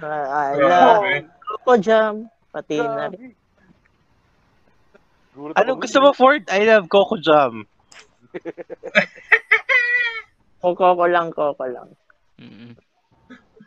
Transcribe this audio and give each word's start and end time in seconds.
I 0.00 0.56
love 0.56 1.04
Coco 1.44 1.76
Jam. 1.76 2.24
Pati 2.48 2.80
na 2.80 3.12
rin. 3.12 3.36
Ako 5.36 5.76
gusto 5.76 6.00
mo, 6.00 6.16
Ford? 6.16 6.40
I 6.48 6.64
love 6.64 6.88
Coco 6.88 7.20
Jam. 7.20 7.68
Coco 10.64 10.96
ko 10.96 11.04
lang, 11.04 11.28
Coco 11.36 11.68
lang. 11.68 11.92
Mm. 12.40 12.72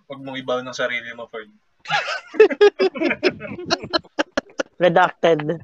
Huwag 0.09 0.21
mong 0.25 0.37
ibaw 0.41 0.65
ng 0.65 0.73
sarili 0.73 1.13
mo, 1.13 1.29
Ford. 1.29 1.53
Redacted. 4.83 5.61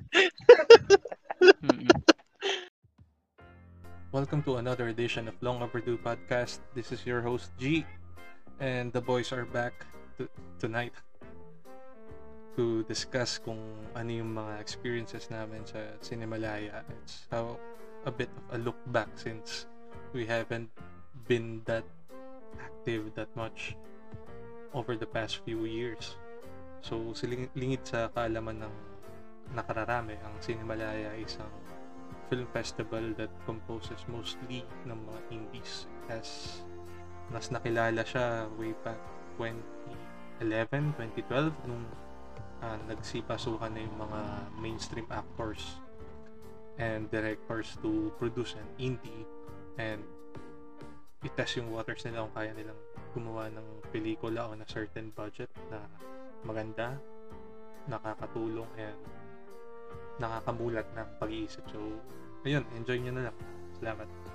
Mm. 1.66 1.90
Welcome 4.14 4.46
to 4.46 4.58
another 4.58 4.90
edition 4.90 5.28
of 5.30 5.36
Long 5.42 5.62
Overdue 5.66 5.98
Podcast. 5.98 6.60
This 6.74 6.92
is 6.94 7.06
your 7.06 7.22
host 7.22 7.52
G, 7.58 7.86
and 8.62 8.94
the 8.94 9.02
boys 9.02 9.34
are 9.34 9.46
back 9.50 9.86
to, 10.20 10.28
tonight 10.60 10.92
to 12.60 12.84
discuss 12.92 13.40
kung 13.40 13.60
ano 13.96 14.12
yung 14.12 14.36
mga 14.36 14.60
experiences 14.60 15.32
namin 15.32 15.64
sa 15.64 15.80
Cinemalaya. 16.04 16.84
It's 17.00 17.24
how 17.32 17.56
a 18.04 18.12
bit 18.12 18.28
of 18.28 18.44
a 18.52 18.58
look 18.60 18.76
back 18.92 19.08
since 19.16 19.64
we 20.12 20.28
haven't 20.28 20.68
been 21.24 21.64
that 21.64 21.88
active 22.60 23.16
that 23.16 23.32
much 23.40 23.80
over 24.76 25.00
the 25.00 25.08
past 25.08 25.40
few 25.48 25.64
years. 25.64 26.20
So, 26.84 27.16
silingit 27.16 27.88
sa 27.88 28.12
kaalaman 28.12 28.68
ng 28.68 28.76
nakararami, 29.56 30.20
ang 30.20 30.36
Cinemalaya 30.44 31.16
ay 31.16 31.24
isang 31.24 31.52
film 32.28 32.46
festival 32.52 33.16
that 33.16 33.32
composes 33.48 34.04
mostly 34.12 34.68
ng 34.84 35.00
mga 35.00 35.20
indies 35.34 35.90
as 36.12 36.60
mas 37.34 37.50
nakilala 37.50 38.04
siya 38.04 38.46
way 38.60 38.76
back 38.86 39.00
2011, 40.40 40.96
2012 40.96 41.52
nung 41.68 41.86
uh, 42.64 42.78
nagsipasukan 42.88 43.72
na 43.72 43.82
yung 43.84 43.98
mga 44.00 44.20
mainstream 44.60 45.08
actors 45.12 45.80
and 46.80 47.12
directors 47.12 47.76
to 47.84 48.12
produce 48.16 48.56
an 48.56 48.68
indie 48.80 49.28
and 49.76 50.00
itest 51.28 51.60
yung 51.60 51.68
waters 51.76 52.08
nila 52.08 52.24
kung 52.24 52.36
kaya 52.36 52.52
nilang 52.56 52.80
gumawa 53.12 53.52
ng 53.52 53.68
pelikula 53.92 54.48
on 54.48 54.64
a 54.64 54.68
certain 54.70 55.12
budget 55.12 55.52
na 55.68 55.84
maganda, 56.48 56.96
nakakatulong 57.92 58.70
and 58.80 59.00
nakakamulat 60.20 60.88
ng 60.96 61.08
pag-iisip. 61.20 61.64
So, 61.72 61.80
ayun, 62.48 62.64
enjoy 62.76 63.00
nyo 63.04 63.12
na 63.16 63.24
lang. 63.32 63.38
Salamat. 63.80 64.29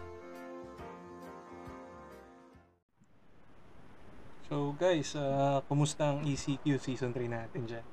So, 4.55 4.71
guys, 4.79 5.19
uh, 5.19 5.67
kumusta 5.67 6.15
ang 6.15 6.23
ECQ 6.23 6.79
Season 6.79 7.11
3 7.11 7.27
natin 7.27 7.67
dyan? 7.67 7.85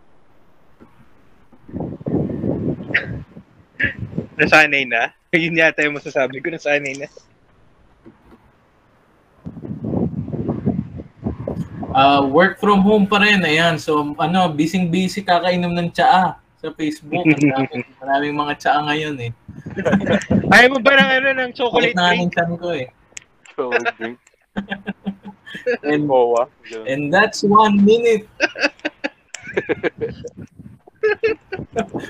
Nasanay 4.37 4.85
na. 4.85 5.09
Yun 5.33 5.57
yata 5.57 5.81
yung 5.81 5.97
masasabi 5.97 6.37
ko, 6.37 6.53
nasanay 6.53 7.01
na. 7.01 7.09
Uh, 11.97 12.29
work 12.29 12.61
from 12.61 12.85
home 12.85 13.09
pa 13.09 13.17
rin, 13.25 13.41
ayan. 13.41 13.81
So, 13.81 14.13
ano, 14.21 14.53
busy-busy 14.53 15.25
kakainom 15.25 15.73
ng 15.73 15.89
tsaa 15.89 16.37
sa 16.37 16.67
Facebook. 16.77 17.25
Ang 17.25 17.41
daming, 17.41 17.89
maraming 18.05 18.37
mga 18.37 18.53
tsaa 18.61 18.85
ngayon 18.85 19.17
eh. 19.17 19.31
Ayaw 20.53 20.77
mo 20.77 20.79
ba 20.85 20.93
ng 20.93 21.09
ano, 21.09 21.27
ng 21.41 21.51
chocolate 21.57 21.97
Chocolate 21.97 22.21
drink? 22.21 22.37
chan 22.37 22.53
ko 22.53 22.69
eh. 22.69 22.87
So, 23.57 23.73
drink. 23.97 24.21
And, 25.83 26.07
Mowa. 26.07 26.47
Ganun. 26.69 26.85
and 26.87 27.01
that's 27.13 27.43
one 27.43 27.83
minute. 27.83 28.27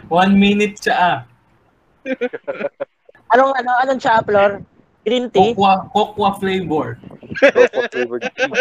one 0.07 0.39
minute 0.39 0.79
cha. 0.81 1.25
Anong, 3.31 3.55
ano, 3.55 3.71
anong 3.79 3.99
siya, 4.03 4.19
Flor? 4.27 4.59
Green 5.07 5.31
tea? 5.31 5.55
Kokwa, 5.55 5.87
kokwa 5.95 6.35
flavor. 6.37 6.99
Cocoa 7.39 7.87
flavored 7.89 8.23
tea. 8.35 8.53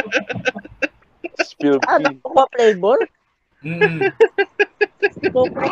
Spilled 1.43 1.83
Ano, 1.91 2.09
tea. 2.15 2.21
Coco 2.23 2.45
flavor? 2.55 2.99
Mm. 3.61 3.99
Coco. 5.35 5.67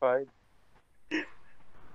Fine. 0.00 0.30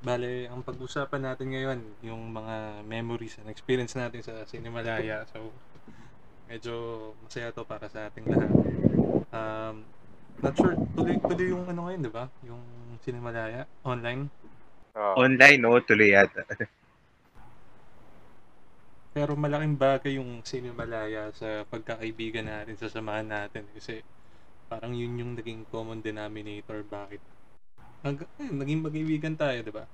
Bale, 0.03 0.51
ang 0.51 0.59
pag-usapan 0.67 1.31
natin 1.31 1.55
ngayon, 1.55 1.79
yung 2.03 2.35
mga 2.35 2.83
memories 2.83 3.39
and 3.39 3.47
experience 3.47 3.95
natin 3.95 4.19
sa 4.19 4.43
Cinemalaya. 4.43 5.23
So, 5.31 5.47
medyo 6.51 6.73
masaya 7.23 7.55
to 7.55 7.63
para 7.63 7.87
sa 7.87 8.11
ating 8.11 8.27
lahat. 8.27 8.51
Um, 9.31 9.87
not 10.43 10.59
sure, 10.59 10.75
tuloy, 10.91 11.15
tuloy 11.23 11.55
yung 11.55 11.63
ano 11.71 11.87
ngayon, 11.87 12.03
di 12.03 12.11
ba? 12.11 12.27
Yung 12.43 12.59
Cinemalaya, 12.99 13.63
online. 13.87 14.27
Ah, 14.91 15.15
Online, 15.15 15.57
no? 15.63 15.79
Tuloy 15.79 16.11
yata. 16.11 16.43
Pero 19.15 19.39
malaking 19.39 19.79
bagay 19.79 20.19
yung 20.19 20.43
Cinemalaya 20.43 21.31
sa 21.31 21.63
pagkakaibigan 21.63 22.43
natin, 22.43 22.75
sa 22.75 22.91
samahan 22.91 23.31
natin. 23.31 23.71
Kasi 23.71 24.03
parang 24.67 24.91
yun 24.91 25.15
yung 25.15 25.31
naging 25.39 25.63
common 25.71 26.03
denominator. 26.03 26.83
Bakit? 26.83 27.21
Hanggang, 28.03 28.27
eh, 28.35 28.51
naging 28.51 28.83
magkaibigan 28.83 29.35
tayo, 29.39 29.63
di 29.63 29.71
ba? 29.71 29.87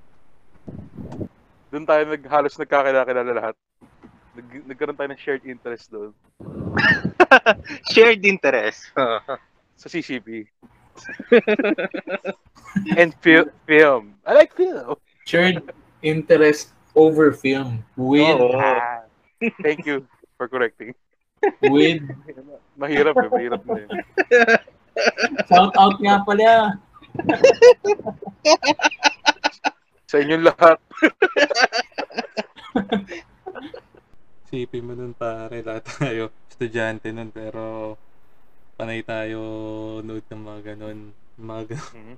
Doon 1.70 1.86
tayo 1.86 2.02
nag, 2.10 2.22
halos 2.26 2.58
nagkakilala 2.58 3.22
lahat. 3.22 3.54
Nag, 4.34 4.46
nagkaroon 4.66 4.98
tayo 4.98 5.10
ng 5.14 5.22
shared 5.22 5.46
interest 5.46 5.94
doon. 5.94 6.10
Shared 7.94 8.26
interest. 8.26 8.90
Sa 9.80 9.86
CCP. 9.86 10.50
And 12.98 13.14
fil- 13.22 13.54
film. 13.64 14.18
I 14.26 14.34
like 14.34 14.52
film. 14.58 14.98
Shared 15.30 15.62
interest 16.02 16.74
over 16.98 17.30
film. 17.30 17.86
With, 17.94 18.26
Oo. 18.26 18.58
Ah, 18.58 19.06
thank 19.62 19.86
you 19.86 20.02
for 20.34 20.50
correcting. 20.50 20.98
with, 21.62 22.02
Mahirap 22.80 23.14
eh, 23.22 23.30
mahirap 23.30 23.62
na 23.62 23.78
yun. 23.86 23.90
shout 25.46 25.72
out 25.78 25.96
nga 26.02 26.26
pala. 26.26 26.80
Sa 30.10 30.18
inyong 30.18 30.44
lahat. 30.44 30.78
Sipin 34.50 34.82
mo 34.82 34.98
nun 34.98 35.14
pare, 35.14 35.62
lahat 35.62 35.86
tayo 35.86 36.34
estudyante 36.50 37.14
nun 37.14 37.30
pero 37.30 37.94
panay 38.74 39.06
tayo 39.06 39.38
nood 40.02 40.26
ng 40.26 40.42
mga 40.42 40.74
ganun, 40.74 41.14
mga 41.38 41.62
ganun, 41.70 41.94
Mhm. 41.94 42.16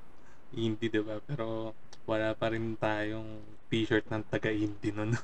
indie, 0.57 0.89
di 0.89 1.05
ba? 1.05 1.21
Pero 1.21 1.77
wala 2.09 2.33
pa 2.33 2.49
rin 2.51 2.75
tayong 2.81 3.45
t-shirt 3.69 4.09
ng 4.09 4.25
taga-indie 4.33 4.97
nun. 4.97 5.13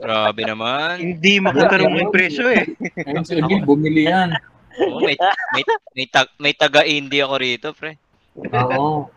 Grabe 0.00 0.48
naman. 0.48 0.96
Hindi 0.96 1.44
makakaroon 1.44 1.92
ng 1.92 2.08
presyo 2.08 2.48
eh. 2.48 2.64
Ayun 3.04 3.20
si 3.26 3.36
Emil, 3.36 3.60
bumili 3.66 4.08
yan. 4.08 4.32
Oo, 4.80 4.98
may, 4.98 5.16
may, 5.52 5.62
may, 5.94 6.06
tag, 6.06 6.28
may 6.38 6.52
taga-indie 6.52 7.20
ako 7.20 7.34
rito, 7.36 7.68
pre. 7.72 7.98
Oo. 8.36 9.10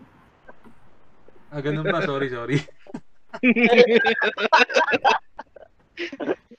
ah, 1.50 1.62
ganun 1.62 1.86
ba? 1.86 2.02
Sorry, 2.02 2.28
sorry. 2.28 2.58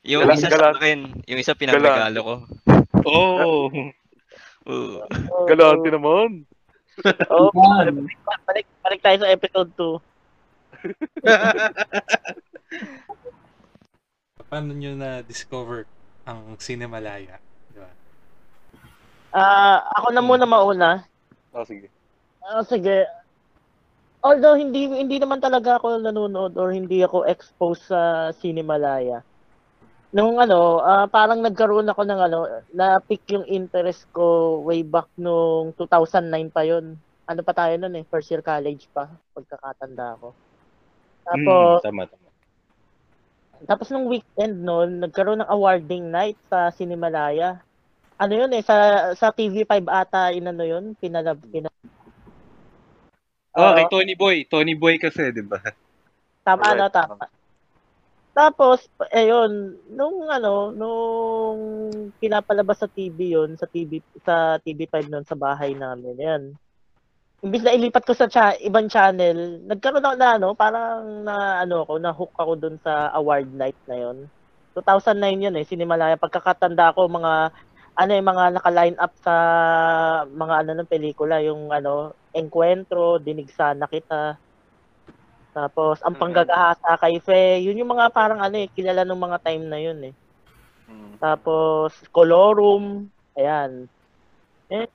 Yung 0.05 0.23
Galang- 0.23 0.37
isa 0.37 0.49
galang- 0.49 0.61
sa 0.63 0.77
akin, 0.77 0.99
yung 1.25 1.39
isa 1.39 1.53
pinagregalo 1.55 2.21
ko. 2.21 2.35
Oo. 3.05 3.73
Oo. 4.65 4.99
Galante 5.51 5.89
naman. 5.89 6.45
Oh, 7.27 7.51
Yan. 7.53 8.07
balik, 8.47 8.67
balik 8.81 9.01
tayo 9.03 9.19
sa 9.19 9.29
episode 9.29 9.71
2. 9.75 9.99
Paano 14.47 14.71
nyo 14.71 14.95
na-discover 14.95 15.89
ang 16.23 16.55
Cinemalaya? 16.57 17.41
Ah, 19.35 19.83
ako 19.99 20.09
na 20.15 20.23
muna 20.23 20.47
mauna. 20.47 20.91
Oh, 21.51 21.65
sige. 21.67 21.91
Ah, 22.43 22.63
sige. 22.63 23.07
Although 24.25 24.57
hindi 24.57 24.89
hindi 24.89 25.17
naman 25.21 25.43
talaga 25.43 25.77
ako 25.77 26.01
nanonood 26.01 26.57
or 26.57 26.73
hindi 26.73 27.05
ako 27.05 27.29
exposed 27.29 27.85
sa 27.91 28.31
Cinemalaya. 28.33 29.21
Nung 30.15 30.39
ano, 30.39 30.79
ah, 30.81 31.07
parang 31.11 31.43
nagkaroon 31.43 31.91
ako 31.91 32.03
ng 32.07 32.21
ano, 32.23 32.39
na-pick 32.73 33.27
yung 33.35 33.45
interest 33.51 34.07
ko 34.15 34.59
way 34.63 34.87
back 34.87 35.11
nung 35.19 35.75
2009 35.75 36.55
pa 36.55 36.63
yon. 36.63 36.95
Ano 37.27 37.41
pa 37.43 37.53
tayo 37.53 37.75
nun 37.77 37.99
eh, 37.99 38.05
first 38.07 38.31
year 38.31 38.41
college 38.41 38.87
pa, 38.95 39.11
pagkakatanda 39.35 40.15
ko. 40.23 40.29
Tapos, 41.27 41.81
Mm, 41.81 41.85
tama, 41.85 42.03
tama. 42.07 42.29
tapos 43.67 43.89
nung 43.91 44.07
weekend 44.07 44.61
noon, 44.63 45.03
nagkaroon 45.03 45.41
ng 45.43 45.51
awarding 45.51 46.07
night 46.13 46.39
sa 46.47 46.71
Cinemalaya. 46.71 47.65
Ano 48.15 48.33
yun 48.39 48.53
eh, 48.55 48.63
sa 48.63 49.11
sa 49.19 49.35
TV5 49.35 49.91
ata, 49.91 50.31
inano 50.31 50.63
yun, 50.63 50.95
pinalab, 51.03 51.43
pinalab. 51.51 51.75
Oh, 53.55 53.71
kay 53.75 53.87
Tony 53.91 54.15
Boy. 54.19 54.47
Tony 54.47 54.75
Boy 54.75 54.99
kasi, 54.99 55.31
di 55.31 55.43
ba? 55.43 55.59
Tama, 56.47 56.75
ano, 56.75 56.91
tama. 56.91 57.27
Tapos, 58.35 58.83
ayun, 59.15 59.79
nung 59.95 60.27
ano, 60.27 60.75
nung 60.75 61.59
pinapalabas 62.19 62.83
sa 62.83 62.91
TV 62.91 63.39
yon 63.39 63.55
sa 63.55 63.71
TV, 63.71 64.03
sa 64.27 64.59
TV5 64.59 65.07
nun 65.07 65.23
sa 65.23 65.39
bahay 65.39 65.71
namin, 65.79 66.19
yan. 66.19 66.43
Imbis 67.47 67.63
na 67.63 67.71
ilipat 67.79 68.03
ko 68.03 68.11
sa 68.11 68.27
cha- 68.27 68.59
ibang 68.59 68.91
channel, 68.91 69.63
nagkaroon 69.71 70.03
ako 70.03 70.17
na 70.19 70.29
ano, 70.35 70.49
parang 70.59 71.23
na 71.23 71.63
ano 71.63 71.87
ako, 71.87 71.95
na 72.03 72.11
hook 72.11 72.35
ako 72.35 72.53
dun 72.59 72.77
sa 72.83 73.15
award 73.15 73.55
night 73.55 73.79
na 73.87 73.97
yon. 74.03 74.27
2009 74.75 75.45
yun 75.47 75.55
eh, 75.55 75.63
Sinimalaya. 75.63 76.19
Pagkakatanda 76.19 76.91
ko, 76.99 77.07
mga 77.07 77.55
ano 77.95 78.11
yung 78.15 78.29
mga 78.29 78.45
naka-line 78.59 78.99
up 78.99 79.13
sa 79.23 79.35
mga 80.27 80.55
ano 80.67 80.71
ng 80.75 80.91
pelikula, 80.91 81.39
yung 81.43 81.71
ano, 81.71 82.15
Encuentro, 82.35 83.23
Dinig 83.23 83.51
Sana 83.55 83.87
Kita, 83.87 84.35
tapos 85.55 86.03
ang 86.03 86.19
panggagahasa 86.19 86.99
kay 86.99 87.23
Fe, 87.23 87.63
yun 87.63 87.79
yung 87.79 87.95
mga 87.95 88.11
parang 88.11 88.43
ano 88.43 88.59
eh, 88.59 88.67
kilala 88.75 89.07
nung 89.07 89.23
mga 89.23 89.39
time 89.39 89.65
na 89.71 89.79
yun 89.79 90.11
eh. 90.11 90.15
Tapos 91.23 91.95
Colorum, 92.11 93.07
ayan. 93.39 93.87
Eh, 94.67 94.91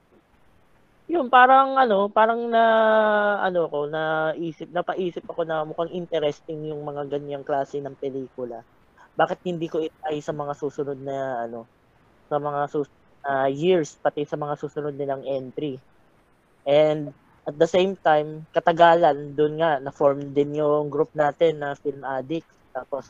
yun 1.07 1.31
parang 1.31 1.79
ano, 1.79 2.11
parang 2.11 2.51
na 2.51 2.63
ano 3.39 3.71
ko, 3.71 3.87
na 3.87 4.35
isip, 4.35 4.67
napaisip 4.75 5.23
ako 5.31 5.47
na 5.47 5.63
mukhang 5.63 5.95
interesting 5.95 6.67
yung 6.67 6.83
mga 6.83 7.07
ganyang 7.07 7.47
klase 7.47 7.79
ng 7.79 7.95
pelikula. 7.95 8.59
Bakit 9.15 9.39
hindi 9.47 9.71
ko 9.71 9.79
itry 9.79 10.19
sa 10.19 10.35
mga 10.35 10.53
susunod 10.59 10.99
na 10.99 11.47
ano, 11.47 11.63
sa 12.29 12.37
mga 12.37 12.61
sus 12.69 12.89
ah, 13.25 13.49
years 13.49 13.97
pati 13.99 14.23
sa 14.23 14.37
mga 14.39 14.55
susunod 14.61 14.95
nilang 14.95 15.25
entry. 15.27 15.81
And 16.63 17.11
at 17.49 17.57
the 17.57 17.65
same 17.65 17.97
time, 18.05 18.45
katagalan, 18.53 19.33
doon 19.33 19.57
nga, 19.57 19.81
na-form 19.81 20.37
din 20.37 20.61
yung 20.61 20.93
group 20.93 21.09
natin 21.17 21.57
na 21.57 21.73
Film 21.73 22.05
Addicts. 22.05 22.53
Tapos, 22.69 23.09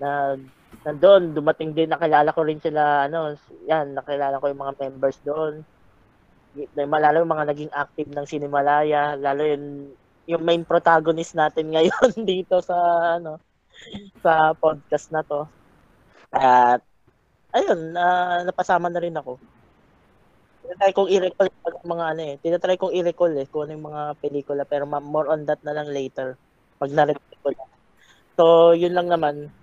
na 0.00 0.40
nandun, 0.88 1.36
dumating 1.36 1.76
din, 1.76 1.92
nakilala 1.92 2.32
ko 2.32 2.48
rin 2.48 2.64
sila, 2.64 3.04
ano, 3.04 3.36
yan, 3.68 3.92
nakilala 3.92 4.40
ko 4.40 4.48
yung 4.48 4.62
mga 4.64 4.76
members 4.80 5.18
doon. 5.20 5.60
Malalo 6.74 7.20
yung 7.20 7.34
mga 7.34 7.48
naging 7.52 7.72
active 7.76 8.08
ng 8.08 8.24
Sinimalaya, 8.24 9.20
lalo 9.20 9.42
yung, 9.44 9.92
yung 10.24 10.42
main 10.42 10.64
protagonist 10.64 11.36
natin 11.36 11.68
ngayon 11.76 12.24
dito 12.24 12.64
sa, 12.64 12.76
ano, 13.20 13.36
sa 14.24 14.56
podcast 14.56 15.12
na 15.12 15.20
to. 15.20 15.44
At, 16.32 16.80
ayun, 17.54 17.94
na 17.94 18.04
napasama 18.42 18.90
na 18.90 19.00
rin 19.00 19.14
ako. 19.14 19.38
Tinatry 20.64 20.92
kong 20.96 21.10
i-recall 21.12 21.48
pag 21.62 21.76
mga 21.84 22.04
ano 22.16 22.22
eh. 22.24 22.34
Tinatry 22.42 22.76
kong 22.80 22.94
i-recall 22.96 23.32
eh 23.38 23.46
kung 23.46 23.62
ano 23.68 23.72
yung 23.76 23.86
mga 23.88 24.02
pelikula 24.18 24.62
pero 24.66 24.84
ma- 24.88 25.02
more 25.02 25.30
on 25.30 25.46
that 25.46 25.60
na 25.62 25.76
lang 25.76 25.88
later 25.92 26.34
pag 26.80 26.90
na-recall 26.90 27.38
ko 27.40 27.48
na. 27.52 27.64
So, 28.34 28.44
yun 28.74 28.96
lang 28.96 29.06
naman 29.06 29.54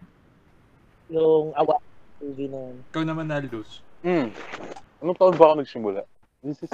yung 1.11 1.51
awa 1.59 1.75
movie 2.23 2.47
na 2.47 2.71
yun. 2.71 2.77
Ikaw 2.87 3.03
naman 3.03 3.27
Aldous. 3.27 3.83
Mm. 4.05 4.31
Anong 5.03 5.17
taon 5.19 5.35
ba 5.35 5.51
ako 5.51 5.55
nagsimula? 5.59 6.01
This 6.39 6.63
is, 6.63 6.71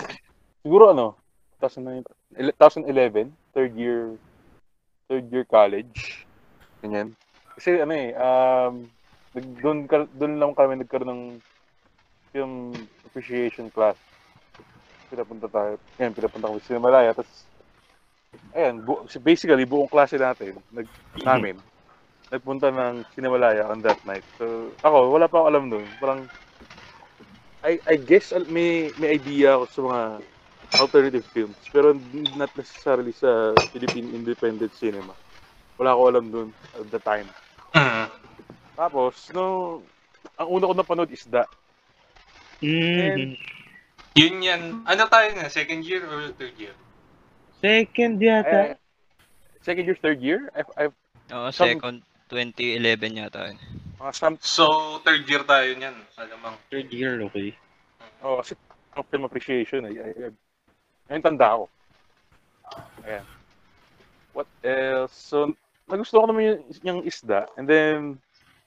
siguro 0.62 0.94
ano, 0.94 1.18
2009 1.58 2.06
ele- 2.38 2.54
2011, 2.54 3.34
third 3.56 3.74
year, 3.74 4.14
third 5.10 5.26
year 5.34 5.48
college. 5.48 6.28
Ganyan. 6.84 7.18
Kasi 7.58 7.82
ano 7.82 7.94
eh, 7.98 8.14
um, 8.14 8.86
doon, 9.36 9.88
doon 10.16 10.34
lang 10.40 10.54
kami 10.54 10.80
nagkaroon 10.80 11.12
ng 11.12 11.24
film 12.32 12.54
appreciation 13.08 13.68
class. 13.72 13.98
Pinapunta 15.08 15.48
tayo, 15.48 15.80
yan, 16.00 16.12
pinapunta 16.12 16.52
kami 16.52 16.62
sa 16.64 16.76
Himalaya. 16.76 17.12
Tapos, 17.16 17.48
ayan, 18.54 18.76
bu- 18.84 19.08
basically, 19.24 19.64
buong 19.64 19.88
klase 19.88 20.20
natin, 20.20 20.60
nag, 20.72 20.88
namin, 21.24 21.56
nagpunta 22.28 22.68
ng 22.68 23.08
Sinimalaya 23.16 23.72
on 23.72 23.80
that 23.80 24.00
night. 24.04 24.24
So, 24.36 24.76
ako, 24.84 25.16
wala 25.16 25.32
pa 25.32 25.40
ako 25.40 25.48
alam 25.48 25.66
doon. 25.72 25.86
Parang, 26.00 26.22
I, 27.68 27.80
I 27.84 27.96
guess 28.00 28.32
may 28.48 28.94
may 28.96 29.20
idea 29.20 29.60
ako 29.60 29.66
sa 29.68 29.82
mga 29.84 30.02
alternative 30.78 31.26
films 31.34 31.58
pero 31.74 31.92
not 32.38 32.52
necessarily 32.56 33.12
sa 33.12 33.52
Philippine 33.74 34.14
independent 34.14 34.72
cinema. 34.78 35.12
Wala 35.76 35.92
ako 35.94 36.02
alam 36.08 36.26
dun 36.32 36.50
at 36.78 36.88
the 36.94 37.02
time. 37.02 37.28
Ah. 37.76 38.07
Tapos, 38.78 39.34
no, 39.34 39.82
ang 40.38 40.48
una 40.54 40.70
ko 40.70 40.74
napanood 40.78 41.10
is 41.10 41.26
da. 41.26 41.50
Mm. 42.62 43.34
Yun 44.14 44.36
yan. 44.42 44.62
Ano 44.86 45.10
tayo 45.10 45.34
na? 45.34 45.50
Second 45.50 45.82
year 45.82 46.06
or 46.06 46.30
third 46.38 46.54
year? 46.62 46.78
Second 47.58 48.22
yata. 48.22 48.78
Eh, 48.78 48.78
second 49.66 49.86
year, 49.90 49.98
third 49.98 50.22
year? 50.22 50.54
I, 50.54 50.62
I, 50.78 50.86
Oo, 51.34 51.50
Some- 51.50 51.74
second 51.74 51.98
2011 52.30 53.18
yata 53.18 53.50
yun. 53.50 53.58
mga 53.98 54.14
some, 54.14 54.38
So, 54.46 55.02
third 55.02 55.26
year 55.26 55.42
tayo 55.42 55.74
niyan. 55.74 55.98
Alamang. 56.14 56.54
Third 56.70 56.94
year, 56.94 57.18
okay. 57.26 57.58
oh, 58.22 58.38
kasi 58.46 58.54
ang 58.94 59.06
film 59.10 59.26
appreciation, 59.26 59.90
ay, 59.90 59.98
ay, 59.98 60.14
ay, 60.14 60.32
ayun 61.10 61.24
tanda 61.26 61.58
ko. 61.58 61.66
Ayan. 63.06 63.26
What 64.38 64.50
else? 64.62 65.18
So, 65.18 65.50
nagustuhan 65.90 66.26
ko 66.26 66.30
naman 66.30 66.44
yung, 66.46 66.62
yung 66.86 67.00
isda. 67.10 67.50
And 67.58 67.66
then, 67.66 68.22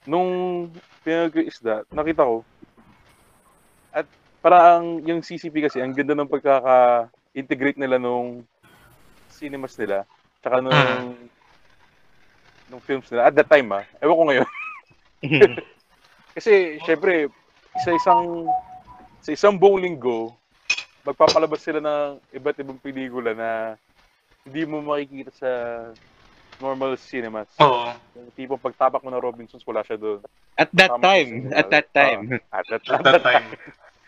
nung 0.05 0.67
pinag 1.01 1.33
isda, 1.41 1.85
nakita 1.93 2.25
ko, 2.25 2.45
at 3.91 4.05
parang 4.41 5.01
yung 5.05 5.21
CCP 5.21 5.65
kasi, 5.67 5.81
ang 5.81 5.93
ganda 5.93 6.15
ng 6.17 6.29
pagkaka-integrate 6.29 7.77
nila 7.77 7.97
nung 8.01 8.45
cinemas 9.29 9.77
nila, 9.77 10.05
tsaka 10.41 10.61
nung, 10.61 10.73
Mm. 10.73 11.29
nung 12.71 12.83
films 12.87 13.07
nila. 13.11 13.27
At 13.27 13.35
that 13.35 13.49
time, 13.51 13.67
ah, 13.75 13.83
ewan 13.99 14.17
ko 14.17 14.23
ngayon. 14.31 14.47
Kasi, 16.37 16.79
syempre, 16.87 17.27
sa 17.83 17.91
isang 17.91 18.47
sa 19.21 19.29
isang 19.35 19.59
buong 19.59 19.83
linggo, 19.83 20.31
magpapalabas 21.03 21.61
sila 21.61 21.83
ng 21.83 22.17
iba't 22.33 22.57
ibang 22.63 22.79
pelikula 22.79 23.35
na 23.35 23.75
hindi 24.47 24.63
mo 24.65 24.81
makikita 24.81 25.29
sa 25.35 25.49
normal 26.61 26.93
cinemas. 26.95 27.49
Oo. 27.57 27.89
Yung 28.13 28.29
tipong 28.37 28.61
pagtapak 28.61 29.01
mo 29.01 29.09
ng 29.09 29.19
Robinsons, 29.19 29.65
wala 29.65 29.81
siya 29.81 29.97
doon. 29.97 30.21
At 30.55 30.69
that 30.77 30.93
Tama 30.93 31.01
time, 31.01 31.29
at 31.51 31.67
that 31.73 31.87
time. 31.91 32.21
At 32.53 32.65
that, 32.69 32.81
At 32.85 33.01
that 33.01 33.23
time. 33.25 33.45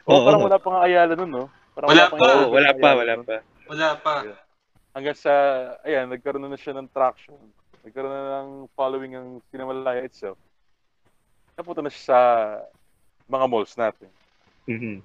Oo, 0.05 0.13
Oo. 0.21 0.25
parang 0.29 0.41
wala 0.45 0.57
pa 0.61 0.69
nga 0.69 0.81
Ayala 0.85 1.13
nun, 1.17 1.31
no? 1.33 1.45
Parang 1.73 1.89
Wala 1.89 2.03
pang 2.07 2.19
pa. 2.21 2.25
Ayala 2.29 2.37
Oo, 2.37 2.53
wala 2.53 2.71
pa, 2.77 2.89
wala 2.93 3.13
pa. 3.25 3.35
Wala 3.65 3.89
pa. 3.97 4.13
Hanggang 4.93 5.17
sa, 5.17 5.33
ayan, 5.81 6.05
nagkaroon 6.05 6.45
na 6.45 6.59
siya 6.59 6.77
ng 6.77 6.93
traction. 6.93 7.35
Nagkaroon 7.81 8.13
na 8.13 8.45
ng 8.45 8.49
following 8.77 9.17
ang 9.17 9.27
Cinemalaya 9.49 10.05
itself. 10.05 10.37
Napunta 11.57 11.81
na 11.81 11.89
siya 11.89 12.05
sa 12.13 12.19
mga 13.25 13.45
malls 13.49 13.73
natin. 13.73 14.09
Mhm. 14.69 15.01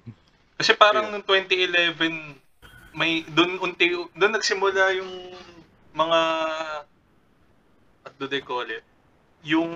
Kasi 0.59 0.77
parang 0.77 1.09
noong 1.09 1.25
2011, 1.25 2.37
may 2.93 3.23
doon 3.31 3.57
unti 3.63 3.95
doon 4.17 4.33
nagsimula 4.33 4.91
yung 4.97 5.11
mga 5.93 6.19
do 8.19 8.27
they 8.27 8.43
call 8.43 8.67
it? 8.67 8.83
Yung 9.41 9.71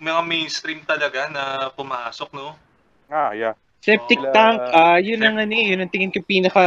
mga 0.00 0.20
mainstream 0.24 0.80
talaga 0.82 1.28
na 1.28 1.44
pumasok, 1.68 2.32
no? 2.32 2.56
Ah, 3.12 3.36
yeah. 3.36 3.52
Septic 3.84 4.16
Sila- 4.16 4.32
tank, 4.32 4.56
ah 4.72 4.96
yun 4.96 5.20
ang 5.20 5.36
ano 5.36 5.52
eh, 5.52 5.76
yun 5.76 5.84
ang 5.84 5.92
tingin 5.92 6.08
ko 6.08 6.24
pinaka 6.24 6.64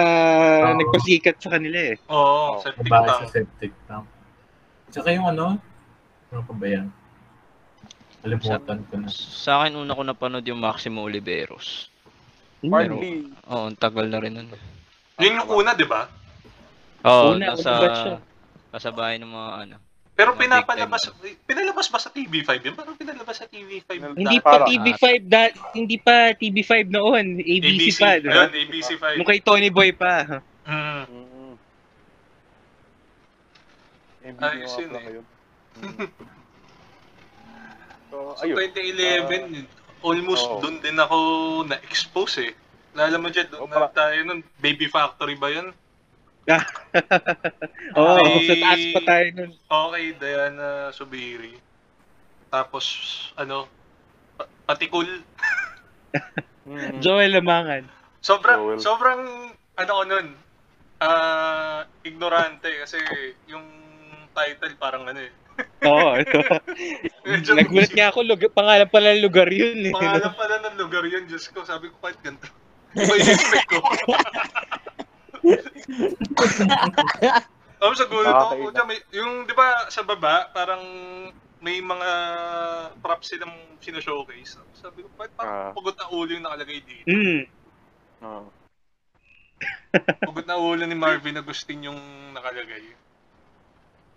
Oo. 0.62 0.78
nagpasikat 0.78 1.42
sa 1.42 1.50
kanila 1.50 1.82
eh. 1.90 1.98
Oo, 2.06 2.54
Oh, 2.54 2.62
septic 2.62 2.86
Bahay 2.86 3.10
sa 3.10 3.26
tank. 3.26 3.34
septic 3.34 3.74
tank. 3.90 4.06
Tsaka 4.94 5.10
yung 5.10 5.26
ano, 5.26 5.58
ano 6.30 6.40
pa 6.46 6.54
ba 6.54 6.68
yan? 6.70 6.88
Kalimutan 8.22 8.80
ko 8.86 8.94
na. 9.02 9.10
Sa 9.10 9.66
akin, 9.66 9.82
una 9.82 9.98
ko 9.98 10.06
napanood 10.06 10.46
yung 10.46 10.62
Maximo 10.62 11.02
Oliveros. 11.02 11.90
Partly, 12.62 13.34
Oo, 13.50 13.74
ang 13.74 13.78
tagal 13.78 14.06
na 14.06 14.22
rin 14.22 14.38
nun. 14.38 14.50
Yun 15.18 15.42
yung 15.42 15.50
una, 15.50 15.74
di 15.74 15.86
ba? 15.90 16.06
Oo, 17.02 17.34
Una, 17.34 17.54
nasa, 17.54 17.72
una 17.74 17.82
ba 17.82 17.90
siya? 17.98 18.16
kasabay 18.70 19.18
ng 19.18 19.32
mga 19.32 19.52
ano. 19.66 19.78
Pero 20.18 20.34
pinapalabas, 20.34 21.14
pinalabas 21.46 21.86
ba 21.86 22.02
sa 22.02 22.10
TV5 22.10 22.50
yun? 22.60 22.74
Parang 22.74 22.98
pinalabas 22.98 23.38
sa 23.38 23.46
TV5. 23.46 24.18
Hindi 24.18 24.42
pa 24.42 24.58
Parang- 24.58 24.66
TV5 24.66 25.04
da, 25.22 25.42
hindi 25.72 25.98
pa 25.98 26.34
TV5 26.34 26.72
noon, 26.90 27.38
ABC, 27.38 28.02
pa, 28.02 28.18
di 28.18 28.26
ba? 28.26 28.50
Ayun, 28.50 28.54
ABC5. 28.58 29.04
Nung 29.14 29.30
kay 29.30 29.40
Tony 29.40 29.70
Boy 29.70 29.94
pa. 29.94 30.42
Mm. 30.66 31.06
Mm. 34.26 34.42
Ayos 34.42 34.74
yun 34.76 34.92
eh. 34.92 35.22
So, 38.08 38.34
So, 38.34 38.42
ayun. 38.42 38.56
2011, 38.74 39.68
almost 40.02 40.48
oo. 40.48 40.64
doon 40.64 40.80
din 40.80 40.96
ako 40.96 41.18
na-expose 41.68 42.38
eh. 42.42 42.54
Lala 42.96 43.20
mo 43.20 43.28
dyan, 43.28 43.52
doon 43.52 43.62
Oo, 43.62 43.70
na 43.70 43.86
tayo 43.88 44.16
nun, 44.24 44.40
Baby 44.58 44.88
Factory 44.88 45.36
ba 45.36 45.52
yun? 45.52 45.76
Oo, 48.00 48.24
Ay- 48.24 48.48
sa 48.48 48.56
taas 48.56 48.84
pa 48.96 49.02
tayo 49.04 49.28
nun. 49.36 49.52
Okay, 49.60 50.06
Diana 50.16 50.70
Subiri. 50.90 51.60
Tapos, 52.48 52.86
ano, 53.36 53.68
pa- 54.36 54.50
Patikul. 54.66 55.08
Mm. 56.68 57.00
Joel 57.00 57.32
Lamangan. 57.32 57.88
Sobrang, 58.20 58.60
Joel. 58.60 58.80
sobrang, 58.84 59.22
ano 59.80 59.88
ko 59.88 60.04
nun, 60.04 60.36
ah, 61.00 61.88
ignorante 62.04 62.68
kasi 62.84 63.00
yung 63.48 63.64
title 64.36 64.76
parang 64.76 65.08
ano 65.08 65.16
eh, 65.16 65.32
Oo, 65.88 66.12
ano. 66.12 66.38
Medyo 67.24 67.56
Nagulat 67.56 67.92
nga 67.96 68.12
ako, 68.12 68.20
lugar, 68.22 68.52
pangalan 68.52 68.90
pala 68.92 69.16
ng 69.16 69.24
lugar 69.24 69.48
yun 69.48 69.80
eh. 69.80 69.94
Pangalan 69.96 70.36
pala 70.36 70.56
ng 70.68 70.76
lugar 70.76 71.08
yun, 71.08 71.24
Diyos 71.26 71.48
ko. 71.50 71.64
Sabi 71.64 71.88
ko, 71.88 71.96
kahit 72.04 72.20
ganito. 72.20 72.52
Iba 72.94 73.14
yung 73.16 73.32
expect 73.32 73.68
ko. 73.72 73.80
Tapos 77.78 77.96
sa 77.96 78.06
Nakakaiba. 78.06 78.74
Kuya, 78.74 78.84
may, 78.84 79.00
yung, 79.12 79.46
di 79.46 79.54
ba, 79.54 79.86
sa 79.88 80.02
baba, 80.02 80.50
parang 80.50 80.82
may 81.60 81.78
mga 81.78 82.10
props 82.98 83.32
silang 83.32 83.54
sino-showcase. 83.80 84.58
Sabi 84.74 85.06
ko, 85.06 85.10
bakit 85.16 85.34
parang 85.36 85.70
Ah. 85.70 85.72
pugot 85.74 85.94
na 85.94 86.10
ulo 86.10 86.30
yung 86.30 86.46
nakalagay 86.46 86.82
dito? 86.82 87.06
Hmm. 87.06 87.42
Oo. 88.26 88.50
Pugot 90.24 90.46
na 90.46 90.58
ulo 90.58 90.84
ni 90.84 90.94
Marvin 90.94 91.38
Agustin 91.38 91.82
yung 91.84 91.98
nakalagay. 92.34 92.94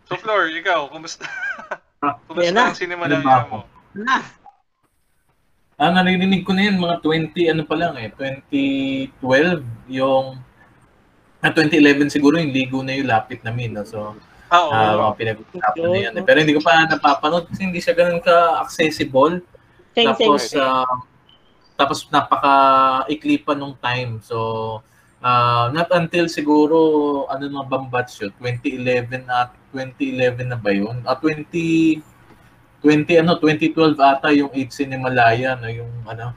So, 0.04 0.16
Flor, 0.16 0.48
ikaw, 0.48 0.88
kumusta? 0.88 1.24
kumusta 2.26 2.44
Yan 2.44 2.56
na. 2.56 2.64
ang 2.66 2.76
cinema 2.76 3.04
ba 3.04 3.12
laya 3.14 3.44
ako? 3.44 3.56
mo? 3.56 3.68
Na. 3.94 4.16
Ah, 5.76 5.88
naririnig 5.90 6.44
ko 6.44 6.52
na 6.52 6.68
yan, 6.68 6.76
mga 6.76 7.00
20, 7.00 7.32
ano 7.48 7.62
pa 7.64 7.72
lang 7.72 7.96
eh, 7.96 8.12
2012, 8.12 9.64
yung, 9.88 10.36
ah, 11.40 11.50
2011 11.50 12.08
siguro 12.08 12.36
yung 12.36 12.52
ligo 12.52 12.80
na 12.80 12.92
yung 12.92 13.08
lapit 13.08 13.40
namin, 13.40 13.74
no? 13.74 13.84
so, 13.84 14.16
Ah, 14.50 14.66
oo. 14.66 14.72
ah, 14.74 14.94
mga 14.98 15.14
pinag-usapan 15.14 15.86
na 15.86 15.98
yan. 16.00 16.12
eh. 16.12 16.24
Pero 16.26 16.38
hindi 16.42 16.52
ko 16.52 16.60
pa 16.60 16.82
napapanood 16.82 17.46
kasi 17.46 17.70
hindi 17.70 17.78
siya 17.78 17.94
ganun 17.94 18.18
ka-accessible. 18.18 19.38
Same, 19.94 20.10
same. 20.10 20.10
Tapos, 20.10 20.42
ah, 20.54 20.94
tapos 21.76 21.98
napaka-ikli 22.10 23.38
pa 23.38 23.54
nung 23.54 23.78
time. 23.78 24.18
So, 24.20 24.36
ah, 25.20 25.70
not 25.70 25.86
until 25.92 26.26
siguro, 26.26 26.78
ano 27.30 27.46
na 27.46 27.62
bang 27.62 27.86
batch 27.86 28.20
yun? 28.20 28.34
2011 28.42 29.22
at 29.30 29.54
2011 29.70 30.50
na 30.50 30.58
ba 30.58 30.74
yun? 30.74 30.98
Ah, 31.06 31.14
20, 31.14 32.02
20, 32.82 33.22
ano, 33.22 33.38
2012 33.38 34.02
ata 34.02 34.34
yung 34.34 34.50
8 34.50 34.74
Cinemalaya, 34.74 35.54
no? 35.54 35.70
Yung, 35.70 35.92
ano, 36.04 36.34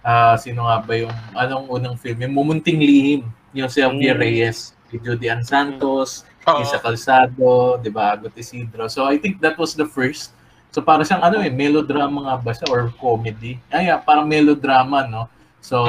ah, 0.00 0.38
sino 0.38 0.70
nga 0.70 0.78
ba 0.78 0.94
yung, 0.94 1.10
anong 1.34 1.66
unang 1.66 1.98
film? 1.98 2.22
Yung 2.22 2.30
Mumunting 2.30 2.78
Lihim, 2.78 3.26
yung 3.54 3.68
Javier 3.68 4.16
Mm. 4.16 4.22
Reyes, 4.22 4.58
Judy 4.90 5.30
Ann 5.30 5.46
Santos, 5.46 6.26
Oo. 6.48 6.62
Isa 6.64 6.80
Calzado, 6.80 7.78
'di 7.78 7.90
ba? 7.92 8.16
Agot 8.16 8.34
Isidro. 8.34 8.88
So 8.88 9.06
I 9.06 9.20
think 9.20 9.38
that 9.44 9.60
was 9.60 9.76
the 9.76 9.86
first. 9.86 10.32
So 10.70 10.80
para 10.80 11.02
siyang 11.02 11.22
ano 11.22 11.42
eh, 11.42 11.50
melodrama 11.50 12.30
nga 12.30 12.36
ba 12.38 12.52
siya 12.54 12.66
or 12.70 12.94
comedy? 12.98 13.58
Ay, 13.74 13.90
yeah, 13.90 13.98
parang 13.98 14.30
melodrama, 14.30 15.06
no? 15.06 15.26
So 15.60 15.84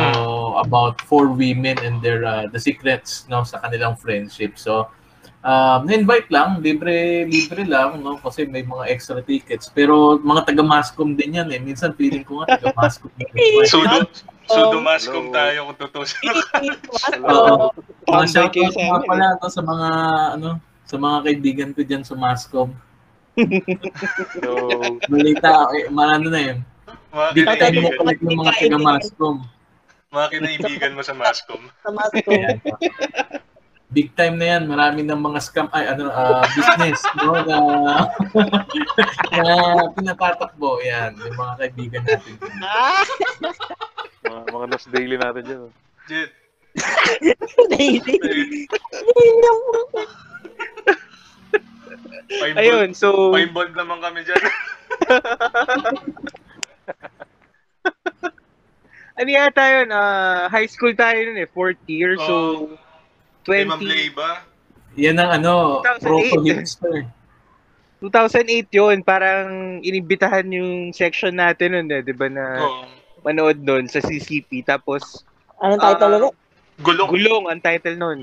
about 0.60 1.00
four 1.08 1.32
women 1.32 1.80
and 1.80 2.04
their 2.04 2.28
uh, 2.28 2.52
the 2.52 2.60
secrets 2.60 3.24
no 3.32 3.48
sa 3.48 3.64
kanilang 3.64 3.96
friendship. 3.96 4.60
So 4.60 4.92
um, 5.48 5.88
na-invite 5.88 6.28
lang, 6.28 6.60
libre 6.60 7.24
libre 7.24 7.64
lang 7.64 8.04
no 8.04 8.20
kasi 8.20 8.44
may 8.44 8.68
mga 8.68 8.92
extra 8.92 9.24
tickets. 9.24 9.72
Pero 9.72 10.20
mga 10.20 10.52
taga 10.52 10.64
Mascom 10.66 11.16
din 11.16 11.40
yan 11.40 11.48
eh. 11.56 11.60
Minsan 11.64 11.96
feeling 11.96 12.28
ko 12.28 12.44
nga 12.44 12.60
taga 12.60 12.76
Mascom. 12.76 13.10
Mascom 14.82 15.26
hello. 15.30 15.36
tayo 15.36 15.58
kung 15.70 15.78
tutusin. 15.80 16.24
Tambay 18.06 18.28
kayo 18.28 18.28
shoutout 18.28 18.74
sa 18.76 18.84
nga 18.84 19.00
pala 19.08 19.26
to 19.40 19.48
sa 19.48 19.62
mga 19.64 19.90
ano 20.40 20.50
sa 20.84 20.96
mga 21.00 21.18
kaibigan 21.24 21.72
ko 21.72 21.82
diyan 21.88 22.04
sa 22.04 22.16
Mascom. 22.20 22.76
So, 24.44 24.50
Balita, 25.08 25.72
eh, 25.72 25.88
marano 25.88 26.28
na 26.28 26.42
yun. 26.52 26.58
Mga 27.16 27.28
Di 27.32 27.42
ka 27.48 27.54
tayo 27.56 27.80
makulit 27.80 28.20
ng 28.20 28.36
mga 28.36 28.54
taga 28.60 28.80
Mascom. 28.80 29.38
mga 30.12 30.28
kinaibigan 30.36 30.92
mo 30.92 31.02
sa 31.08 31.16
mascom. 31.16 31.62
Sa 31.80 31.90
Masco. 31.96 32.32
Big 33.92 34.12
time 34.16 34.40
na 34.40 34.56
yan. 34.56 34.68
Marami 34.68 35.04
ng 35.04 35.20
mga 35.20 35.40
scam, 35.44 35.68
ay 35.76 35.88
ano, 35.92 36.08
ah, 36.12 36.44
business, 36.56 37.00
no, 37.20 37.36
na, 37.44 37.56
na 39.36 39.44
pinatatakbo. 39.92 40.80
Yan, 40.84 41.16
yung 41.20 41.36
mga 41.36 41.54
kaibigan 41.60 42.04
natin. 42.08 42.36
Mga, 44.32 44.48
mga 44.48 44.68
last 44.72 44.88
daily 44.96 45.18
natin 45.20 45.44
dyan. 45.44 45.60
oh. 45.68 45.72
Jet, 46.08 46.32
five 52.40 52.56
Ayun, 52.56 52.96
so, 52.96 53.36
bold 53.36 53.76
naman 53.76 54.00
kami 54.00 54.24
dyan. 54.24 54.40
ano 59.20 59.30
yata 59.30 59.64
yun, 59.68 59.92
ah, 59.92 60.48
high 60.48 60.66
school 60.72 60.96
tayo 60.96 61.20
nun 61.28 61.44
eh, 61.44 61.50
fourth 61.52 61.84
year, 61.92 62.16
so, 62.16 62.72
Kay 63.44 63.68
Ma'am 63.68 63.84
20, 63.84 63.90
Leiba. 63.92 64.48
Yan 64.96 65.20
ang 65.20 65.44
ano, 65.44 65.84
2008. 65.84 66.08
proto-hipster. 66.08 67.04
2008 68.00 68.72
yun, 68.72 69.04
parang 69.04 69.78
inibitahan 69.84 70.48
yung 70.50 70.96
section 70.96 71.36
natin 71.36 71.76
nun 71.76 71.92
eh, 71.92 72.02
di 72.02 72.16
ba 72.16 72.32
na 72.32 72.46
Oh, 72.64 72.86
manood 73.22 73.62
nun 73.62 73.86
sa 73.88 74.00
CCP, 74.00 74.66
tapos 74.66 75.24
Anong 75.58 75.80
title 75.80 76.10
Ah, 76.10 76.18
ulit? 76.18 76.34
gulong. 76.82 77.10
Gulong 77.10 77.44
ang 77.48 77.62
title 77.62 77.98
nun. 77.98 78.20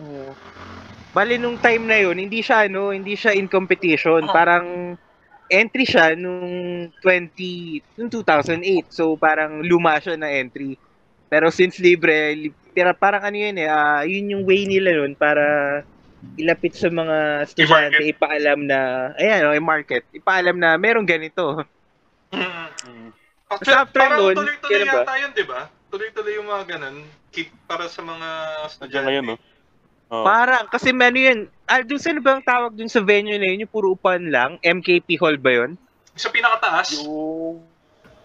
Oo. 0.00 0.32
Bali 1.14 1.38
nung 1.38 1.54
time 1.56 1.84
na 1.86 1.98
yun, 2.00 2.18
hindi 2.18 2.42
siya 2.42 2.66
ano, 2.66 2.90
hindi 2.90 3.14
siya 3.14 3.36
in 3.36 3.46
competition. 3.46 4.26
Parang 4.26 4.96
entry 5.46 5.84
siya 5.86 6.16
nung 6.16 6.42
20 6.98 7.78
nung 7.94 8.10
2008. 8.10 8.90
So 8.90 9.14
parang 9.14 9.62
luma 9.62 10.00
siya 10.00 10.18
na 10.18 10.32
entry. 10.32 10.74
Pero 11.30 11.52
since 11.54 11.78
libre, 11.78 12.34
li- 12.34 12.56
pero 12.74 12.90
parang 12.96 13.22
ano 13.22 13.36
yun 13.38 13.54
eh, 13.54 13.68
ah, 13.70 14.02
yun 14.02 14.34
yung 14.34 14.42
way 14.42 14.66
nila 14.66 14.90
nun 14.98 15.14
para 15.14 15.44
ilapit 16.34 16.74
sa 16.74 16.90
mga 16.90 17.46
estudyante, 17.46 18.02
I-market. 18.02 18.10
ipaalam 18.10 18.60
na, 18.66 18.78
ayan, 19.14 19.46
oh, 19.46 19.54
i-market, 19.54 20.02
ipaalam 20.10 20.58
na 20.58 20.74
merong 20.74 21.06
ganito. 21.06 21.62
Mm. 22.34 23.14
Actually, 23.56 23.78
after 23.78 24.00
parang 24.00 24.18
nun, 24.20 24.34
tuloy-tuloy 24.34 24.70
kailan 24.72 24.86
ba? 24.86 25.00
yata 25.00 25.14
yun, 25.16 25.30
di 25.32 25.44
ba? 25.44 25.60
Tuloy-tuloy 25.88 26.32
yung 26.34 26.48
mga 26.48 26.64
ganun. 26.68 26.96
Keep 27.30 27.48
para 27.64 27.86
sa 27.86 28.00
mga 28.00 28.28
estudyante. 28.66 29.04
ngayon, 29.04 29.24
no? 29.24 29.36
Oh. 30.06 30.22
Parang, 30.22 30.68
kasi 30.68 30.90
ano 30.90 31.18
yun, 31.18 31.38
ah, 31.64 31.80
dun 31.80 31.98
sa 31.98 32.10
ano 32.10 32.20
ba 32.20 32.32
ang 32.32 32.44
tawag 32.44 32.72
dun 32.72 32.86
sa 32.86 33.00
venue 33.00 33.34
na 33.34 33.46
yun, 33.46 33.64
yung 33.64 33.72
puro 33.72 33.90
upan 33.90 34.20
lang, 34.24 34.50
MKP 34.60 35.16
Hall 35.16 35.34
ba 35.36 35.50
yun? 35.52 35.74
Sa 36.14 36.28
pinakataas, 36.28 36.98
Yung, 37.00 37.64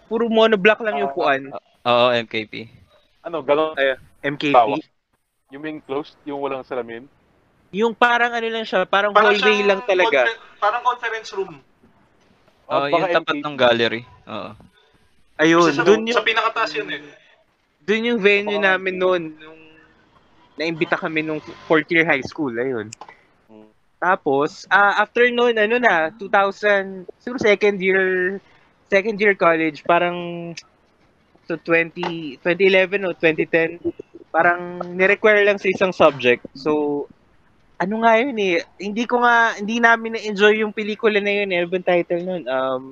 Puro 0.06 0.26
monoblock 0.26 0.82
lang 0.82 0.98
yung 0.98 1.06
Ah, 1.06 1.14
upuan. 1.14 1.40
Oo, 1.80 2.06
MKP. 2.12 2.66
ano, 3.22 3.40
galon, 3.40 3.78
MKP. 4.20 4.50
tawa. 4.50 4.74
yung 5.50 5.62
main 5.62 5.78
closed, 5.80 6.14
yung 6.22 6.38
walang 6.38 6.62
salamin. 6.62 7.06
Yung 7.70 7.90
parang 7.90 8.30
ano 8.30 8.42
lang 8.44 8.62
siya, 8.62 8.82
parang 8.84 9.10
parang 9.10 9.34
hallway 9.34 9.38
siyang 9.56 9.66
lang 9.66 9.80
talaga. 9.82 10.26
confer- 10.26 10.42
parang 10.58 10.82
conference 10.84 11.30
room. 11.32 11.52
Oo, 12.66 12.86
baka 12.86 12.90
yung 12.92 13.14
tapat 13.14 13.34
MKP. 13.34 13.44
ng 13.44 13.56
gallery. 13.56 14.02
Oo. 14.26 14.50
Ayun, 15.40 15.72
sa, 15.72 15.82
dun 15.82 16.04
sa 16.04 16.20
yung, 16.20 16.26
pinakataas 16.28 16.70
yun 16.76 16.88
eh. 16.92 17.02
dun 17.80 18.04
yung 18.04 18.20
venue 18.20 18.60
Baka- 18.60 18.68
namin 18.76 18.94
noon, 19.00 19.22
nung 19.40 19.60
naimbita 20.60 21.00
kami 21.00 21.24
nung 21.24 21.40
fourth 21.64 21.88
year 21.88 22.04
high 22.04 22.20
school, 22.20 22.52
ayun. 22.52 22.92
Hmm. 23.48 23.72
Tapos, 23.96 24.68
ah 24.68 25.00
after 25.00 25.32
noon, 25.32 25.56
ano 25.56 25.80
na, 25.80 26.12
2000, 26.12 27.08
siguro 27.24 27.40
second 27.40 27.80
year, 27.80 28.36
second 28.92 29.16
year 29.16 29.32
college, 29.32 29.80
parang 29.88 30.52
so 31.48 31.56
20, 31.56 32.38
2011 32.44 33.08
o 33.08 33.16
2010, 33.16 33.80
parang 34.30 34.78
ni-require 34.94 35.42
lang 35.42 35.58
sa 35.58 35.66
isang 35.66 35.90
subject. 35.90 36.44
So, 36.54 37.04
ano 37.80 38.04
nga 38.04 38.20
yun 38.20 38.36
eh, 38.38 38.60
hindi 38.76 39.08
ko 39.08 39.24
nga, 39.24 39.56
hindi 39.56 39.80
namin 39.80 40.14
na-enjoy 40.14 40.60
yung 40.60 40.76
pelikula 40.76 41.18
na 41.18 41.32
yun, 41.42 41.50
eh. 41.50 41.64
bang 41.64 41.82
title 41.82 42.22
nun? 42.22 42.44
Um, 42.44 42.84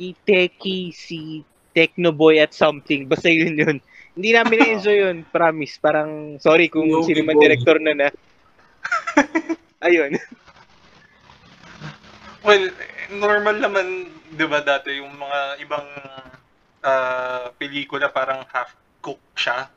si 0.00 0.16
Teki, 0.24 0.96
si 0.96 1.44
Technoboy 1.76 2.40
at 2.40 2.56
something, 2.56 3.04
basta 3.04 3.28
yun 3.28 3.52
yun. 3.52 3.76
Hindi 4.16 4.28
namin 4.32 4.56
na-enjoy 4.64 4.96
yun, 4.96 5.18
promise. 5.28 5.76
Parang, 5.76 6.40
sorry 6.40 6.72
kung 6.72 6.88
Yogi 6.88 7.12
sino 7.12 7.20
man 7.28 7.36
director 7.36 7.76
na 7.76 7.92
na. 7.92 8.08
Ayun. 9.84 10.16
Well, 12.40 12.72
normal 13.12 13.60
naman, 13.60 14.08
di 14.32 14.44
ba 14.48 14.64
dati, 14.64 14.96
yung 14.96 15.12
mga 15.20 15.40
ibang 15.60 15.84
ah, 16.80 17.52
pelikula 17.60 18.08
parang 18.08 18.40
half-cook 18.48 19.20
siya. 19.36 19.68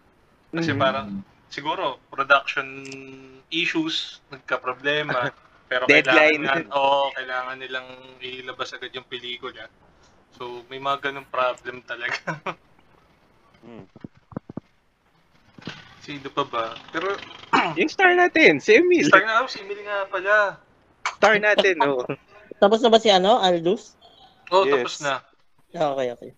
Kasi 0.55 0.71
Mhm. 0.71 0.79
parang, 0.79 1.07
siguro, 1.51 1.99
production 2.07 2.63
issues, 3.51 4.23
nagka-problema. 4.31 5.27
Pero 5.67 5.83
Deadline. 5.83 6.47
kailangan, 6.47 6.71
nga, 6.71 6.79
oo, 6.79 7.11
kailangan 7.11 7.57
nilang 7.59 7.87
ilabas 8.23 8.71
agad 8.71 8.95
yung 8.95 9.03
pelikula. 9.11 9.67
So, 10.33 10.65
may 10.67 10.77
mga 10.77 11.09
ganung 11.09 11.27
problem 11.27 11.81
talaga. 11.83 12.19
Hmm. 13.63 13.87
Sino 16.03 16.27
pa 16.27 16.43
ba? 16.43 16.75
Pero, 16.91 17.15
Yung 17.79 17.87
star 17.87 18.11
natin, 18.11 18.59
si 18.59 18.75
Emil. 18.75 19.07
star 19.07 19.23
na 19.23 19.47
si 19.47 19.63
Emil 19.63 19.79
nga 19.87 20.03
pala. 20.11 20.59
Star 21.15 21.39
natin, 21.39 21.79
oh. 21.87 22.03
Tapos 22.59 22.83
na 22.83 22.91
ba 22.91 22.99
si 22.99 23.07
ano, 23.07 23.39
Aldous? 23.39 23.95
Oh, 24.51 24.67
Yes. 24.67 24.83
tapos 24.83 24.95
na. 24.99 25.23
Ah, 25.71 25.95
Okay, 25.95 26.11
okay. 26.11 26.31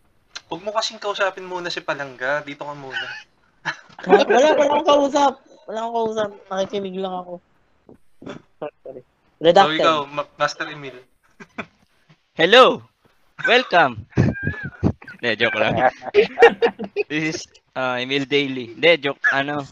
Huwag 0.45 0.61
mo 0.61 0.69
kasing 0.69 1.01
kausapin 1.01 1.41
muna 1.41 1.73
si 1.73 1.81
Palangga. 1.81 2.45
Dito 2.45 2.61
ka 2.61 2.77
muna. 2.77 2.93
Wala, 4.05 4.53
wala 4.53 4.69
akong 4.69 4.85
kausap. 4.85 5.33
Wala 5.65 5.77
akong 5.81 5.95
kausap. 5.97 6.29
Nakikinig 6.45 7.01
lang 7.01 7.25
ako. 7.25 7.33
Sorry, 8.61 8.75
sorry. 8.85 9.01
So 9.01 9.41
Redacted. 9.41 9.81
ikaw, 9.81 9.97
Ma- 10.05 10.29
Master 10.37 10.69
Emil. 10.69 11.01
Hello! 12.37 12.85
Welcome! 13.43 14.07
Hindi, 15.19 15.29
joke 15.35 15.59
lang. 15.59 15.91
This 17.11 17.23
is 17.35 17.39
uh, 17.75 17.99
Emil 17.99 18.23
Daily. 18.23 18.71
Hindi, 18.71 19.11
joke. 19.11 19.19
Ano, 19.35 19.67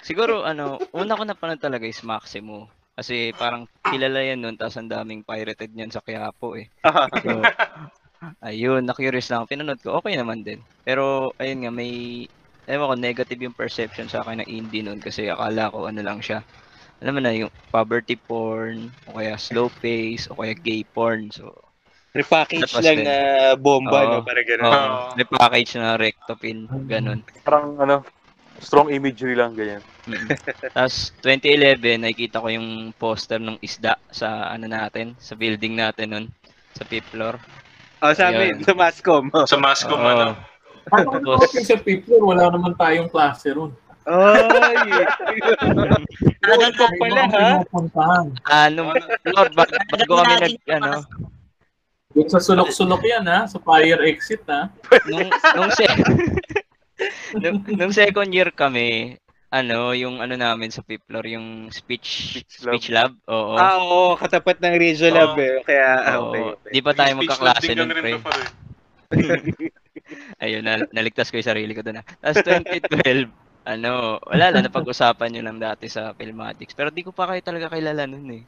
siguro, 0.00 0.48
ano, 0.48 0.80
una 0.96 1.12
ko 1.12 1.28
napanood 1.28 1.60
talaga 1.60 1.84
is 1.84 2.00
Maximo. 2.00 2.72
Kasi 2.96 3.36
parang 3.36 3.68
kilala 3.84 4.24
yan 4.24 4.40
nun, 4.40 4.56
tapos 4.56 4.80
ang 4.80 4.88
daming 4.88 5.26
pirated 5.26 5.74
niyan 5.74 5.92
sa 5.92 6.00
Quiapo 6.00 6.56
eh. 6.56 6.70
So, 7.20 7.42
ayun, 8.48 8.88
na-curious 8.88 9.28
lang. 9.28 9.50
Pinanood 9.50 9.82
ko, 9.84 10.00
okay 10.00 10.16
naman 10.16 10.46
din. 10.46 10.64
Pero, 10.86 11.34
ayun 11.36 11.66
nga, 11.66 11.72
may, 11.74 12.24
ewan 12.70 12.88
ko, 12.88 12.94
negative 12.96 13.40
yung 13.44 13.58
perception 13.58 14.08
sa 14.08 14.24
akin 14.24 14.40
ng 14.40 14.48
indie 14.48 14.80
nun 14.80 15.02
kasi 15.02 15.28
akala 15.28 15.68
ko 15.74 15.90
ano 15.90 16.00
lang 16.00 16.24
siya. 16.24 16.40
Alam 17.02 17.18
mo 17.18 17.20
na, 17.20 17.34
yung 17.34 17.52
poverty 17.68 18.16
porn, 18.16 18.88
o 19.10 19.18
kaya 19.18 19.36
slow 19.36 19.68
pace, 19.82 20.30
o 20.30 20.38
kaya 20.38 20.54
gay 20.54 20.86
porn. 20.86 21.28
So, 21.34 21.63
Repackage 22.14 22.70
Tapos 22.70 22.78
lang 22.78 23.02
din. 23.02 23.06
na 23.06 23.16
bomba, 23.58 23.98
Oo. 24.00 24.10
no? 24.12 24.18
Parang 24.22 24.46
gano'n. 24.46 24.62
oh, 24.64 24.70
Oo. 24.70 25.06
may 25.18 25.26
package 25.26 25.72
na 25.76 25.98
rectopin, 25.98 26.58
ganun. 26.86 27.26
Parang 27.42 27.74
ano, 27.74 28.06
strong 28.62 28.86
imagery 28.88 29.34
lang, 29.34 29.58
ganyan. 29.58 29.82
Mm. 30.06 30.30
Tapos 30.70 31.10
2011 31.20 31.98
nakikita 31.98 32.38
ko 32.38 32.48
yung 32.48 32.94
poster 32.94 33.42
ng 33.42 33.58
isda 33.58 33.98
sa 34.08 34.46
ano 34.46 34.70
natin, 34.70 35.18
sa 35.18 35.34
building 35.34 35.74
natin 35.74 36.06
nun, 36.06 36.26
sa 36.70 36.86
fifth 36.86 37.10
floor. 37.10 37.34
Oh, 37.98 38.14
sa 38.14 38.30
amin, 38.30 38.62
sa 38.62 38.76
Mascom. 38.76 39.26
Sa 39.50 39.56
Mascom, 39.58 39.98
Oo. 39.98 40.06
ano. 40.06 40.26
Paano 40.86 41.18
kung 41.18 41.24
Tapos- 41.24 41.66
sa 41.66 41.80
people, 41.80 42.20
wala 42.20 42.46
naman 42.46 42.76
tayong 42.76 43.08
klase 43.08 43.50
ron. 43.50 43.72
Ay! 44.04 44.76
Doon 46.44 46.72
pa 46.76 46.86
pala, 47.00 47.22
ha? 47.24 47.48
pinupuntahan. 47.56 48.26
Ah, 48.44 48.68
nung 48.68 48.92
floor 49.24 49.48
ba, 49.56 49.64
bago 49.64 50.12
kami 50.20 50.34
nag 50.36 50.54
ano, 50.68 50.90
Doon 52.14 52.28
sa 52.30 52.38
sulok-sulok 52.38 53.02
yan 53.02 53.26
ha, 53.26 53.42
sa 53.50 53.58
fire 53.58 54.00
exit 54.06 54.46
ha. 54.46 54.70
nung 55.10 55.28
nung, 55.58 55.70
se- 55.74 55.90
nung, 57.42 57.58
nung 57.74 57.90
second 57.90 58.30
year 58.30 58.54
kami, 58.54 59.18
ano, 59.50 59.90
yung 59.94 60.18
ano 60.18 60.34
namin 60.34 60.70
sa 60.70 60.82
fifth 60.82 61.06
floor, 61.10 61.26
yung 61.30 61.70
speech 61.74 62.38
Speech 62.38 62.54
speech 62.62 62.88
lab. 62.90 63.14
Oo. 63.30 63.54
Ah, 63.54 63.78
oo, 63.78 64.14
katapat 64.18 64.58
ng 64.58 64.74
Regio 64.78 65.10
Lab 65.14 65.34
Oo. 65.34 65.42
eh. 65.42 65.62
Kaya, 65.62 65.90
ah, 66.02 66.18
Oo. 66.18 66.30
okay. 66.30 66.42
okay. 66.54 66.70
Di 66.74 66.80
pa 66.82 66.92
tayo 66.94 67.12
Speech 67.14 67.22
magkaklase 67.22 67.70
nun, 67.74 67.90
pre. 67.94 68.12
Ayun, 70.42 70.62
na, 70.66 70.82
naligtas 70.90 71.30
ko 71.30 71.38
yung 71.38 71.50
sarili 71.50 71.70
ko 71.70 71.86
doon. 71.86 72.02
Tapos 72.02 72.42
2012, 72.42 73.30
ano, 73.64 74.18
wala 74.26 74.46
lang, 74.50 74.66
napag-usapan 74.66 75.28
nyo 75.34 75.42
lang 75.46 75.58
dati 75.62 75.86
sa 75.86 76.12
Filmatics. 76.18 76.74
Pero 76.74 76.90
di 76.90 77.06
ko 77.06 77.14
pa 77.14 77.30
kayo 77.30 77.40
talaga 77.40 77.70
kilala 77.70 78.10
nun 78.10 78.26
eh. 78.34 78.42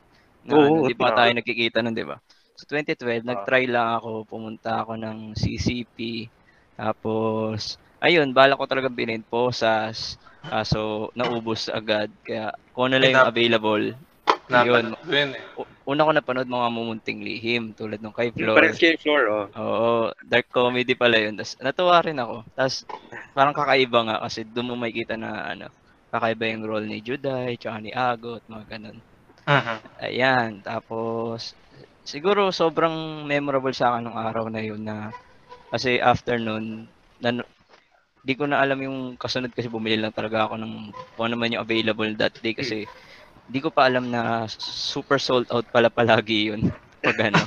Na, 0.46 0.58
Oo, 0.58 0.82
ano, 0.82 0.90
di 0.90 0.98
pa 0.98 1.14
tayo 1.14 1.30
nagkikita 1.34 1.86
nun, 1.86 1.94
di 1.94 2.02
ba? 2.02 2.18
So 2.56 2.64
2012, 2.64 3.20
Ah. 3.28 3.28
nag-try 3.36 3.68
lang 3.68 4.00
ako, 4.00 4.24
pumunta 4.24 4.80
ako 4.80 4.96
ng 4.96 5.36
CCP. 5.36 6.32
Tapos, 6.72 7.76
ayun, 8.00 8.32
bala 8.32 8.56
ko 8.56 8.64
talaga 8.64 8.88
binid 8.88 9.28
posas. 9.28 10.16
Kaso, 10.48 11.12
naubos 11.12 11.68
agad. 11.68 12.08
Kaya, 12.24 12.48
kung 12.72 12.88
ano 12.88 12.96
lang 12.96 13.12
yung 13.20 13.28
available. 13.28 13.84
Yun. 14.48 14.88
Napanood 14.88 15.04
yun 15.12 15.32
eh. 15.36 15.44
Una 15.84 16.02
ko 16.08 16.10
napanood 16.16 16.48
mga 16.48 16.68
mumunting 16.72 17.20
lihim, 17.20 17.76
tulad 17.76 18.00
nung 18.00 18.16
kay 18.16 18.32
Flor. 18.32 18.56
parang 18.56 18.72
scale 18.72 18.96
floor, 19.00 19.22
oh. 19.28 19.46
Oo, 19.56 19.92
dark 20.24 20.48
comedy 20.48 20.96
pala 20.96 21.20
yun. 21.20 21.36
Tapos 21.36 21.54
natuwa 21.60 22.00
rin 22.00 22.16
ako. 22.20 22.36
Tapos 22.56 22.88
parang 23.36 23.52
kakaiba 23.56 24.00
nga 24.08 24.16
kasi 24.24 24.48
doon 24.48 24.72
mo 24.72 24.74
makikita 24.80 25.14
na 25.20 25.52
ano, 25.52 25.66
kakaiba 26.08 26.44
yung 26.56 26.64
role 26.64 26.86
ni 26.88 27.04
Juday, 27.04 27.56
tsaka 27.60 27.78
ni 27.84 27.92
Agot, 27.92 28.40
mga 28.48 28.64
ganun. 28.78 28.98
Mhm. 29.46 29.78
Ayan, 30.02 30.60
tapos 30.64 31.54
siguro 32.06 32.54
sobrang 32.54 33.26
memorable 33.26 33.74
sa 33.74 33.92
akin 33.92 34.06
nung 34.06 34.18
araw 34.18 34.46
na 34.46 34.62
yun 34.62 34.86
na 34.86 35.10
kasi 35.74 35.98
after 35.98 36.38
nun, 36.38 36.86
nan, 37.18 37.42
di 38.22 38.34
ko 38.38 38.46
na 38.46 38.62
alam 38.62 38.78
yung 38.78 39.18
kasunod 39.18 39.50
kasi 39.50 39.66
bumili 39.66 39.98
lang 39.98 40.14
talaga 40.14 40.46
ako 40.46 40.54
ng 40.62 40.74
kung 41.18 41.24
ano 41.26 41.34
man 41.34 41.50
yung 41.50 41.66
available 41.66 42.08
that 42.14 42.32
day 42.38 42.54
kasi 42.54 42.86
di 43.50 43.58
ko 43.58 43.70
pa 43.70 43.90
alam 43.90 44.10
na 44.10 44.46
super 44.50 45.18
sold 45.18 45.46
out 45.50 45.66
pala 45.74 45.90
palagi 45.90 46.54
yun. 46.54 46.70
Pag 47.06 47.30
ano, 47.30 47.38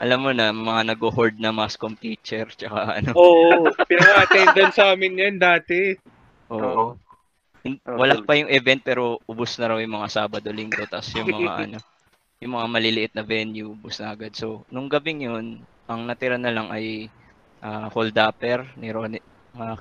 alam 0.00 0.18
mo 0.20 0.30
na, 0.32 0.52
mga 0.52 0.92
nag-hoard 0.92 1.40
na 1.40 1.52
mascom 1.56 1.96
teacher, 1.96 2.44
tsaka 2.52 3.00
ano. 3.00 3.16
Oo, 3.16 3.72
pinaka-attendance 3.88 4.76
sa 4.76 4.92
amin 4.92 5.16
yan 5.16 5.36
dati. 5.40 5.96
Oo. 6.52 6.96
Oo. 7.64 7.96
Wala 7.96 8.20
pa 8.24 8.36
yung 8.36 8.52
event 8.52 8.80
pero 8.84 9.20
ubos 9.24 9.56
na 9.56 9.72
raw 9.72 9.78
yung 9.80 9.96
mga 10.00 10.08
Sabado, 10.12 10.52
Linggo, 10.52 10.84
tapos 10.88 11.12
yung 11.16 11.32
mga 11.32 11.52
ano, 11.68 11.78
yung 12.40 12.56
mga 12.56 12.72
maliliit 12.72 13.12
na 13.12 13.20
venue, 13.20 13.76
ubos 13.76 14.00
na 14.00 14.16
agad. 14.16 14.32
So, 14.32 14.64
nung 14.72 14.88
gabing 14.88 15.28
yun, 15.28 15.60
ang 15.84 16.08
natira 16.08 16.40
na 16.40 16.48
lang 16.48 16.72
ay 16.72 17.12
uh, 17.60 17.92
hold 17.92 18.16
upper 18.16 18.64
ni 18.80 18.88
Ronnie. 18.88 19.20
mga- 19.52 19.76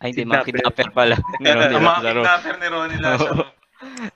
ay, 0.00 0.08
hindi, 0.10 0.24
mga 0.24 0.46
Kidnapper. 0.48 0.88
pala. 0.96 1.20
ni 1.44 1.52
Ronnie 1.52 1.76
mga 1.76 2.00
kidnapper 2.00 2.54
ni 2.56 2.66
Ronnie 2.72 2.96
Lazaro. 3.00 3.44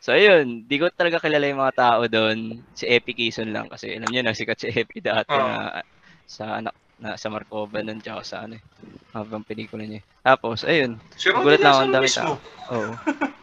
So, 0.01 0.17
ayun, 0.17 0.65
di 0.65 0.81
ko 0.81 0.89
talaga 0.89 1.21
kilala 1.21 1.53
yung 1.53 1.61
mga 1.61 1.77
tao 1.77 2.01
doon. 2.09 2.65
Si 2.73 2.89
Epi 2.89 3.13
Kison 3.13 3.53
lang 3.53 3.69
kasi 3.69 3.93
alam 3.93 4.09
niyo 4.09 4.25
na 4.25 4.33
sikat 4.33 4.57
si 4.57 4.73
Epi 4.73 5.05
dati 5.05 5.37
na 5.37 5.83
sa 6.25 6.63
anak 6.63 6.75
na 6.97 7.13
sa 7.21 7.29
Markova 7.29 7.85
nun 7.85 8.01
tsaka 8.01 8.25
sa 8.25 8.37
ano 8.49 8.57
eh, 8.57 8.63
habang 9.13 9.45
pelikula 9.45 9.85
niya. 9.85 10.01
Tapos, 10.25 10.65
ayun, 10.65 10.97
Ronnie 11.29 11.45
Gulat 11.45 11.61
lang 11.61 11.75
ako, 11.77 11.83
ang 11.85 11.93
dami 11.93 12.07
mismo. 12.09 12.35
Oo. 12.73 12.93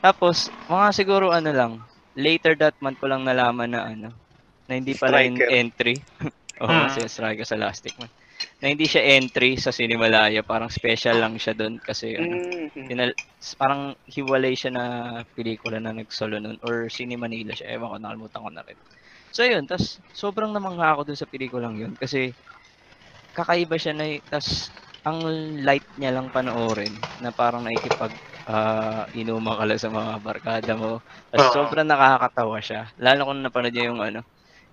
Tapos, 0.01 0.49
mga 0.65 0.87
siguro 0.89 1.29
ano 1.29 1.51
lang, 1.53 1.73
later 2.17 2.57
that 2.57 2.73
month 2.81 2.97
ko 2.97 3.05
lang 3.05 3.21
nalaman 3.25 3.69
na 3.69 3.81
ano, 3.93 4.09
na 4.69 4.73
hindi 4.79 4.93
pala 4.95 5.23
yung 5.25 5.39
entry. 5.39 5.99
Oo, 6.61 6.69
Hmm. 6.69 6.85
kasi 6.85 7.09
striker 7.09 7.43
sa 7.49 7.57
Lastic 7.57 7.97
Man. 7.97 8.11
Na 8.61 8.69
hindi 8.69 8.85
siya 8.85 9.01
entry 9.17 9.57
sa 9.57 9.73
Cinemalaya, 9.73 10.45
parang 10.45 10.69
special 10.69 11.17
lang 11.19 11.35
siya 11.41 11.57
doon 11.57 11.81
kasi 11.81 12.13
ano, 12.15 12.37
Mm. 12.37 12.87
tinal- 12.87 13.17
parang 13.59 13.97
hiwalay 14.07 14.53
siya 14.55 14.71
na 14.71 14.85
pelikula 15.35 15.81
na 15.81 15.91
nagsolo 15.91 16.37
noon 16.39 16.61
or 16.63 16.87
Cine 16.93 17.17
Manila 17.19 17.51
siya. 17.57 17.75
Ewan 17.75 17.89
ko, 17.91 17.97
nakalimutan 17.99 18.43
ko 18.45 18.49
na 18.53 18.63
rin. 18.63 18.77
So 19.33 19.41
yun, 19.43 19.65
tas 19.67 19.99
sobrang 20.13 20.53
namangha 20.53 20.93
ako 20.93 21.09
dun 21.11 21.17
sa 21.19 21.25
pelikulang 21.27 21.75
yun 21.75 21.97
kasi 21.97 22.37
kakaiba 23.33 23.75
siya 23.81 23.93
na 23.97 24.05
tas 24.29 24.69
ang 25.03 25.25
light 25.65 25.83
niya 25.99 26.13
lang 26.15 26.29
panoorin 26.31 27.03
na 27.19 27.33
parang 27.35 27.65
nakikipag 27.67 28.13
ah, 28.47 29.07
inuman 29.15 29.55
ka 29.59 29.65
lang 29.67 29.79
sa 29.81 29.89
mga 29.91 30.11
barkada 30.23 30.73
mo. 30.77 31.01
Tas 31.31 31.49
Oo. 31.49 31.53
sobrang 31.55 31.87
nakakatawa 31.87 32.59
siya. 32.63 32.91
Lalo 32.99 33.27
kung 33.31 33.41
napanood 33.43 33.73
niya 33.75 33.89
yung 33.91 33.99
ano, 34.03 34.23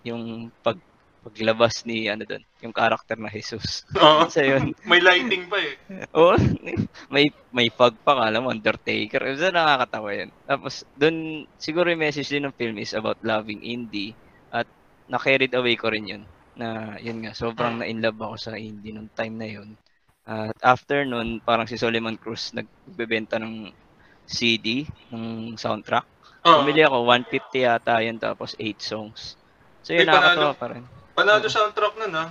yung 0.07 0.49
pag 0.65 0.79
paglabas 1.21 1.85
ni 1.85 2.09
ano 2.09 2.25
doon, 2.25 2.41
yung 2.65 2.73
karakter 2.73 3.21
na 3.21 3.29
Jesus. 3.29 3.85
Oo. 4.01 4.25
So 4.33 4.41
yun, 4.41 4.73
May 4.91 5.05
lighting 5.05 5.53
pa 5.53 5.61
eh. 5.61 5.77
Oo. 6.17 6.37
may 7.13 7.29
may 7.53 7.69
pag 7.69 7.93
pa 8.01 8.17
ka, 8.17 8.23
alam 8.33 8.49
mo, 8.49 8.51
Undertaker. 8.53 9.29
Isa 9.29 9.53
nakakatawa 9.53 10.17
yan. 10.17 10.31
Tapos, 10.49 10.81
dun, 10.97 11.45
siguro 11.61 11.93
yung 11.93 12.01
message 12.01 12.33
din 12.33 12.49
ng 12.49 12.57
film 12.57 12.81
is 12.81 12.97
about 12.97 13.21
loving 13.21 13.61
indie. 13.61 14.17
At, 14.49 14.65
na-carried 15.11 15.53
away 15.53 15.77
ko 15.77 15.93
rin 15.93 16.09
yun. 16.09 16.23
Na, 16.57 16.97
yun 16.97 17.21
nga, 17.21 17.37
sobrang 17.37 17.85
na-inlove 17.85 18.21
ako 18.21 18.37
sa 18.41 18.53
indie 18.57 18.95
nung 18.95 19.13
time 19.13 19.37
na 19.37 19.49
yun. 19.51 19.77
At 20.25 20.57
after 20.63 21.03
nun, 21.05 21.43
parang 21.43 21.67
si 21.67 21.75
Solomon 21.75 22.17
Cruz 22.17 22.55
nagbebenta 22.55 23.37
ng 23.43 23.75
CD, 24.31 24.87
ng 25.11 25.59
soundtrack. 25.59 26.07
Bumili 26.47 26.87
ako, 26.87 27.03
150 27.05 27.67
yata 27.67 27.99
yun, 28.01 28.17
tapos 28.17 28.55
8 28.57 28.79
songs. 28.79 29.40
So 29.83 29.97
yun, 29.97 30.07
panalo. 30.07 30.17
nakakatawa 30.17 30.55
pa 30.57 30.67
rin. 30.73 30.85
Panalo 31.17 31.47
soundtrack 31.49 31.95
nun 32.01 32.15
ah. 32.17 32.29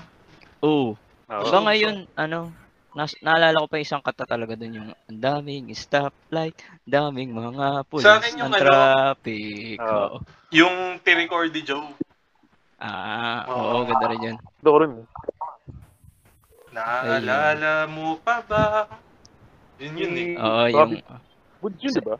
Oo. 0.63 0.93
Oo. 1.29 1.43
Hanggang 1.45 1.65
ngayon, 1.69 1.95
ano, 2.17 2.39
nas, 2.97 3.13
naalala 3.21 3.61
ko 3.61 3.67
pa 3.69 3.77
isang 3.81 4.01
kata 4.01 4.25
talaga 4.25 4.57
dun 4.57 4.77
yung 4.81 4.89
ang 4.93 5.19
daming 5.21 5.69
stoplight, 5.77 6.57
daming 6.89 7.33
mga 7.33 7.85
pulis 7.85 8.05
Sa 8.05 8.17
akin 8.17 8.41
yung 8.41 8.49
ng 8.49 8.57
ano, 8.57 8.63
traffic. 8.65 9.77
Oo. 9.77 9.89
Oo. 9.89 10.17
Yung 10.49 10.75
T-Recordy 11.05 11.61
Joe. 11.61 11.85
Ah, 12.79 13.43
Oo. 13.51 13.83
oo, 13.83 13.85
ganda 13.85 14.07
rin 14.07 14.33
yun. 14.33 14.37
Ito 14.39 14.69
ko 14.71 14.77
rin. 14.79 14.91
Naalala 16.71 17.89
mo 17.91 18.15
pa 18.23 18.39
ba? 18.45 18.87
Yun 19.77 19.95
yun 19.99 20.13
eh. 20.15 20.31
Oo, 20.39 20.63
yung... 20.71 20.91
Woods 21.59 21.79
yun, 21.83 21.91
di 21.91 22.03
ba? 22.03 22.15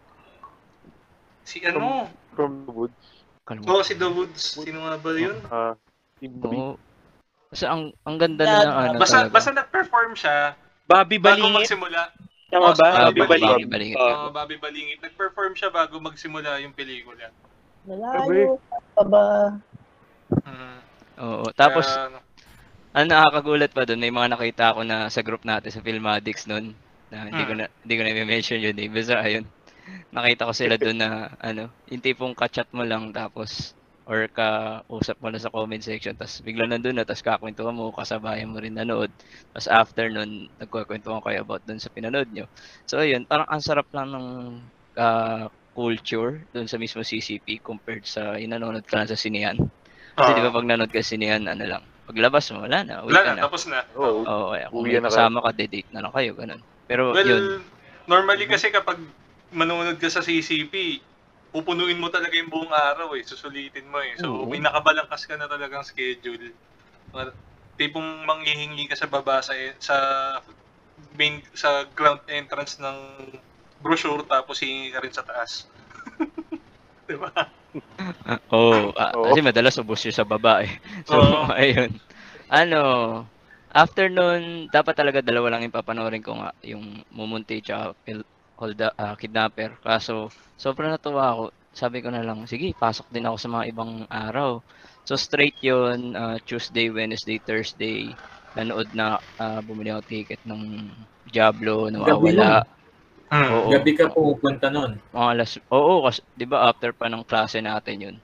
Si 1.48 1.63
ano? 1.63 2.12
From 2.36 2.68
the 2.68 2.74
Woods. 2.76 3.18
Kalimutan. 3.49 3.73
Oo, 3.73 3.81
si 3.81 3.93
The 3.97 4.09
Woods. 4.13 4.62
Sino 4.62 4.85
nga 4.85 4.95
ba 5.01 5.09
yun? 5.17 5.38
Ah, 5.49 5.73
B. 6.21 6.29
Oo. 6.45 6.77
Kasi 7.49 7.65
ang 7.65 7.89
ang 8.05 8.21
ganda 8.21 8.45
na 8.45 8.62
ng 8.62 8.77
ano 8.77 8.97
Basta, 9.01 9.25
talaga. 9.25 9.33
basta 9.33 9.49
nag-perform 9.57 10.12
siya 10.13 10.53
Bobby 10.85 11.17
bago 11.17 11.49
Balingit. 11.49 11.57
magsimula. 11.65 12.01
Tama 12.53 12.77
ba? 12.77 12.88
Ah, 12.93 13.09
Bobby 13.09 13.25
Bobby 13.25 13.41
Balingit. 13.41 13.67
Balingit. 13.73 13.97
Oo. 13.97 14.05
Uh, 14.05 14.29
Bobby 14.29 14.57
Balingit. 14.62 14.99
Nag-perform 15.01 15.57
siya 15.57 15.73
bago 15.73 15.97
magsimula 15.97 16.62
yung 16.62 16.77
pelikula. 16.77 17.33
Malayo 17.89 18.62
pa 18.93 19.03
ba? 19.05 19.25
Mm. 20.45 20.77
Oo. 21.25 21.45
Tapos, 21.57 21.89
Kaya, 21.89 22.05
ano, 22.13 22.17
ang 22.93 23.07
nakakagulat 23.09 23.71
pa 23.73 23.85
doon, 23.85 24.01
may 24.01 24.13
mga 24.13 24.29
nakita 24.33 24.63
ako 24.73 24.85
na 24.85 25.09
sa 25.09 25.25
group 25.25 25.41
natin 25.41 25.73
sa 25.73 25.81
Filmatics 25.81 26.45
noon 26.45 26.77
na 27.09 27.25
hindi 27.25 27.43
ko 27.49 27.53
na 27.57 27.65
hindi 27.81 27.93
ko 27.97 28.01
na 28.05 28.13
i-mention 28.13 28.62
yun 28.62 28.77
eh. 28.77 28.89
Basta 28.93 29.17
ayun. 29.17 29.45
Nakita 30.13 30.49
ko 30.49 30.54
sila 30.56 30.75
doon 30.82 30.97
na 31.02 31.32
ano, 31.39 31.69
yung 31.89 32.02
tipong 32.04 32.34
kachat 32.38 32.67
mo 32.73 32.84
lang 32.86 33.13
tapos 33.13 33.73
or 34.10 34.25
ka-usap 34.34 35.21
mo 35.21 35.30
na 35.30 35.38
sa 35.38 35.54
comment 35.54 35.78
section, 35.86 36.17
tapos 36.17 36.41
bigla 36.41 36.65
nandun 36.65 36.97
na, 36.97 37.06
tapos 37.06 37.21
kakwentuhan 37.21 37.78
mo, 37.78 37.93
kasabayan 37.93 38.49
mo 38.49 38.58
rin 38.58 38.73
nanood. 38.73 39.13
Tapos 39.54 39.69
after 39.69 40.10
nun, 40.10 40.49
nagkukwentuhan 40.58 41.21
kayo 41.21 41.45
about 41.45 41.62
dun 41.62 41.78
sa 41.78 41.93
pinanood 41.93 42.25
nyo. 42.34 42.49
So 42.89 42.97
ayun, 42.97 43.30
parang 43.30 43.45
ang 43.45 43.62
sarap 43.62 43.86
lang 43.93 44.10
ng 44.10 44.28
ah, 44.97 45.45
culture 45.78 46.41
dun 46.49 46.65
sa 46.65 46.82
mismo 46.82 47.06
CCP 47.06 47.62
compared 47.62 48.04
sa 48.10 48.34
yung 48.41 48.58
nanonood 48.58 48.82
ka 48.89 48.97
lang 48.97 49.10
sa 49.13 49.19
sinihan. 49.19 49.54
Kasi 50.17 50.34
Ah, 50.34 50.36
di 50.36 50.41
ba 50.41 50.52
pag 50.58 50.65
nanood 50.65 50.89
ka 50.89 51.06
sa 51.06 51.13
sinihan, 51.13 51.45
ano 51.45 51.63
lang, 51.69 51.84
paglabas 52.10 52.49
mo, 52.49 52.65
wala 52.65 52.82
na, 52.82 53.06
uwi 53.06 53.13
wala 53.13 53.21
ka 53.21 53.30
na, 53.30 53.36
na. 53.38 53.43
tapos 53.45 53.63
na. 53.69 53.80
Oo. 53.93 54.25
Oo, 54.25 54.45
kaya 54.58 54.65
kung 54.73 54.84
may 54.89 54.97
kasama 54.97 55.38
ka, 55.45 55.54
date 55.54 55.86
na 55.93 56.02
lang 56.02 56.13
kayo, 56.17 56.32
ganun. 56.34 56.62
Pero 56.89 57.13
Well, 57.13 57.30
yun, 57.30 57.62
normally 58.10 58.49
kasi 58.49 58.73
kapag 58.73 58.97
manonood 59.53 59.97
ka 59.97 60.09
sa 60.09 60.21
CCP, 60.21 61.01
pupunuin 61.49 61.97
mo 61.97 62.09
talaga 62.13 62.38
yung 62.38 62.51
buong 62.53 62.69
araw 62.73 63.17
eh. 63.17 63.23
Susulitin 63.25 63.89
mo 63.89 63.99
eh. 64.01 64.13
So, 64.21 64.45
Oo. 64.45 64.49
may 64.49 64.62
nakabalangkas 64.62 65.25
ka 65.25 65.35
na 65.38 65.49
talagang 65.49 65.85
schedule. 65.85 66.53
Par- 67.13 67.35
Tipong 67.79 68.27
manghihingi 68.27 68.91
ka 68.91 68.95
sa 68.99 69.07
baba 69.07 69.39
sa, 69.39 69.55
sa 69.79 69.95
main 71.15 71.39
sa 71.55 71.88
ground 71.95 72.19
entrance 72.27 72.75
ng 72.75 72.97
brochure 73.79 74.27
tapos 74.27 74.59
hihingi 74.59 74.91
ka 74.91 74.99
rin 74.99 75.15
sa 75.15 75.23
taas. 75.23 75.71
diba? 77.07 77.31
Oo, 78.51 78.91
ah, 78.95 79.15
Oo. 79.15 79.31
kasi 79.31 79.39
madalas 79.39 79.79
ubos 79.79 80.03
yun 80.03 80.15
sa 80.15 80.27
baba 80.27 80.63
eh. 80.63 80.71
So, 81.09 81.17
Oo. 81.17 81.47
ayun. 81.59 81.91
Ano, 82.51 82.81
after 83.71 84.12
nun, 84.12 84.67
dapat 84.67 84.93
talaga 84.97 85.23
dalawa 85.23 85.55
lang 85.55 85.67
yung 85.67 85.75
papanoorin 85.75 86.23
ko 86.25 86.35
nga, 86.35 86.51
yung 86.65 86.99
Mumunti 87.13 87.63
tsaka 87.63 87.95
Pil- 88.60 88.76
Holda, 88.76 88.91
ah, 89.00 89.15
Kidnapper. 89.15 89.72
Kaso, 89.80 90.28
sobrang 90.60 90.91
natuwa 90.91 91.32
ako. 91.32 91.43
Sabi 91.72 92.04
ko 92.04 92.12
na 92.12 92.19
lang, 92.26 92.43
sige, 92.43 92.76
pasok 92.76 93.08
din 93.08 93.24
ako 93.24 93.38
sa 93.39 93.48
mga 93.48 93.65
ibang 93.72 93.91
araw. 94.12 94.60
So, 95.08 95.15
straight 95.15 95.56
yun, 95.63 96.12
ah, 96.19 96.36
Tuesday, 96.43 96.91
Wednesday, 96.91 97.39
Thursday, 97.39 98.12
nanood 98.52 98.91
na, 98.91 99.15
ah, 99.39 99.63
bumili 99.63 99.95
ako 99.95 100.04
ticket 100.12 100.41
ng 100.43 100.91
Diablo, 101.24 101.88
nawawala. 101.88 102.65
Hmm. 103.30 103.45
Oo, 103.54 103.69
Gabi 103.69 103.93
ka 103.93 104.10
pupunta 104.10 104.67
nun. 104.74 104.98
mga 105.13 105.28
alas, 105.38 105.52
oo, 105.69 106.02
kasi, 106.02 106.19
di 106.34 106.45
ba 106.50 106.65
after 106.67 106.91
pa 106.91 107.06
ng 107.08 107.24
klase 107.24 107.62
natin 107.62 107.98
yun. 108.02 108.17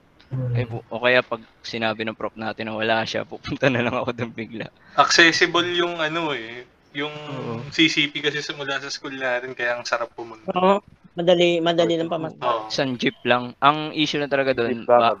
Eh, 0.58 0.66
bu- 0.66 0.82
o 0.90 0.98
kaya 0.98 1.22
pag 1.22 1.38
sinabi 1.62 2.02
ng 2.02 2.18
prof 2.18 2.34
natin 2.34 2.66
na 2.66 2.74
wala 2.74 3.06
siya, 3.06 3.22
pupunta 3.22 3.70
na 3.70 3.86
lang 3.86 3.94
ako 3.94 4.10
doon 4.10 4.32
bigla. 4.34 4.66
Accessible 4.98 5.70
yung 5.78 6.02
ano 6.02 6.34
eh. 6.34 6.66
Yung 6.96 7.12
Oo. 7.12 7.60
CCP 7.68 8.24
kasi 8.24 8.40
simula 8.40 8.80
sa 8.80 8.88
school 8.88 9.12
natin 9.14 9.52
kaya 9.52 9.76
ang 9.76 9.84
sarap 9.84 10.08
pumunta. 10.16 10.48
Oo. 10.56 10.80
Madali, 11.16 11.60
madali 11.60 11.96
lang 11.96 12.08
pamas. 12.12 12.32
Oo. 12.40 12.68
Isang 12.68 12.96
jeep 12.96 13.16
lang. 13.24 13.52
Ang 13.60 13.92
issue 13.96 14.20
na 14.20 14.28
talaga 14.28 14.52
doon, 14.56 14.84
Jeep 14.84 14.88
lang. 14.88 15.20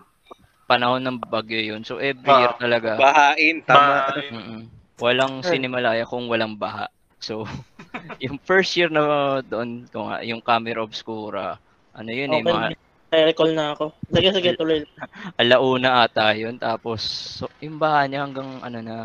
panahon 0.68 1.00
ng 1.04 1.20
bagyo 1.28 1.60
yun. 1.60 1.84
So 1.84 2.00
every 2.00 2.28
Ah. 2.28 2.40
year 2.48 2.52
talaga, 2.56 2.90
Bahain, 3.00 3.56
tama. 3.64 4.02
Ba- 4.08 4.32
mm 4.32 4.62
walang 4.96 5.44
sinimalaya 5.44 6.08
kung 6.08 6.24
walang 6.24 6.56
baha. 6.56 6.88
So, 7.20 7.44
yung 8.24 8.40
first 8.48 8.72
year 8.80 8.88
na 8.88 9.38
doon, 9.44 9.84
ko 9.92 10.08
nga, 10.08 10.24
yung 10.24 10.40
camera 10.40 10.80
obscura, 10.80 11.60
ano 11.92 12.08
yun 12.08 12.32
eh, 12.32 12.40
mga 12.40 12.72
Okay, 13.06 13.22
recall 13.28 13.52
na 13.54 13.76
ako. 13.76 13.92
Sige, 14.10 14.28
sige, 14.34 14.50
tuloy. 14.58 14.82
alauna 15.40 16.02
ata 16.02 16.32
yun. 16.34 16.56
Tapos, 16.58 17.04
so, 17.38 17.46
yung 17.62 17.76
baha 17.78 18.08
niya 18.08 18.24
hanggang 18.24 18.58
ano 18.64 18.78
na, 18.82 18.96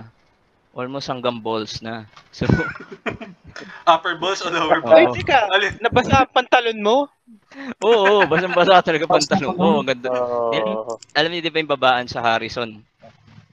almost 0.72 1.08
hanggang 1.08 1.40
balls 1.40 1.80
na. 1.80 2.08
So, 2.32 2.48
upper 3.84 4.16
balls 4.16 4.40
o 4.40 4.48
lower. 4.48 4.80
Ay, 4.88 5.04
balls? 5.06 5.20
teka, 5.20 5.52
Alin? 5.52 5.76
nabasa 5.84 6.24
ang 6.24 6.32
pantalon 6.32 6.80
mo? 6.80 6.98
oo, 7.84 7.92
oo, 8.08 8.22
basang-basa 8.24 8.80
talaga 8.80 9.04
pantalon 9.06 9.52
ko. 9.52 9.84
Ang 9.84 9.90
ganda. 9.90 10.10
Oo. 10.10 10.96
alam 11.12 11.30
niyo 11.30 11.44
di 11.44 11.52
ba 11.52 11.60
yung 11.60 11.70
babaan 11.70 12.08
sa 12.08 12.24
Harrison? 12.24 12.80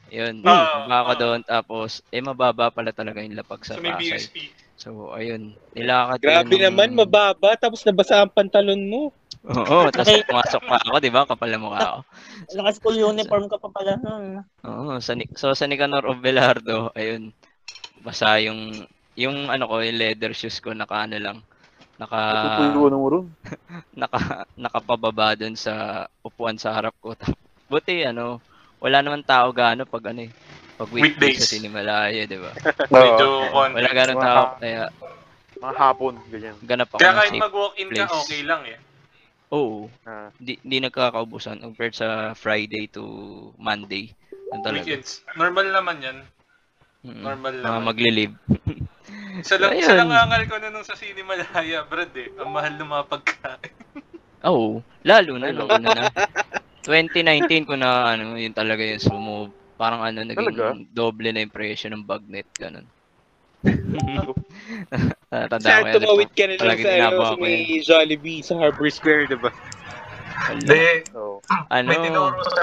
Yun, 0.09 0.41
Ah, 0.41 0.87
baba 0.87 0.97
ako 1.03 1.11
ah. 1.11 1.19
doon. 1.19 1.41
Tapos, 1.43 2.01
eh, 2.09 2.23
mababa 2.23 2.71
pala 2.71 2.95
talaga 2.95 3.21
yung 3.21 3.37
lapag 3.37 3.61
sa 3.61 3.77
So 3.77 3.83
may 3.83 3.93
Pasay. 3.93 4.17
BSP. 4.17 4.37
So, 4.79 4.89
ayun. 5.11 5.53
Nilakad 5.75 6.23
Grabe 6.23 6.49
yun 6.49 6.63
ng- 6.63 6.67
naman, 6.71 6.89
mababa, 6.95 7.59
tapos 7.59 7.83
nabasa 7.83 8.23
ang 8.23 8.31
pantalon 8.31 8.79
mo. 8.81 9.11
Oo, 9.47 9.87
tapos 9.95 10.09
Okay. 10.09 10.23
pumasok 10.27 10.63
pa 10.67 10.77
ako, 10.83 10.97
di 10.99 11.11
ba? 11.15 11.23
Kapal 11.29 11.49
na 11.55 11.61
mukha 11.63 11.81
ako. 11.95 12.01
Naka-school 12.59 12.97
uniform 12.99 13.45
ka 13.47 13.57
pa 13.63 13.69
pala. 13.71 13.95
Hmm. 13.99 14.43
Oo, 14.67 14.99
sa, 14.99 15.15
so 15.39 15.55
sa 15.55 15.65
Nicanor 15.71 16.03
of 16.11 16.19
Velardo, 16.19 16.91
ayun, 16.99 17.31
basa 18.03 18.39
yung, 18.43 18.87
yung 19.15 19.47
ano 19.51 19.65
ko, 19.71 19.83
yung 19.83 19.99
leather 19.99 20.35
shoes 20.35 20.59
ko, 20.59 20.75
naka 20.75 21.07
ano 21.07 21.17
lang, 21.19 21.39
naka, 21.99 22.21
ron. 22.75 23.31
naka, 24.01 24.47
nakapababa 24.59 25.39
dun 25.39 25.55
sa 25.55 26.05
upuan 26.27 26.59
sa 26.59 26.75
harap 26.75 26.95
ko. 26.99 27.15
Buti, 27.71 28.03
ano, 28.07 28.43
wala 28.83 29.03
naman 29.03 29.23
tao 29.27 29.51
gaano 29.55 29.87
pag 29.87 30.11
ano 30.15 30.27
eh, 30.27 30.33
pag 30.79 30.91
weekdays, 30.91 31.39
Weekdays. 31.39 31.39
sa 31.43 31.51
Sinimalaya, 31.55 32.23
di 32.27 32.39
ba? 32.39 32.51
Medyo 32.91 33.27
konti. 33.51 33.75
Wala 33.79 33.91
ganong 33.95 34.23
tao, 34.23 34.45
kaya 34.59 34.83
Mga 35.59 35.75
hapon, 35.75 36.15
ganyan. 36.31 36.55
ganap 36.63 36.89
ako 36.95 37.01
Kaya 37.03 37.11
ng 37.11 37.19
kahit 37.19 37.33
mag-walk-in 37.35 37.89
ka, 37.91 38.05
okay 38.07 38.41
lang 38.47 38.63
eh. 38.63 38.79
Oo, 39.49 39.89
Ah. 40.05 40.29
di, 40.37 40.61
di 40.61 40.77
nagkakaubusan 40.77 41.65
compared 41.65 41.97
sa 41.97 42.37
Friday 42.37 42.85
to 42.93 43.05
Monday. 43.57 44.13
Yun 44.53 44.61
talaga. 44.61 44.85
Weekends. 44.85 45.25
Normal 45.41 45.73
naman 45.73 45.97
yan. 46.05 46.19
Mm, 47.01 47.23
Normal 47.25 47.55
naman. 47.57 47.81
magli-live. 47.89 48.35
Isa 49.41 49.57
lang, 49.57 49.73
Ayun. 49.73 49.81
isa 49.81 49.95
lang 49.97 50.11
angal 50.13 50.45
ko 50.51 50.55
na 50.61 50.69
nung 50.69 50.85
sa 50.85 50.99
Sinimalaya, 50.99 51.87
Brad 51.89 52.13
eh. 52.19 52.29
Ang 52.37 52.51
mahal 52.53 52.75
ng 52.77 52.91
mga 52.91 53.05
pagkain. 53.09 53.73
Oo, 54.51 54.85
lalo 55.07 55.33
na 55.41 55.49
nung 55.49 55.71
una 55.71 55.89
na. 55.89 56.05
2019 56.85 57.65
ko 57.65 57.75
na 57.79 58.13
ano, 58.13 58.37
yun 58.37 58.53
talaga 58.53 58.85
yung 58.85 59.01
sumo. 59.01 59.35
Parang 59.79 60.03
ano, 60.05 60.27
naging 60.27 60.53
Talaga? 60.53 60.75
doble 60.93 61.31
na 61.33 61.41
yung 61.41 61.55
presyo 61.55 61.89
ng 61.89 62.05
bagnet, 62.05 62.51
ganun. 62.59 62.85
Tanda 65.29 65.59
Saan 65.61 65.83
ko 65.83 65.89
yan. 65.91 65.95
tumawid 65.99 66.31
ka 66.33 66.45
na 66.47 66.55
lang 66.63 66.79
sa, 66.79 66.91
ano, 66.95 67.19
sa 67.27 67.37
may 67.37 67.83
Jollibee, 67.83 68.41
sa 68.41 68.55
Harbor 68.57 68.89
Square, 68.89 69.29
diba? 69.29 69.51
Wala. 69.51 70.55
Hindi. 70.55 70.87
Oo. 71.19 71.43
Ano? 71.69 71.91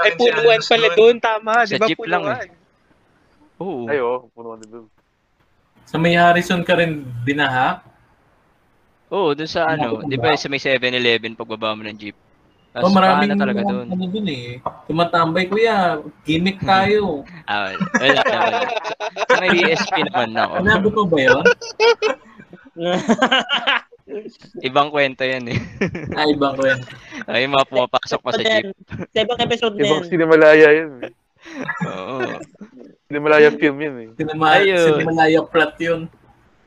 Ay, 0.02 0.12
punuan 0.16 0.60
pala 0.64 0.88
doon. 0.90 0.96
doon, 0.96 1.16
tama, 1.20 1.52
Sa 1.68 1.76
di 1.76 1.78
ba 1.78 1.86
jeep 1.86 2.00
lang 2.08 2.22
punuan? 2.24 2.48
Oo. 3.60 3.84
Ay, 3.86 3.98
oo. 4.00 4.26
Punuan 4.32 4.58
din 4.64 4.70
doon. 4.72 4.86
Sa 5.86 5.96
may 6.02 6.18
Harrison 6.18 6.66
ka 6.66 6.74
rin 6.74 7.06
binaha? 7.22 7.78
Oo, 9.14 9.38
dun 9.38 9.46
sa 9.46 9.70
ano, 9.70 10.02
Ano 10.02 10.10
di 10.10 10.18
ba 10.18 10.34
sa 10.34 10.50
may 10.50 10.58
7-Eleven 10.58 11.38
pagbaba 11.38 11.78
mo 11.78 11.86
ng 11.86 11.94
jeep. 11.94 12.18
Oh, 12.76 12.84
Tapos 12.84 12.92
maraming 12.92 13.32
paano 13.32 13.40
talaga 13.40 13.60
doon. 13.64 13.86
ano 13.88 14.04
dun 14.04 14.26
eh. 14.28 14.60
Tumatambay, 14.84 15.44
kuya. 15.48 15.76
Gimmick 16.22 16.60
tayo. 16.60 17.24
Ah, 17.48 17.70
wala, 17.72 18.20
wala. 18.20 18.58
Sa 19.24 19.34
may 19.38 19.48
BSP 19.54 20.02
naman 20.04 20.34
ako. 20.34 20.54
Sinabi 20.60 20.88
ko 20.90 21.00
ba 21.06 21.18
yun? 21.22 21.44
Ibang 24.62 24.88
kwento 24.90 25.22
yan 25.22 25.46
eh. 25.46 25.58
Ay, 26.14 26.30
ibang 26.36 26.54
yun. 26.58 26.78
Ay, 27.26 27.46
mga 27.46 27.66
pumapasok 27.66 28.18
pa 28.18 28.30
sa 28.30 28.42
jeep. 28.42 28.74
Sa 29.10 29.18
ibang 29.18 29.40
episode 29.40 29.74
na 29.74 29.82
Ibang. 29.82 30.02
Sinimalaya 30.06 30.68
yun. 30.70 30.90
eh. 31.02 31.12
Oo. 31.86 32.18
Sinimalaya 33.06 33.48
film 33.52 33.76
yun 33.78 33.94
eh. 33.96 34.08
Sinama, 34.14 34.46
Ayun. 34.58 34.86
Sinimalaya 34.94 35.40
plot 35.42 35.74
yun. 35.78 36.00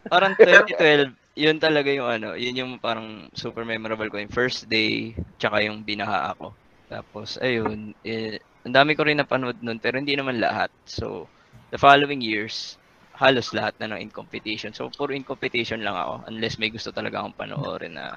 Parang 0.08 0.32
2012, 0.36 1.12
yun 1.40 1.58
talaga 1.64 1.90
yung 1.96 2.10
ano, 2.10 2.30
yun 2.36 2.60
yung 2.60 2.74
parang 2.84 3.32
super 3.34 3.64
memorable 3.64 4.12
ko. 4.12 4.20
Yung 4.20 4.34
first 4.34 4.68
day, 4.68 5.16
tsaka 5.40 5.64
yung 5.64 5.88
binaha 5.88 6.36
ako. 6.36 6.60
Tapos, 6.92 7.40
ayun, 7.40 7.96
eh, 8.04 8.38
ang 8.68 8.76
dami 8.76 8.92
ko 8.98 9.08
rin 9.08 9.18
napanood 9.22 9.58
nun, 9.64 9.80
pero 9.80 9.96
hindi 10.02 10.14
naman 10.20 10.44
lahat. 10.44 10.70
So, 10.84 11.32
the 11.72 11.80
following 11.80 12.20
years, 12.20 12.76
halos 13.16 13.56
lahat 13.56 13.80
na 13.80 13.96
ng 13.96 14.02
in 14.04 14.12
competition. 14.12 14.76
So, 14.76 14.92
puro 14.92 15.16
in 15.16 15.24
competition 15.24 15.80
lang 15.86 15.96
ako, 15.96 16.28
unless 16.28 16.60
may 16.60 16.70
gusto 16.74 16.92
talaga 16.92 17.24
akong 17.24 17.40
panoorin 17.40 17.96
na, 17.96 18.12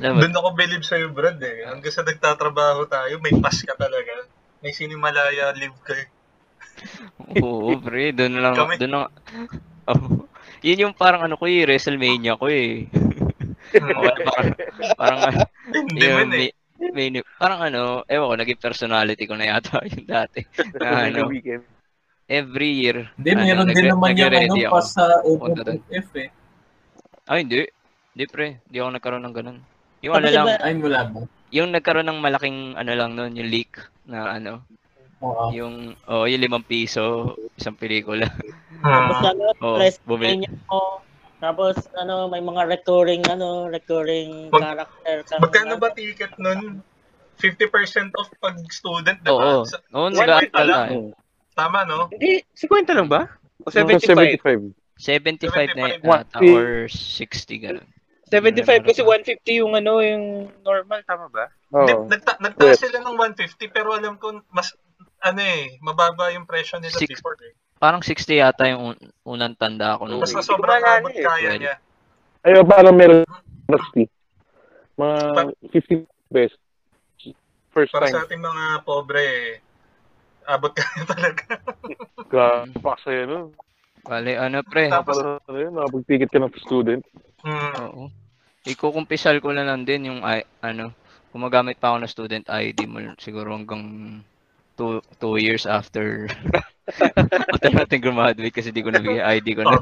mo, 0.00 0.20
Doon 0.20 0.34
ako 0.38 0.48
believe 0.54 0.84
sa'yo, 0.86 1.10
Brad 1.16 1.38
eh. 1.42 1.66
Hanggang 1.66 1.94
sa 1.94 2.06
nagtatrabaho 2.06 2.86
tayo, 2.86 3.14
may 3.24 3.34
pass 3.42 3.58
ka 3.66 3.74
talaga. 3.74 4.14
May 4.62 4.72
Sinimalaya 4.74 5.50
live 5.58 5.78
ka 5.86 5.94
eh. 6.02 6.06
oo, 7.42 7.78
pre, 7.82 8.12
doon 8.16 8.34
lang, 8.42 8.58
Kami. 8.58 8.76
doon 8.78 8.90
lang, 8.94 9.02
oh, 9.90 10.08
yun 10.62 10.82
yung 10.88 10.94
parang 10.94 11.26
ano 11.26 11.34
ko 11.38 11.44
eh, 11.46 11.64
WrestleMania 11.66 12.38
ko 12.38 12.46
eh. 12.50 12.86
O, 13.68 14.00
parang, 14.00 14.54
parang, 14.96 15.20
Hindi 15.92 16.00
Yun, 16.08 16.16
man 16.16 16.28
eh. 16.32 16.48
may, 16.96 17.12
may, 17.12 17.20
parang 17.36 17.60
ano, 17.68 18.00
ewan 18.08 18.32
ko, 18.32 18.34
naging 18.40 18.60
personality 18.64 19.28
ko 19.28 19.36
na 19.36 19.52
yata 19.52 19.84
yung 19.92 20.08
dati. 20.08 20.40
Na 20.80 21.04
Every 21.04 21.44
ano, 21.44 21.60
every 22.28 22.70
year. 22.72 23.12
Hindi, 23.20 23.28
ano, 23.36 23.44
meron 23.44 23.68
din 23.76 23.86
naman 23.92 24.16
yung 24.16 24.32
ano, 24.32 24.72
pas 24.72 24.88
sa. 24.88 25.20
FFF 25.20 26.08
eh. 26.16 26.28
Ay, 27.28 27.44
hindi. 27.44 27.68
Hindi 28.16 28.24
pre, 28.24 28.46
hindi 28.64 28.76
ako 28.80 28.88
nagkaroon 28.96 29.24
ng 29.28 29.36
ganun. 29.36 29.58
Yung 30.00 30.12
Tapos 30.16 30.24
ano 30.24 30.28
lang, 30.32 30.46
Ay, 30.64 30.72
wala 30.80 31.00
ba? 31.12 31.20
yung 31.48 31.68
nagkaroon 31.72 32.08
ng 32.08 32.20
malaking 32.24 32.58
ano 32.76 32.92
lang 32.96 33.10
noon, 33.16 33.32
yung 33.36 33.48
leak 33.52 33.72
na 34.08 34.36
ano, 34.40 34.64
Oo. 35.18 35.50
yung, 35.50 35.74
oh, 36.04 36.24
yung 36.24 36.38
limang 36.40 36.62
piso, 36.62 37.34
isang 37.52 37.74
pelikula. 37.74 38.30
Tapos 38.78 39.18
Ah. 39.18 39.30
ano, 39.30 39.44
Oh, 39.58 39.76
press 39.76 39.98
bumili. 40.00 40.46
niya 40.46 40.52
mo. 40.64 41.02
Tapos 41.38 41.74
ano, 41.92 42.26
may 42.26 42.38
mga 42.40 42.66
recurring 42.68 43.22
ano, 43.26 43.66
recurring 43.66 44.46
Mag- 44.48 44.62
character 44.98 45.18
ka. 45.24 45.34
Magkano 45.38 45.74
ba 45.76 45.90
ticket 45.90 46.34
nun? 46.36 46.82
50% 47.36 48.10
off 48.14 48.30
pag 48.36 48.58
student, 48.68 49.18
di 49.18 49.28
Oo. 49.28 49.62
ba? 49.62 49.62
Sa- 49.64 49.82
Oo, 49.92 50.06
One 50.08 50.14
nag-aaral 50.16 50.50
pala. 50.50 50.74
tayo. 50.84 51.14
Tama, 51.52 51.78
no? 51.82 52.06
Hindi, 52.08 52.42
50 52.52 52.90
lang 52.92 53.06
ba? 53.06 53.30
O 53.62 53.70
75. 53.70 54.38
75? 54.38 54.74
75 54.96 55.70
na 55.74 55.86
75. 55.94 56.02
yata 56.04 56.38
One- 56.38 56.50
or 56.52 56.66
60 56.86 57.56
ganun. 57.56 57.86
75 58.24 58.82
kasi 58.84 59.00
150 59.00 59.52
yung 59.56 59.72
ano, 59.72 59.98
yung 59.98 60.24
normal, 60.60 61.00
tama 61.02 61.26
ba? 61.28 61.46
Oo. 61.70 62.06
nagta- 62.06 62.38
nagtaas 62.38 62.76
Yes. 62.76 62.82
sila 62.82 62.98
ng 63.00 63.14
150 63.14 63.66
pero 63.68 63.92
alam 63.92 64.16
ko 64.16 64.42
mas 64.48 64.74
ano 65.20 65.40
eh, 65.40 65.76
mababa 65.78 66.30
yung 66.30 66.44
presyo 66.44 66.78
nila 66.78 66.94
Six- 66.94 67.18
before 67.18 67.38
eh. 67.42 67.54
Parang 67.78 68.02
60 68.02 68.10
yata 68.34 68.66
yung 68.66 68.82
un- 68.90 69.02
unang 69.24 69.54
tanda 69.54 69.94
ko 69.94 70.04
nung 70.04 70.18
Basta 70.18 70.42
sobrang 70.42 70.82
abot 70.82 71.10
eh. 71.10 71.22
kaya 71.22 71.48
Well, 71.48 71.60
niya. 71.60 71.74
Ayun, 72.42 72.64
parang 72.64 72.94
meron 72.94 73.22
rusty. 73.64 74.10
Mga 74.94 75.18
50 75.70 76.02
pesos. 76.28 76.58
First 77.70 77.92
Para 77.92 78.10
sa 78.10 78.18
time. 78.18 78.26
ating 78.26 78.42
mga 78.42 78.64
pobre 78.82 79.22
eh, 79.22 79.48
abot 80.44 80.72
kaya 80.72 81.02
talaga. 81.04 81.62
Grabe 82.30 82.74
pa 82.82 82.98
sa'yo, 82.98 83.22
no? 83.24 83.40
Bale, 84.02 84.34
ano 84.34 84.64
pre, 84.64 84.88
Tapos- 84.88 85.20
ano 85.20 85.54
yun, 85.54 85.70
nakapag-ticket 85.72 86.30
ka 86.30 86.38
ng 86.40 86.54
student. 86.58 87.02
Hmm. 87.38 87.74
oo. 87.80 88.02
Ikukumpisal 88.64 89.38
ko 89.38 89.54
na 89.54 89.62
lang 89.62 89.86
din 89.86 90.10
yung 90.10 90.20
I, 90.20 90.42
ano, 90.60 90.90
gumagamit 91.30 91.78
pa 91.78 91.94
ako 91.94 92.02
ng 92.02 92.10
student 92.10 92.44
ID 92.44 92.84
mo 92.84 92.98
siguro 93.16 93.54
hanggang 93.54 93.84
two, 94.78 95.02
two 95.18 95.36
years 95.42 95.66
after 95.66 96.30
after 97.52 97.70
natin 97.74 98.00
graduate 98.00 98.54
kasi 98.54 98.72
di 98.72 98.80
ko 98.80 98.88
nabigay 98.88 99.20
ID 99.36 99.58
ko 99.58 99.62
na. 99.66 99.76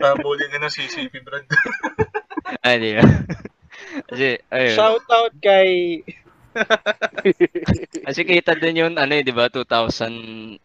Tabuli 0.00 0.48
na 0.48 0.64
ng 0.64 0.72
CCP 0.72 1.20
brand. 1.20 1.44
Ay, 2.64 2.80
di 2.80 2.90
na. 2.96 3.04
Kasi, 4.08 4.36
ayun. 4.52 4.76
Shout 4.76 5.06
out 5.08 5.32
kay 5.40 6.00
Kasi 8.02 8.20
kita 8.22 8.54
din 8.54 8.80
yun, 8.80 8.94
ano 8.94 9.12
eh, 9.12 9.22
di 9.22 9.30
ba, 9.30 9.48
2009, 9.48 10.64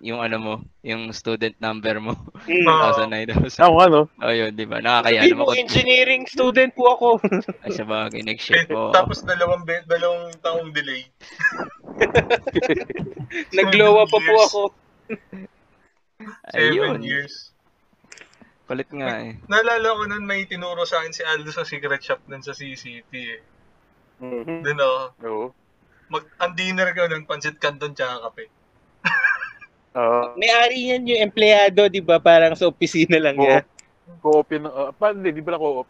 yung 0.00 0.18
ano 0.18 0.36
mo, 0.36 0.54
yung 0.80 1.12
student 1.12 1.54
number 1.58 1.98
mo. 1.98 2.16
mm, 2.42 2.66
Ah. 2.66 2.90
2009 2.96 3.28
daw. 3.28 3.38
Ako, 3.46 3.76
ano? 3.78 4.00
Oh, 4.18 4.32
yun, 4.32 4.50
di 4.50 4.64
ba? 4.64 4.80
Nakakaya 4.80 5.24
naman 5.24 5.44
ko. 5.46 5.52
engineering 5.54 6.24
student 6.26 6.72
po 6.72 6.84
ako. 6.90 7.08
Ay, 7.64 7.70
sa 7.70 7.84
bagay, 7.84 8.22
nag-ship 8.22 8.66
ko. 8.66 8.90
Tapos 8.90 9.22
dalawang 9.22 9.62
dalawang 9.86 10.32
taong 10.40 10.72
delay. 10.72 11.06
Naglowa 13.56 14.04
pa 14.06 14.18
po 14.18 14.34
ako. 14.42 14.62
Seven 16.52 16.70
Ayun, 16.72 17.02
years. 17.02 17.50
kulit 18.62 18.86
nga 18.88 19.20
eh. 19.20 19.36
Naalala 19.46 19.84
ko 19.92 20.02
nun 20.06 20.24
may 20.24 20.46
tinuro 20.46 20.86
sa 20.86 21.02
akin 21.02 21.12
si 21.12 21.20
Aldo 21.20 21.50
sa 21.50 21.66
secret 21.66 22.00
shop 22.00 22.22
nun 22.24 22.40
sa 22.40 22.54
CCT 22.54 23.12
eh. 23.12 23.42
Mhm. 24.22 24.62
Dun 24.62 24.78
oh, 24.78 25.02
Oo. 25.20 25.46
mag 26.06 26.24
ang 26.38 26.54
dinner 26.54 26.94
ko 26.94 27.04
nun, 27.04 27.26
pancit 27.26 27.58
canton 27.58 27.92
tsaka 27.92 28.30
kape. 28.30 28.44
Ah, 29.92 30.32
May-ari 30.40 30.88
yan 30.88 31.04
yung 31.04 31.20
empleyado, 31.20 31.84
di 31.84 32.00
ba? 32.00 32.16
Parang 32.16 32.56
sa 32.56 32.64
opisina 32.64 33.20
lang 33.20 33.36
co-op. 33.36 33.44
niya. 33.44 33.60
Co-op 34.24 34.48
yun. 34.48 34.64
Uh, 34.64 34.88
pa, 34.88 35.12
hindi, 35.12 35.36
di 35.36 35.44
ba 35.44 35.52
na 35.52 35.60
co-op? 35.60 35.84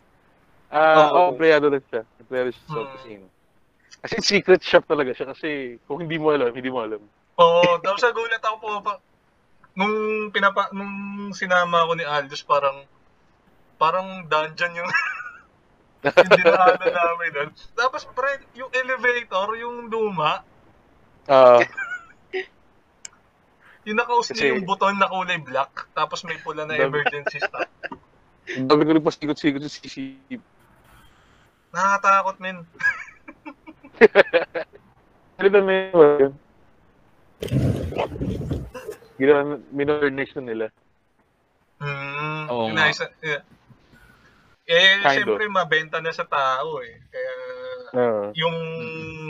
Ah, 0.66 1.06
Oo. 1.06 1.14
oh, 1.14 1.26
empleyado 1.30 1.70
lang 1.70 1.86
siya. 1.86 2.02
Empleyado 2.18 2.50
siya 2.50 2.64
sa 2.66 2.74
Hmm. 2.74 2.82
opisina. 2.82 3.26
Kasi 4.02 4.14
secret 4.18 4.58
shop 4.58 4.90
talaga 4.90 5.14
siya 5.14 5.30
kasi 5.30 5.78
kung 5.86 6.02
hindi 6.02 6.18
mo 6.18 6.34
alam, 6.34 6.50
hindi 6.50 6.66
mo 6.66 6.82
alam. 6.82 6.98
Oo, 7.38 7.78
tapos 7.78 8.02
nagulat 8.02 8.42
ako 8.42 8.56
po 8.58 8.68
pa. 8.82 8.94
Nung 9.78 9.94
pinapa 10.28 10.66
nung 10.74 10.90
sinama 11.30 11.86
ako 11.86 11.92
ni 11.94 12.02
Aldous 12.02 12.42
parang 12.42 12.82
parang 13.78 14.26
dungeon 14.26 14.82
yung 14.82 14.90
yung 16.02 16.30
dinaanan 16.32 16.90
namin 16.90 17.28
doon. 17.30 17.48
Tapos 17.72 18.00
pre, 18.08 18.40
yung 18.52 18.68
elevator, 18.70 19.56
yung 19.56 19.86
luma, 19.86 20.42
Ah, 21.24 21.62
yung 23.86 23.94
nakaus 23.94 24.30
niya 24.30 24.52
yung 24.52 24.62
buton 24.62 24.96
na 24.96 25.06
kulay 25.06 25.38
black, 25.38 25.86
tapos 25.92 26.22
may 26.22 26.36
pula 26.36 26.64
na 26.64 26.76
emergency 26.76 27.38
stop. 27.38 27.66
ang 28.48 28.66
dami 28.66 28.82
ko 28.82 28.90
rin 28.92 29.00
pasikot-sikot 29.00 29.60
sa 29.60 29.70
CCTV. 29.70 30.40
Nakakatakot 31.70 32.36
men. 32.42 32.66
Ano 35.36 35.46
ba 35.48 35.58
may 35.62 35.88
yun? 35.94 36.32
Ginawa, 39.14 39.40
minodernized 39.70 40.34
na 40.36 40.42
nila. 40.42 40.64
Hmm, 41.78 42.44
Oo 42.48 42.66
yun 42.66 42.74
nga. 42.74 42.82
na 42.82 42.90
isa- 42.90 43.14
yeah. 43.20 43.40
Eh, 44.66 45.02
Kind 45.02 45.10
siyempre 45.18 45.50
mabenta 45.50 45.98
na 45.98 46.14
sa 46.14 46.22
tao 46.22 46.78
eh. 46.82 46.94
Kaya 47.10 47.32
Ah. 47.92 48.30
yung 48.32 48.56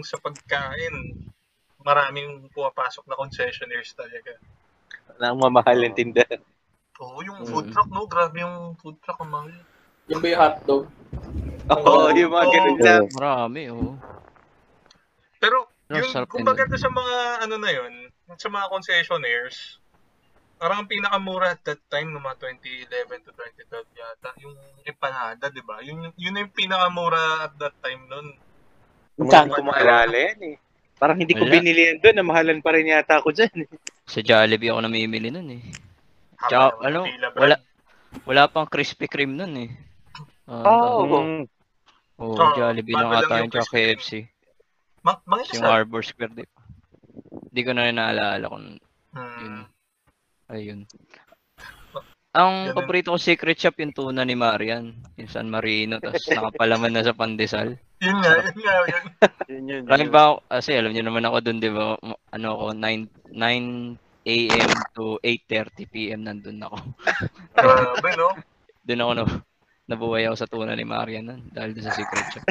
sa 0.05 0.21
pagkain, 0.21 0.95
maraming 1.83 2.47
pumapasok 2.53 3.09
na 3.09 3.19
concessionaires 3.19 3.97
talaga. 3.97 4.37
Nang 5.19 5.41
mamahal 5.41 5.83
ng 5.83 5.97
tindahan. 5.97 6.41
Oo, 7.01 7.19
yung 7.25 7.43
Mm. 7.43 7.49
food 7.49 7.67
truck, 7.73 7.89
no? 7.91 8.07
Grabe 8.07 8.45
yung 8.45 8.77
food 8.79 9.01
truck, 9.03 9.19
ang 9.25 9.33
mahal. 9.33 9.51
Yung 10.07 10.21
ba 10.23 10.29
yung 10.31 10.41
hotdog? 10.45 10.85
Oo, 11.73 12.13
yung 12.15 12.31
mga 12.31 12.47
ganun 12.53 12.77
Oo. 12.77 12.85
na. 12.85 12.95
Marami, 13.11 13.61
oh. 13.73 13.97
Pero, 15.43 15.67
Ang 15.91 15.99
yung, 16.07 16.13
kumbaga 16.31 16.69
sa 16.79 16.87
mga, 16.93 17.17
ano 17.43 17.57
na 17.59 17.71
yun, 17.75 17.93
sa 18.39 18.47
mga 18.47 18.67
concessionaires, 18.71 19.82
parang 20.63 20.79
ang 20.79 20.89
pinakamura 20.89 21.49
at 21.51 21.63
that 21.67 21.83
time, 21.89 22.15
no, 22.15 22.23
mga 22.23 22.39
2011 22.39 23.27
to 23.27 23.31
2012 23.35 23.99
yata, 23.99 24.31
yung 24.39 24.55
empanada, 24.83 25.51
di 25.51 25.59
ba? 25.61 25.83
Yun, 25.83 26.15
yun 26.15 26.39
yung 26.39 26.55
pinakamura 26.55 27.19
at 27.43 27.59
that 27.59 27.75
time 27.83 28.07
nun. 28.07 28.31
Hindi 29.19 29.51
ko 29.51 29.63
maalala 29.67 30.15
yan 30.15 30.41
eh. 30.47 30.57
Parang 30.95 31.19
hindi 31.19 31.35
ko 31.35 31.43
Wala. 31.43 31.53
binili 31.53 31.83
yan 31.85 31.99
doon. 31.99 32.17
Namahalan 32.17 32.63
pa 32.63 32.71
rin 32.71 32.87
yata 32.87 33.19
ako 33.19 33.35
dyan. 33.35 33.51
eh. 33.59 33.69
Sa 34.07 34.23
Jollibee 34.23 34.71
ako 34.71 34.87
namimili 34.87 35.35
nun 35.35 35.51
eh. 35.51 35.63
Tsaka, 36.41 36.79
ano, 36.81 37.11
wala, 37.35 37.59
wala 38.23 38.43
pang 38.47 38.71
Krispy 38.71 39.11
Kreme 39.11 39.35
nun 39.35 39.55
eh. 39.59 39.71
Ah, 40.47 40.95
Oo. 40.95 41.11
Mm. 41.11 41.43
oh, 42.23 42.39
Oo, 42.39 42.55
Jollibee 42.55 42.95
lang 42.95 43.11
ata 43.11 43.43
yung 43.43 43.51
yun, 43.51 43.55
tsaka. 43.59 43.75
KFC. 43.75 44.11
Ma- 45.03 45.19
mga 45.27 45.43
Yung 45.51 45.59
isa. 45.59 45.67
Harbor 45.67 46.03
Square, 46.07 46.33
di 46.33 46.47
ba? 46.47 46.61
Hindi 47.51 47.61
ko 47.61 47.71
na 47.75 47.83
rin 47.83 47.97
naalala 47.99 48.47
kung 48.47 48.67
Hmm. 49.13 49.69
Ayun. 50.53 50.85
Ang 52.33 52.73
Ganun. 52.73 52.77
paborito 52.81 53.13
kong 53.13 53.21
secret 53.21 53.61
shop 53.61 53.77
yung 53.77 53.93
tuna 53.93 54.25
ni 54.25 54.33
Marian, 54.33 54.97
yung 55.21 55.29
San 55.29 55.53
Marino, 55.53 56.01
tapos 56.01 56.25
nakapalaman 56.33 56.89
na 56.89 57.05
sa 57.05 57.13
pandesal. 57.13 57.77
Yun 58.01 58.17
nga, 58.25 58.33
yun 58.41 58.57
nga, 58.57 58.75
yun. 58.89 59.05
Yun 59.53 59.65
yun. 59.69 59.83
Ba 59.85 60.01
ako, 60.01 60.35
kasi 60.49 60.73
alam 60.73 60.97
niyo 60.97 61.05
naman 61.05 61.29
ako 61.29 61.45
doon, 61.45 61.61
di 61.61 61.69
ba? 61.69 61.93
Ano 62.33 62.47
ako, 62.57 62.65
9, 62.73 63.37
9 63.37 64.01
a.m. 64.33 64.71
to 64.97 65.21
8.30 65.21 65.93
p.m. 65.93 66.21
nandun 66.25 66.65
ako. 66.65 66.77
Grabe, 67.53 68.09
no? 68.17 68.33
Doon 68.81 69.03
ako 69.05 69.13
na, 69.13 69.25
nabuhay 69.93 70.25
ako 70.25 70.37
sa 70.41 70.49
tuna 70.49 70.73
ni 70.73 70.89
Marian 70.89 71.29
nun, 71.29 71.43
dahil 71.53 71.77
doon 71.77 71.85
sa 71.85 71.93
secret 71.93 72.27
shop. 72.33 72.47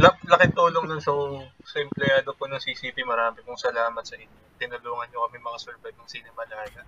Lak- 0.00 0.24
laking 0.24 0.56
tulong 0.56 0.84
nun 0.88 1.00
so, 1.04 1.44
sa 1.62 1.76
empleyado 1.78 2.32
po 2.32 2.48
ng 2.48 2.56
CCP. 2.56 3.04
Marami 3.04 3.44
pong 3.44 3.60
salamat 3.60 4.00
sa 4.00 4.16
inyo. 4.16 4.56
Tinulungan 4.56 5.06
nyo 5.12 5.28
kami 5.28 5.38
makasurvive 5.44 5.96
ng 5.96 6.08
Cinemalaya. 6.08 6.82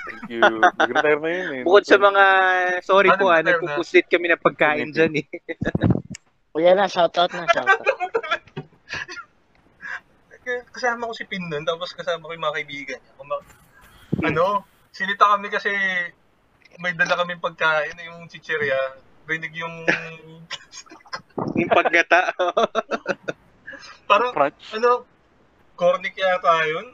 Thank 0.00 0.32
you. 0.32 0.40
Nag-retire 0.40 1.20
na 1.20 1.28
yun 1.28 1.50
eh. 1.60 1.62
Bukod 1.64 1.84
sa 1.84 1.96
mga, 2.00 2.24
sorry 2.84 3.10
po 3.16 3.28
ah, 3.28 3.40
na? 3.40 3.52
nagpupuslit 3.52 4.08
kami 4.08 4.32
ng 4.32 4.40
pagkain 4.40 4.92
dyan 4.92 5.12
eh. 5.20 5.26
Kuya 6.52 6.72
na, 6.72 6.88
shoutout 6.88 7.32
na, 7.32 7.44
shoutout. 7.48 7.84
Kasama 10.74 11.06
ko 11.06 11.14
si 11.14 11.28
Pin 11.28 11.46
nun, 11.46 11.62
tapos 11.62 11.94
kasama 11.94 12.26
ko 12.26 12.34
yung 12.34 12.42
mga 12.42 12.56
kaibigan 12.58 12.98
niya. 12.98 13.12
Kuma- 13.14 13.44
ano, 14.24 14.66
sinita 14.90 15.30
kami 15.30 15.46
kasi 15.46 15.70
may 16.82 16.96
dala 16.96 17.14
kaming 17.22 17.38
pagkain, 17.38 17.94
yung 18.02 18.26
chichirya. 18.26 18.74
Rinig 19.24 19.52
yung, 19.54 19.74
Yung 21.54 21.70
paggata. 21.70 22.32
parang, 24.04 24.32
Crunch. 24.32 24.64
ano, 24.74 25.04
cornic 25.74 26.14
yata 26.14 26.54
yun. 26.66 26.86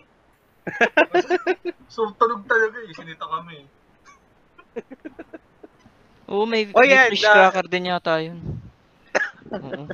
so, 1.93 2.11
tunog 2.15 2.43
talaga 2.45 2.77
eh, 2.81 2.93
sinita 2.93 3.25
kami. 3.25 3.67
Oo, 6.27 6.43
may, 6.45 6.67
Oh, 6.75 6.83
may 6.83 6.91
yan, 6.91 7.11
fish 7.15 7.23
na- 7.23 7.35
cracker 7.51 7.67
din 7.67 7.89
yata 7.89 8.15
yun. 8.19 8.39
Oo. 9.55 9.87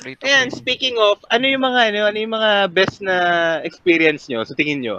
Prito 0.00 0.24
Ayan, 0.24 0.48
fish. 0.48 0.56
speaking 0.56 0.96
of, 0.96 1.20
ano 1.28 1.44
yung 1.44 1.60
mga 1.60 1.92
ano, 1.92 1.98
ano 2.08 2.18
yung 2.18 2.34
mga 2.34 2.50
best 2.72 3.04
na 3.04 3.16
experience 3.60 4.26
nyo 4.26 4.40
sa 4.42 4.56
tingin 4.56 4.80
nyo? 4.80 4.96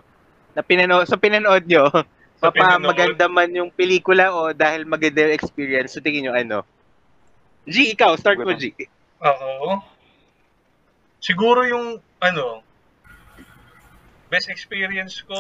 Na 0.53 0.61
pinano 0.61 1.01
sa 1.03 1.17
pinanood 1.17 1.65
nyo, 1.65 1.89
Sa 2.41 2.49
papa 2.49 2.73
pinanood. 2.73 2.89
maganda 2.89 3.25
man 3.29 3.53
yung 3.53 3.69
pelikula 3.69 4.33
o 4.33 4.49
dahil 4.49 4.81
maganda 4.83 5.29
yung 5.29 5.37
experience, 5.37 5.93
sa 5.93 6.01
tingin 6.01 6.25
nyo 6.25 6.33
ano? 6.33 6.65
G, 7.69 7.93
ikaw, 7.93 8.17
start 8.17 8.41
mo 8.41 8.49
G. 8.51 8.73
Oo. 9.21 9.77
Siguro 11.21 11.61
yung, 11.63 12.01
ano, 12.17 12.65
best 14.27 14.49
experience 14.49 15.21
ko, 15.21 15.37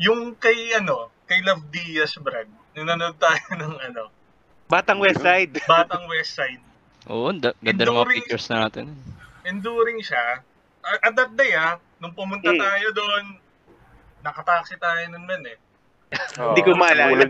yung 0.00 0.32
kay, 0.34 0.72
ano, 0.72 1.12
kay 1.28 1.44
Love 1.44 1.68
Diaz, 1.68 2.16
Brad. 2.16 2.48
Nung 2.72 2.88
nanood 2.88 3.20
tayo 3.20 3.44
ng, 3.60 3.76
ano, 3.84 4.08
Batang 4.64 5.02
West 5.02 5.20
Side. 5.20 5.60
Batang 5.68 6.08
West 6.08 6.32
Side. 6.32 6.62
Oo, 7.04 7.34
da- 7.34 7.56
ganda 7.58 7.84
ng 7.84 7.96
mga 7.96 8.12
pictures 8.16 8.48
natin. 8.48 8.96
enduring 9.42 10.00
siya. 10.00 10.40
At 11.00 11.12
that 11.12 11.32
day 11.32 11.52
ah, 11.52 11.76
nung 11.96 12.12
pumunta 12.12 12.48
Hmm. 12.48 12.56
tayo 12.56 12.86
doon, 12.92 13.24
nakataksi 14.20 14.76
tayo 14.76 15.00
nun 15.10 15.24
man 15.24 15.42
eh. 15.48 15.58
Hindi 16.50 16.62
ko 16.66 16.74
maalala. 16.74 17.24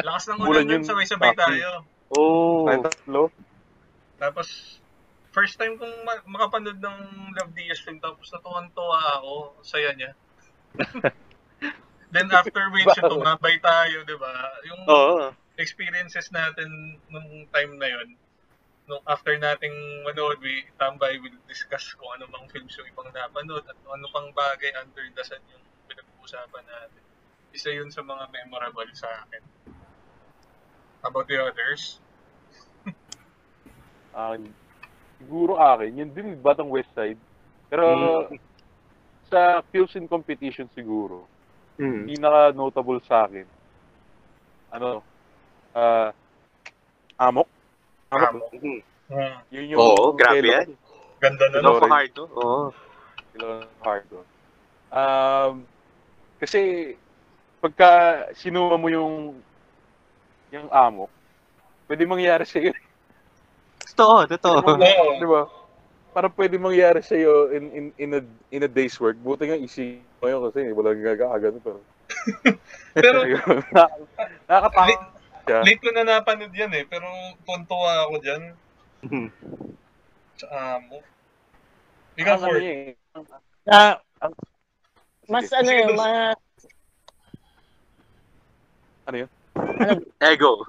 Lakas 0.00 0.24
ng 0.32 0.40
ulan 0.40 0.64
yun, 0.64 0.80
yun, 0.80 0.88
sabay-sabay 0.88 1.36
tayo. 1.36 1.84
Oh. 2.08 2.64
Tayong 2.64 2.86
tatlo. 2.86 3.22
Tapos, 4.16 4.80
first 5.36 5.60
time 5.60 5.76
kong 5.76 5.92
ma- 6.08 6.24
makapanood 6.24 6.80
ng 6.80 6.98
Love 7.36 7.52
DS 7.52 7.84
film, 7.84 8.00
tapos 8.00 8.32
natuwan-tuwa 8.32 9.20
ako, 9.20 9.60
saya 9.60 9.92
niya. 9.92 10.16
Then 12.14 12.32
after 12.32 12.72
which, 12.72 12.88
Wow. 12.88 13.12
tumabay 13.12 13.60
tayo, 13.60 14.06
di 14.08 14.16
ba? 14.16 14.32
Yung 14.64 14.82
Oo. 14.88 15.36
experiences 15.60 16.32
natin 16.32 16.96
nung 17.12 17.44
time 17.52 17.76
na 17.76 17.88
yon 17.92 18.16
nung 18.86 19.02
after 19.04 19.34
nating 19.34 19.74
manood, 20.06 20.38
we 20.38 20.62
tambay, 20.78 21.18
we'll 21.18 21.42
discuss 21.50 21.90
kung 21.98 22.06
ano 22.14 22.30
mang 22.30 22.46
films 22.48 22.70
yung 22.78 22.86
ibang 22.86 23.10
napanood 23.10 23.66
at 23.66 23.74
ano 23.82 24.06
pang 24.14 24.30
bagay 24.30 24.70
under 24.78 25.02
the 25.10 25.24
sun 25.26 25.42
yung 25.50 25.64
pinag-uusapan 26.26 26.64
natin. 26.66 27.02
Isa 27.54 27.70
yun 27.70 27.88
sa 27.88 28.02
mga 28.02 28.26
memorable 28.28 28.90
sa 28.92 29.06
akin. 29.24 29.42
About 31.06 31.26
the 31.30 31.38
others? 31.38 32.02
Akin. 34.16 34.50
Siguro 35.16 35.56
akin. 35.56 35.96
Yun 35.96 36.10
din, 36.12 36.28
Batang 36.36 36.68
West 36.68 36.90
Side. 36.92 37.16
Pero, 37.70 38.26
Mm. 38.26 38.36
sa 39.30 39.62
Pilsen 39.62 40.04
competition 40.06 40.68
siguro, 40.74 41.24
Mm. 41.78 42.10
pinaka-notable 42.10 43.00
sa 43.06 43.24
akin, 43.24 43.46
ano, 44.72 45.00
ah, 45.72 46.10
Amok. 47.16 47.48
Amok. 48.12 48.52
Mm. 48.52 48.82
Hmm. 49.06 49.36
Yun 49.48 49.70
yung 49.72 49.78
Oo, 49.80 50.12
grabe 50.12 50.42
Kelo- 50.42 50.52
yan. 50.52 50.68
Ganda 51.16 51.44
na 51.48 51.58
Love. 51.62 51.86
Hard, 51.88 52.12
no? 52.12 52.24
Oo. 52.28 52.62
Kelo 53.32 53.48
Hardo. 53.80 54.18
Um, 54.90 55.64
kasi, 56.36 56.92
pagka 57.60 57.88
sinuma 58.36 58.76
mo 58.76 58.88
yung 58.92 59.40
yung 60.52 60.68
amok, 60.70 61.10
pwede 61.90 62.06
mangyari 62.06 62.44
sa 62.46 62.62
iyo. 62.62 62.72
Totoo, 63.96 64.28
totoo. 64.30 64.56
Oo. 64.62 65.18
Di 65.18 65.26
ba? 65.26 65.42
Parang 66.14 66.32
pwede 66.32 66.56
mangyari 66.56 67.00
sa 67.02 67.16
iyo 67.18 67.50
in, 67.52 67.64
in, 67.72 67.86
in, 67.98 68.10
a, 68.14 68.20
in 68.54 68.62
a 68.64 68.70
day's 68.70 68.96
work. 69.02 69.18
Buti 69.18 69.48
nga 69.50 69.58
isi 69.58 70.00
mo 70.22 70.26
yun 70.30 70.40
kasi 70.48 70.70
walang 70.72 71.02
gagawin. 71.02 71.58
Pero, 71.60 71.78
Pero 73.04 73.18
Nakakatawa 74.48 75.16
siya. 75.46 75.60
late 75.62 75.78
ko 75.82 75.90
na 75.94 76.02
napanood 76.02 76.50
yan 76.54 76.72
eh, 76.74 76.84
pero 76.90 77.06
tuntua 77.46 78.06
ako 78.08 78.14
dyan 78.22 78.42
Mhm. 79.06 79.28
sa 80.40 80.46
amo. 80.80 80.98
Ikaw, 82.16 82.34
ano 82.40 82.46
Ford. 82.48 82.64
eh. 82.64 82.96
Ah, 83.68 84.00
Ang- 84.24 84.36
mas 85.26 85.50
ano 85.52 85.70
yun, 85.70 85.90
mas 85.94 86.36
Ano 89.06 89.16
yun? 89.22 89.30
Ego. 90.18 90.66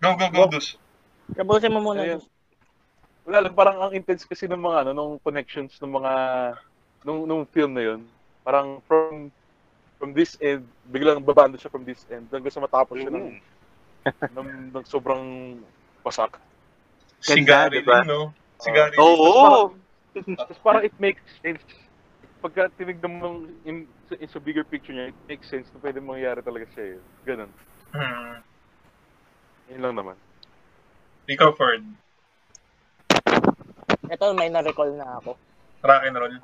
Go, 0.00 0.10
go, 0.16 0.26
go, 0.28 0.44
Dus. 0.52 0.76
kabusin 1.32 1.72
mo 1.72 1.80
muna. 1.80 2.04
Ayun. 2.04 2.20
Wala 3.24 3.48
lang, 3.48 3.54
parang 3.56 3.76
ang 3.80 3.92
intense 3.96 4.28
kasi 4.28 4.44
ng 4.44 4.60
mga 4.60 4.84
ano, 4.84 4.90
nung 4.92 5.12
connections 5.20 5.76
ng 5.80 5.92
mga 5.92 6.12
nung 7.04 7.24
nung 7.24 7.44
film 7.48 7.72
na 7.72 7.84
yun. 7.84 8.00
Parang 8.44 8.84
from 8.84 9.32
from 9.96 10.12
this 10.12 10.36
end, 10.40 10.64
biglang 10.88 11.20
babando 11.24 11.56
siya 11.56 11.72
from 11.72 11.84
this 11.84 12.04
end 12.08 12.28
hanggang 12.32 12.52
sa 12.52 12.60
matapos 12.64 12.96
siya 13.00 13.12
ng, 13.12 13.36
Mm. 14.00 14.32
ng, 14.36 14.48
ng 14.72 14.84
sobrang 14.88 15.56
pasak. 16.00 16.40
Si 17.20 17.36
Ganda, 17.44 17.68
Gary 17.68 17.84
diba? 17.84 18.00
no? 18.08 18.32
Si 18.56 18.68
Gary 18.72 18.96
Oo. 18.96 19.76
Tapos 20.40 20.56
parang 20.64 20.84
it 20.84 20.96
makes 20.96 21.20
sense. 21.44 21.60
Pagka 22.40 22.72
tinignan 22.72 23.20
mo 23.20 23.44
in, 23.68 23.84
in, 24.16 24.28
sa 24.32 24.40
bigger 24.40 24.64
picture 24.64 24.96
niya, 24.96 25.12
it 25.12 25.18
makes 25.28 25.48
sense 25.52 25.68
na 25.76 25.78
pwede 25.84 26.00
mangyari 26.00 26.40
talaga 26.40 26.64
siya. 26.72 26.96
eh. 26.96 27.00
Ganun. 27.28 27.50
Hmm. 27.92 28.40
Yun 29.68 29.82
lang 29.84 29.94
naman. 30.00 30.16
Ikaw, 31.28 31.52
Ford. 31.54 31.84
Ito, 34.10 34.34
may 34.34 34.48
na-recall 34.48 34.96
na 34.96 35.20
ako. 35.20 35.36
Rock 35.84 36.02
and 36.08 36.16
roll. 36.16 36.36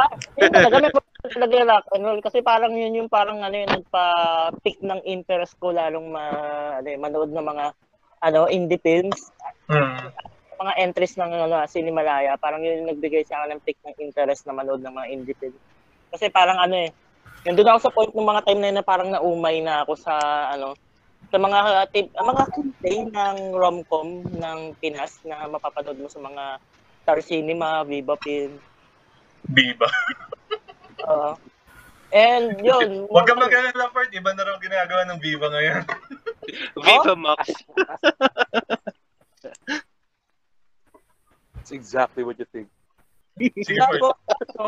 Ah, 0.00 0.10
yun 0.34 0.50
talaga, 0.50 0.76
may 0.82 0.90
talaga 1.30 1.52
yung 1.54 1.70
rock 1.70 1.86
and 1.94 2.04
roll. 2.06 2.20
Kasi 2.22 2.38
parang 2.42 2.72
yun 2.74 2.96
yung 2.96 3.10
parang 3.12 3.42
ano 3.42 3.54
yung 3.54 3.70
nagpa-pick 3.70 4.82
ng 4.82 5.02
interest 5.06 5.54
ko 5.60 5.70
lalong 5.70 6.10
ma, 6.10 6.24
ano, 6.78 6.88
eh, 6.88 6.98
manood 6.98 7.30
ng 7.30 7.46
mga 7.46 7.64
ano, 8.22 8.40
indie 8.48 8.80
films. 8.80 9.30
Hmm. 9.66 10.10
Mga 10.60 10.72
entries 10.76 11.16
ng 11.16 11.32
ano, 11.32 11.56
Cinemalaya. 11.64 12.36
Parang 12.36 12.60
yun 12.60 12.84
yung 12.84 12.90
nagbigay 12.92 13.24
sa 13.24 13.40
akin 13.40 13.56
ng 13.56 13.64
pick 13.64 13.80
ng 13.80 13.96
interest 13.96 14.44
na 14.44 14.52
manood 14.52 14.84
ng 14.84 14.92
mga 14.92 15.08
indie 15.08 15.38
films. 15.40 15.56
Kasi 16.12 16.28
parang 16.28 16.60
ano 16.60 16.76
eh, 16.76 16.92
nandun 17.48 17.70
ako 17.72 17.78
sa 17.80 17.94
point 17.94 18.12
ng 18.12 18.28
mga 18.28 18.44
time 18.44 18.60
na 18.60 18.68
yun 18.68 18.76
na 18.76 18.84
parang 18.84 19.08
naumay 19.08 19.64
na 19.64 19.88
ako 19.88 19.96
sa 19.96 20.14
ano, 20.52 20.76
sa 21.30 21.38
mga 21.38 21.88
tip, 21.94 22.10
mga 22.12 22.44
campaign 22.50 23.02
ng 23.14 23.38
rom-com 23.54 24.08
ng 24.34 24.58
Pinas 24.82 25.22
na 25.22 25.46
mapapanood 25.46 25.96
mo 25.96 26.10
sa 26.10 26.18
mga 26.20 26.58
Star 27.06 27.20
Cinema, 27.22 27.86
Viva 27.86 28.18
Film. 28.20 28.58
Biba. 29.48 29.88
Oo. 31.06 31.32
and 32.12 32.58
yun. 32.60 33.02
Huwag 33.12 33.26
ka 33.30 33.34
mag-alala, 33.38 33.88
Ford. 33.94 34.10
Iba 34.10 34.34
na 34.34 34.44
raw 34.44 34.58
ginagawa 34.58 35.02
ng 35.08 35.18
Viva 35.22 35.46
ngayon. 35.48 35.82
Viva 36.76 37.14
Max. 37.14 37.46
That's 41.70 41.86
exactly 41.86 42.26
what 42.26 42.34
you 42.34 42.50
think. 42.50 42.66
Tapos, 43.78 44.18
ano, 44.26 44.66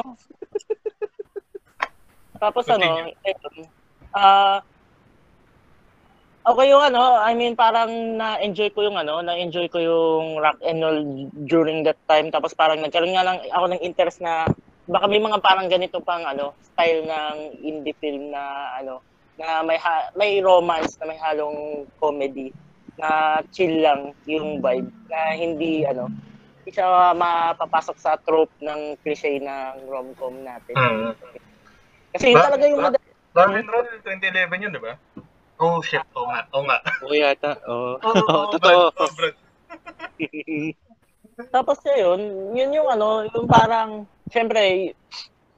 tapos 2.38 2.64
ano, 2.70 3.10
ayun, 3.26 3.54
ah, 4.14 4.62
okay 6.46 6.70
yung 6.70 6.86
ano, 6.86 7.18
I 7.18 7.34
mean 7.34 7.58
parang 7.58 7.90
na-enjoy 8.14 8.70
ko 8.70 8.86
yung 8.86 8.94
ano, 8.94 9.18
na-enjoy 9.18 9.66
ko 9.66 9.82
yung 9.82 10.38
rock 10.38 10.62
and 10.62 10.78
roll 10.78 11.02
during 11.42 11.82
that 11.82 11.98
time. 12.06 12.30
Tapos 12.30 12.54
parang 12.54 12.78
nagkaroon 12.78 13.18
nga 13.18 13.26
lang 13.26 13.42
ako 13.50 13.74
ng 13.74 13.82
interest 13.82 14.22
na 14.22 14.46
baka 14.86 15.10
may 15.10 15.18
mga 15.18 15.42
parang 15.42 15.66
ganito 15.66 15.98
pang 15.98 16.22
ano, 16.22 16.54
style 16.62 17.02
ng 17.02 17.66
indie 17.66 17.98
film 17.98 18.30
na 18.30 18.78
ano, 18.78 19.02
na 19.42 19.66
may 19.66 19.76
ha- 19.82 20.14
may 20.14 20.38
romance 20.38 20.94
na 21.02 21.10
may 21.10 21.18
halong 21.18 21.82
comedy 21.98 22.54
na 22.94 23.42
chill 23.50 23.82
lang 23.82 24.14
yung 24.22 24.62
vibe 24.62 24.86
na 25.10 25.34
hindi 25.34 25.82
ano 25.82 26.06
hindi 26.62 26.78
siya 26.78 27.10
mapapasok 27.10 27.96
sa 27.98 28.14
trope 28.22 28.54
ng 28.62 29.02
cliche 29.02 29.42
ng 29.42 29.90
rom-com 29.90 30.46
natin. 30.46 30.78
Hmm. 30.78 31.10
Kasi 32.14 32.30
yun 32.30 32.38
Ba- 32.38 32.46
talaga 32.46 32.64
yung 32.70 32.78
ba- 32.78 32.94
mada- 32.94 33.10
Rock 33.32 33.56
and 33.56 33.66
roll 33.66 33.88
2011 34.04 34.62
yun, 34.62 34.70
di 34.70 34.78
ba? 34.78 34.94
Oh, 35.58 35.82
shit. 35.82 35.98
Oo 36.14 36.30
nga. 36.30 36.46
Oo 36.54 36.62
nga. 36.68 36.78
Oo 37.02 37.14
yata. 37.16 37.50
Oo. 37.66 37.98
Oo, 38.06 38.22
oo, 38.30 38.46
Totoo. 38.54 38.94
Tapos 41.56 41.82
yun, 41.82 42.20
yun 42.54 42.76
yung 42.76 42.86
ano, 42.86 43.26
yung 43.26 43.48
parang, 43.50 44.06
syempre, 44.30 44.94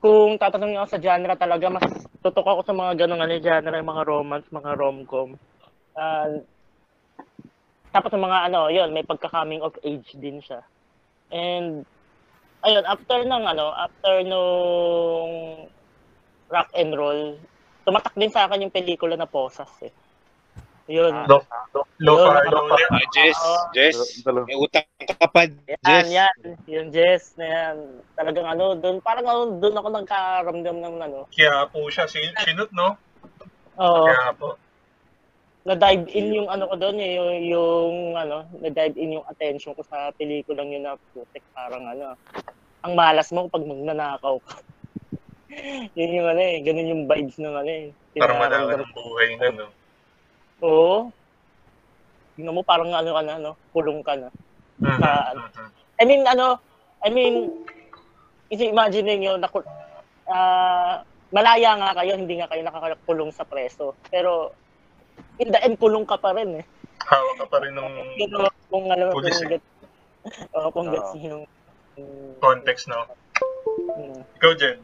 kung 0.01 0.41
tatanungin 0.41 0.81
ako 0.81 0.89
sa 0.89 1.03
genre 1.03 1.35
talaga, 1.37 1.67
mas 1.69 1.85
tutok 2.25 2.49
ako 2.49 2.61
sa 2.65 2.73
mga 2.73 3.05
ganong 3.05 3.21
ano, 3.21 3.37
genre, 3.37 3.77
yung 3.77 3.93
mga 3.93 4.05
romance, 4.09 4.49
mga 4.49 4.71
rom-com. 4.73 5.37
Ah, 5.93 6.31
tapos 7.93 8.09
yung 8.17 8.25
mga 8.25 8.49
ano, 8.49 8.71
yun, 8.71 8.89
may 8.91 9.05
pagka-coming 9.05 9.61
of 9.61 9.75
age 9.85 10.15
din 10.17 10.41
siya. 10.41 10.65
And, 11.29 11.85
ayun, 12.61 12.85
after 12.85 13.19
ng 13.21 13.45
ano, 13.47 13.71
after 13.71 14.21
nung 14.23 15.33
rock 16.49 16.69
and 16.73 16.93
roll, 16.93 17.37
tumatak 17.83 18.15
din 18.15 18.31
sa 18.31 18.45
akin 18.45 18.63
yung 18.63 18.75
pelikula 18.75 19.15
na 19.15 19.27
Posas 19.27 19.71
eh. 19.81 19.93
Yun. 20.85 21.17
Low, 21.25 21.41
low 21.99 22.15
Yun, 22.15 22.25
far, 22.29 22.35
nakaka- 22.39 22.53
low 22.53 22.65
left. 22.69 22.93
Ah, 22.93 23.07
Jess. 23.11 23.41
Jess. 23.73 23.97
May 24.45 24.53
utang 24.53 24.85
ka 25.01 25.27
pa, 25.27 25.49
Yan, 25.49 25.81
Jess. 25.81 26.09
yan. 26.13 26.37
Yung 26.69 26.89
Jess 26.93 27.25
na 27.37 27.47
yan. 27.47 27.77
Talagang 28.13 28.45
ano, 28.45 28.77
doon, 28.77 29.01
parang 29.01 29.25
ano, 29.25 29.57
doon 29.57 29.73
ako 29.75 29.89
nagkaramdam 29.91 30.77
ng 30.77 30.97
ano. 31.01 31.19
Kaya 31.33 31.65
po 31.73 31.89
siya. 31.89 32.05
Sin- 32.05 32.37
Sinut, 32.39 32.69
no? 32.71 33.01
Oo, 33.81 34.05
Kaya 34.07 34.37
po. 34.37 34.61
Na-dive 35.65 36.05
in 36.13 36.37
yung 36.37 36.49
ano 36.53 36.69
ko 36.69 36.77
doon, 36.77 37.01
eh, 37.01 37.17
yung, 37.17 37.33
yung 37.49 37.95
ano, 38.21 38.45
na-dive 38.61 39.01
in 39.01 39.17
yung 39.17 39.27
attention 39.29 39.73
ko 39.73 39.81
sa 39.89 40.13
pelikulang 40.13 40.69
yun 40.69 40.85
na 40.85 41.01
putik, 41.17 41.41
parang 41.57 41.89
ano, 41.89 42.13
ang 42.85 42.93
malas 42.93 43.33
mo 43.33 43.49
pag 43.49 43.65
magnanakaw 43.65 44.37
ka. 44.45 44.55
yun 45.99 46.21
yung 46.21 46.29
ano 46.29 46.41
eh, 46.45 46.61
ganun 46.61 46.93
yung 46.93 47.05
vibes 47.09 47.41
ng 47.41 47.57
ano 47.57 47.71
eh. 47.73 47.87
Parang 48.21 48.39
malaki 48.45 48.77
ng 48.77 48.93
buhay 48.93 49.29
na, 49.41 49.47
no? 49.57 49.67
Oo. 50.61 50.97
Tingnan 52.37 52.55
mo 52.55 52.63
parang 52.63 52.93
ano 52.93 53.11
ka 53.17 53.23
na, 53.25 53.35
no? 53.41 53.53
Kulong 53.73 54.05
ka 54.05 54.15
na. 54.21 54.29
Sa- 55.01 55.33
mhm. 55.33 55.69
I 55.95 56.05
mean, 56.05 56.23
ano, 56.29 56.61
I 57.01 57.09
mean, 57.09 57.65
isi 58.53 58.69
imagine 58.69 59.17
niyo 59.17 59.41
na 59.41 59.49
ah 60.29 61.05
malaya 61.35 61.75
nga 61.75 61.91
kayo, 61.99 62.15
hindi 62.15 62.39
nga 62.39 62.47
kayo 62.47 62.63
nakakakulong 62.63 63.35
sa 63.35 63.43
preso. 63.43 63.99
Pero, 64.07 64.55
in 65.39 65.49
the 65.51 65.61
end, 65.63 65.77
kulong 65.79 66.07
ka 66.07 66.19
pa 66.19 66.35
rin 66.35 66.63
eh. 66.63 66.65
Hawak 67.05 67.37
ka 67.45 67.47
pa 67.51 67.57
rin 67.61 67.75
ng 67.75 68.17
Pero, 68.17 68.49
Kung 68.71 68.87
alam 68.91 69.13
mo, 69.13 69.21
kung 69.21 69.49
get, 69.51 69.65
oh, 70.57 70.69
kung 70.73 70.89
gets 70.91 71.13
yung, 71.21 71.45
yung- 71.95 72.37
Context, 72.43 72.91
no? 72.91 73.07
mm. 73.95 74.21
Ikaw, 74.41 74.53
Jen. 74.59 74.79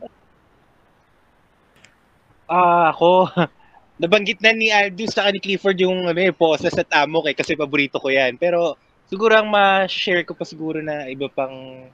Ah, 2.50 2.90
ako. 2.90 3.30
Nabanggit 4.00 4.40
na 4.40 4.56
ni 4.56 4.72
Aldous 4.72 5.12
sa 5.12 5.28
ni 5.28 5.38
Clifford 5.42 5.76
yung 5.78 6.08
ano, 6.08 6.16
eh, 6.16 6.32
poses 6.32 6.72
at 6.72 6.88
amok 6.96 7.30
eh, 7.30 7.36
kasi 7.36 7.52
paborito 7.54 8.00
ko 8.00 8.08
yan. 8.08 8.40
Pero 8.40 8.80
siguro 9.06 9.36
ang 9.36 9.50
ma-share 9.52 10.24
ko 10.24 10.32
pa 10.32 10.48
siguro 10.48 10.80
na 10.80 11.04
iba 11.06 11.28
pang 11.28 11.84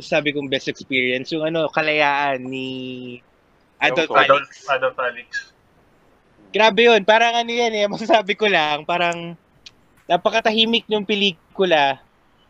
sabi 0.00 0.34
kong 0.34 0.50
best 0.50 0.66
experience, 0.66 1.30
yung 1.30 1.46
ano, 1.46 1.70
kalayaan 1.70 2.42
ni 2.42 3.20
Adolf, 3.78 4.10
Alex. 4.10 4.66
Adolf 4.66 4.98
Alex. 4.98 5.53
Grabe 6.54 6.86
yun. 6.86 7.02
Parang 7.02 7.34
ano 7.34 7.50
yan 7.50 7.74
eh. 7.74 7.84
Masasabi 7.90 8.38
ko 8.38 8.46
lang, 8.46 8.86
parang 8.86 9.34
napakatahimik 10.06 10.86
yung 10.86 11.02
pelikula. 11.02 11.98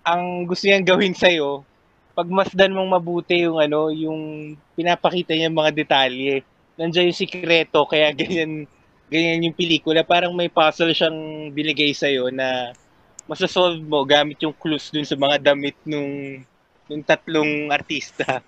Ang 0.05 0.45
gusto 0.45 0.69
niyang 0.69 0.85
gawin 0.85 1.17
sa'yo, 1.17 1.65
pagmasdan 2.13 2.77
mong 2.77 3.01
mabuti 3.01 3.49
yung 3.49 3.57
ano, 3.57 3.89
yung 3.89 4.53
pinapakita 4.77 5.33
niya 5.33 5.49
mga 5.49 5.73
detalye. 5.73 6.45
Nandiyan 6.77 7.09
yung 7.09 7.17
sikreto, 7.25 7.89
kaya 7.89 8.13
ganyan, 8.13 8.69
ganyan 9.09 9.49
yung 9.49 9.57
pelikula. 9.57 10.05
Parang 10.05 10.37
may 10.37 10.53
puzzle 10.53 10.93
siyang 10.93 11.49
binigay 11.57 11.97
sa'yo 11.97 12.29
na 12.29 12.77
masasolve 13.25 13.81
mo 13.81 14.05
gamit 14.05 14.37
yung 14.45 14.53
clues 14.53 14.93
dun 14.93 15.09
sa 15.09 15.17
mga 15.17 15.41
damit 15.41 15.81
nung, 15.89 16.45
nung 16.93 17.01
tatlong 17.01 17.73
artista. 17.73 18.45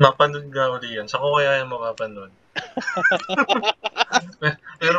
Mapanood 0.00 0.48
nga 0.48 0.72
uli 0.72 0.96
yan. 0.96 1.04
Sa 1.04 1.20
ko 1.20 1.36
kaya 1.36 1.60
yung 1.60 1.68
mapapanood. 1.68 2.32
Pero, 4.82 4.98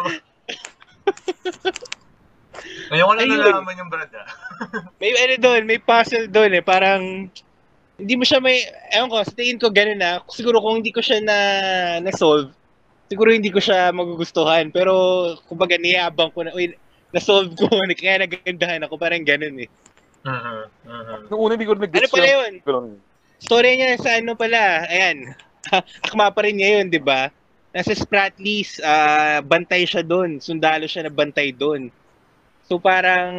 ngayon 2.93 3.05
ko 3.05 3.13
lang 3.13 3.25
Ayun. 3.25 3.41
nalaman 3.41 3.79
yung 3.81 3.89
brad 3.89 4.11
ah. 4.13 4.27
may 5.01 5.11
ano 5.17 5.35
doon, 5.41 5.61
may 5.65 5.79
puzzle 5.81 6.29
doon 6.29 6.51
eh. 6.57 6.63
Parang, 6.63 7.29
hindi 7.97 8.13
mo 8.17 8.23
siya 8.25 8.39
may, 8.41 8.65
ewan 8.93 9.09
ko, 9.09 9.21
sa 9.21 9.35
tingin 9.35 9.61
ko 9.61 9.69
ganun 9.69 9.99
na. 9.99 10.21
Siguro 10.29 10.61
kung 10.61 10.81
hindi 10.81 10.93
ko 10.93 11.01
siya 11.01 11.21
na, 11.21 11.37
na-solve, 12.01 12.53
siguro 13.09 13.29
hindi 13.33 13.49
ko 13.53 13.61
siya 13.61 13.93
magugustuhan. 13.93 14.73
Pero, 14.73 14.93
kumbaga, 15.49 15.77
niyabang 15.77 16.33
ko 16.33 16.45
na, 16.45 16.53
uy, 16.53 16.73
na-solve 17.13 17.53
ko, 17.53 17.69
kaya 17.99 18.25
nagandahan 18.25 18.85
ako, 18.85 18.97
parang 18.97 19.21
ganun 19.25 19.57
eh. 19.61 19.69
Mhm, 20.23 20.59
mhm. 20.87 21.17
Nung 21.27 21.41
una, 21.41 21.53
hindi 21.59 21.67
ko 21.67 21.75
nag 21.75 21.91
Ano 21.91 22.09
pala 22.09 22.29
yun? 22.31 22.53
Story 23.43 23.75
niya 23.75 23.99
sa 23.99 24.15
ano 24.23 24.39
pala, 24.39 24.87
ayan, 24.87 25.35
akma 26.07 26.31
pa 26.31 26.47
rin 26.47 26.55
niya 26.55 26.79
yun, 26.79 26.87
di 26.87 27.01
ba? 27.01 27.27
Nasa 27.73 27.97
Spratlys, 27.97 28.77
ah, 28.85 29.41
bantay 29.41 29.89
siya 29.89 30.05
doon, 30.05 30.37
sundalo 30.37 30.85
siya 30.85 31.09
na 31.09 31.13
bantay 31.13 31.49
doon. 31.49 31.89
So 32.69 32.77
parang, 32.77 33.33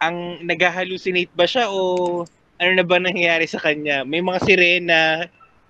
ang 0.00 0.16
nag-hallucinate 0.40 1.30
ba 1.36 1.44
siya 1.44 1.68
o 1.68 2.24
ano 2.58 2.70
na 2.74 2.84
ba 2.86 2.96
nangyayari 2.98 3.44
sa 3.44 3.60
kanya? 3.60 4.08
May 4.08 4.24
mga 4.24 4.40
sirena, 4.42 5.28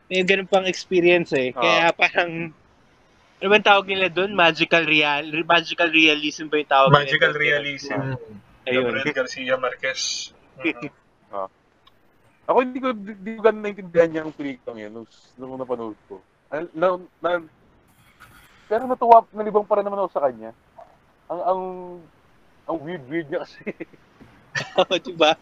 may 0.09 0.23
ganun 0.25 0.49
pang 0.49 0.65
experience 0.65 1.35
eh. 1.35 1.51
Kaya 1.53 1.91
parang, 1.93 2.55
ano 3.39 3.47
ba 3.51 3.57
ang 3.59 3.67
tawag 3.67 3.87
nila 3.91 4.09
doon? 4.09 4.31
Magical 4.33 4.87
real, 4.87 5.27
magical 5.43 5.91
realism 5.91 6.47
ba 6.49 6.63
yung 6.63 6.71
tawag 6.71 6.91
nila 6.91 7.03
Magical 7.03 7.33
doon? 7.35 7.43
realism. 7.43 7.99
Ayun. 8.69 8.85
Gabriel 8.95 9.17
Garcia 9.17 9.57
Marquez. 9.57 10.03
Mhm. 10.63 10.91
ako 12.49 12.59
hindi 12.65 12.79
ko, 12.81 12.89
hindi 12.97 13.31
ko 13.37 13.41
ganun 13.45 13.63
naintindihan 13.63 14.17
yung 14.25 14.33
pelikang 14.33 14.79
yun 14.81 14.93
nung, 14.93 15.09
nung 15.37 15.61
napanood 15.61 15.99
ko. 16.09 16.25
Na, 16.73 16.97
na, 17.21 17.31
pero 18.69 18.85
natuwa, 18.85 19.25
nalibang 19.33 19.65
pa 19.65 19.81
rin 19.81 19.85
naman 19.85 19.99
ako 19.99 20.11
sa 20.13 20.23
kanya. 20.23 20.51
Ang, 21.27 21.41
ang, 21.43 21.61
ang 22.65 22.77
weird-weird 22.79 23.27
niya 23.27 23.43
kasi. 23.43 23.61
Oo, 24.81 24.95
di 24.95 25.15
ba? 25.15 25.33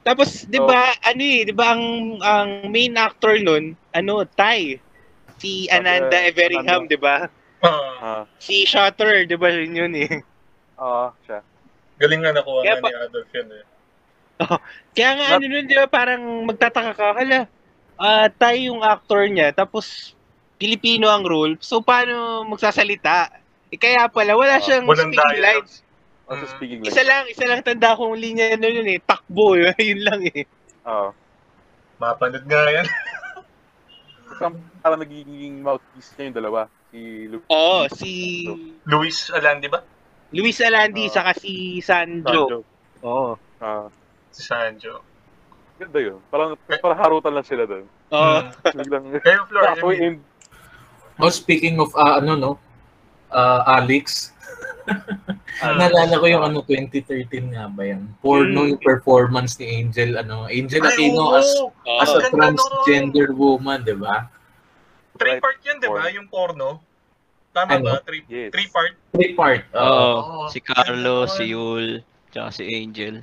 Tapos, 0.00 0.44
di 0.44 0.58
ba, 0.58 0.92
ano 1.00 1.22
eh, 1.22 1.42
di 1.42 1.54
ba 1.54 1.72
ang, 1.72 1.84
ang 2.20 2.48
main 2.68 2.94
actor 2.94 3.40
nun, 3.40 3.72
ano, 3.90 4.24
Thai. 4.26 4.76
Si 5.36 5.66
Ananda 5.66 6.14
Ah, 6.14 6.28
Everingham, 6.28 6.86
di 6.86 6.96
ba? 6.96 7.26
Ah, 7.60 7.96
Ah, 7.98 8.22
Si 8.36 8.64
Shutter, 8.64 9.24
di 9.24 9.34
ba 9.34 9.48
yun 9.48 9.72
yun 9.74 9.94
eh. 9.96 10.20
ah, 10.76 11.08
siya. 11.24 11.40
galing 11.96 12.20
nga 12.20 12.34
nakuha 12.34 12.60
Kaya 12.60 12.76
nga 12.76 12.90
ni 12.90 12.98
Adolf 13.00 13.30
yun 13.32 13.48
eh. 13.50 13.64
Kaya 14.92 15.10
nga 15.14 15.26
Not- 15.30 15.36
ano 15.38 15.44
nun, 15.46 15.64
di 15.64 15.74
ba, 15.74 15.86
parang 15.86 16.22
magtataka 16.44 16.92
ka, 16.92 17.08
hala, 17.16 17.40
ah 17.96 18.26
Thai 18.28 18.66
yung 18.68 18.82
actor 18.82 19.24
niya, 19.24 19.54
tapos 19.54 20.12
Pilipino 20.54 21.10
ang 21.10 21.22
role, 21.22 21.58
so 21.58 21.80
paano 21.80 22.46
magsasalita? 22.46 23.30
Eh, 23.68 23.76
kaya 23.76 24.06
pala, 24.06 24.34
wala 24.34 24.56
Ah, 24.56 24.62
siyang 24.62 24.86
walang 24.86 25.10
speaking 25.10 25.18
dialogue. 25.34 25.66
lines. 25.66 25.82
Also 26.24 26.44
Mm. 26.46 26.52
speaking 26.56 26.78
Isa 26.82 26.96
like, 26.96 27.06
lang, 27.06 27.24
isa 27.28 27.44
lang 27.44 27.60
tanda 27.60 27.92
kong 27.92 28.16
linya 28.16 28.54
nun 28.54 28.72
yun 28.72 28.88
eh, 28.88 28.98
takbo, 28.98 29.58
yun 29.78 30.00
lang 30.00 30.20
eh. 30.24 30.46
ah, 30.82 31.10
Mapanood 31.94 32.44
nga 32.44 32.60
yan. 32.70 32.86
parang, 34.38 34.54
parang 34.80 35.00
nagiging 35.00 35.60
mouthpiece 35.60 36.10
niya 36.16 36.24
yung 36.26 36.36
dalawa. 36.36 36.60
Si 36.90 36.98
Luke. 37.26 37.46
Oo, 37.48 37.86
si 37.90 38.10
Luis 38.84 39.30
Alandi 39.30 39.66
ba? 39.66 39.82
Luis 40.30 40.58
Alandi, 40.58 41.06
Ah. 41.06 41.12
saka 41.12 41.30
si 41.34 41.78
Sandro. 41.78 42.62
Oo. 43.02 43.34
Ah, 43.60 43.86
Si 44.30 44.42
Sanjo. 44.42 44.98
ganda 45.74 45.98
yun. 45.98 46.18
Parang, 46.26 46.54
parang 46.80 46.98
harutan 46.98 47.34
lang 47.34 47.46
sila 47.46 47.66
doon. 47.66 47.86
Oo. 48.10 48.38
Mm. 48.40 48.50
Biglang, 48.78 49.04
Kayo, 49.20 49.40
ako 49.46 49.86
Emil. 49.92 50.18
Oh, 51.16 51.30
speaking 51.30 51.78
of 51.78 51.94
ah, 51.94 52.18
ano 52.18 52.34
no, 52.34 52.50
ah, 53.30 53.80
Alex, 53.80 54.34
Ah, 55.64 55.72
naalala 55.72 56.20
ko 56.20 56.26
yung 56.28 56.44
ano 56.44 56.60
2013 56.60 57.54
nga 57.54 57.70
ba 57.70 57.88
yan? 57.88 58.04
Porno 58.20 58.68
yung 58.68 58.82
performance 58.82 59.56
ni 59.56 59.80
Angel 59.80 60.18
ano, 60.18 60.44
Angel 60.44 60.82
Aquino 60.82 61.38
as 61.38 61.48
Oo. 61.56 61.70
as 62.02 62.10
a 62.12 62.28
transgender 62.28 63.32
woman, 63.32 63.80
'di 63.80 63.96
ba? 63.96 64.28
Three 65.14 65.38
part 65.38 65.56
yun, 65.62 65.78
di 65.78 65.88
ba? 65.88 66.10
Yung 66.10 66.26
porno. 66.26 66.82
Tama 67.54 67.78
Ano? 67.78 67.86
ba? 67.86 68.02
Three, 68.02 68.26
Yes. 68.26 68.50
three 68.50 68.66
part. 68.66 68.92
Three 69.14 69.32
part. 69.32 69.62
Oo. 69.72 69.86
Oo. 69.86 70.38
si 70.50 70.58
Carlo, 70.58 71.30
si 71.30 71.54
Yul, 71.54 72.02
tsaka 72.34 72.50
si 72.50 72.66
Angel. 72.66 73.22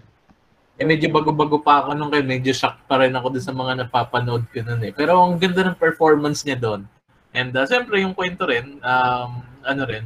Eh, 0.80 0.88
medyo 0.88 1.12
bago-bago 1.12 1.60
pa 1.62 1.84
ako 1.84 1.94
nung 1.94 2.10
kaya 2.10 2.24
medyo 2.24 2.56
shock 2.56 2.80
pa 2.88 3.04
rin 3.04 3.14
ako 3.14 3.38
dun 3.38 3.44
sa 3.44 3.54
mga 3.54 3.86
napapanood 3.86 4.48
ko 4.50 4.64
nun 4.66 4.82
eh. 4.82 4.96
Pero 4.96 5.20
ang 5.20 5.36
ganda 5.38 5.62
ng 5.62 5.78
performance 5.78 6.42
niya 6.42 6.58
doon. 6.58 6.88
And 7.32 7.56
uh, 7.56 7.64
siyempre 7.64 8.04
yung 8.04 8.12
kwento 8.12 8.44
rin, 8.48 8.80
um, 8.84 9.44
ano 9.64 9.84
rin, 9.88 10.06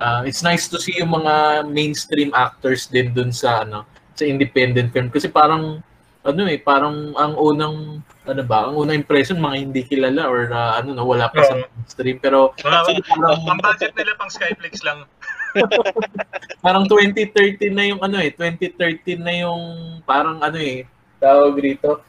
uh, 0.00 0.22
it's 0.26 0.42
nice 0.42 0.66
to 0.68 0.80
see 0.80 0.98
yung 0.98 1.12
mga 1.12 1.66
mainstream 1.70 2.30
actors 2.34 2.86
din 2.90 3.14
dun 3.14 3.30
sa 3.30 3.62
ano 3.62 3.86
sa 4.14 4.22
independent 4.26 4.94
film 4.94 5.10
kasi 5.10 5.26
parang 5.26 5.82
ano 6.24 6.42
eh 6.48 6.56
parang 6.56 7.12
ang 7.20 7.36
unang 7.36 8.00
ano 8.24 8.42
ba 8.46 8.70
ang 8.70 8.80
unang 8.80 8.96
impression 8.96 9.36
mga 9.36 9.56
hindi 9.60 9.82
kilala 9.84 10.24
or 10.24 10.48
uh, 10.48 10.80
ano 10.80 10.96
no 10.96 11.04
wala 11.04 11.28
pa 11.28 11.44
sa 11.44 11.60
mainstream 11.60 12.16
pero 12.16 12.56
parang 12.56 12.96
ang 13.44 13.60
budget 13.60 13.92
nila 13.92 14.16
pang 14.16 14.32
Skyflix 14.32 14.80
lang. 14.80 15.04
parang 16.64 16.88
2013 16.90 17.70
na 17.70 17.84
yung 17.86 18.00
ano 18.02 18.18
eh, 18.18 18.34
2013 18.34 19.22
na 19.22 19.34
yung 19.46 19.62
parang 20.02 20.42
ano 20.42 20.58
eh, 20.58 20.82
tawag 21.22 21.54
rito. 21.60 22.02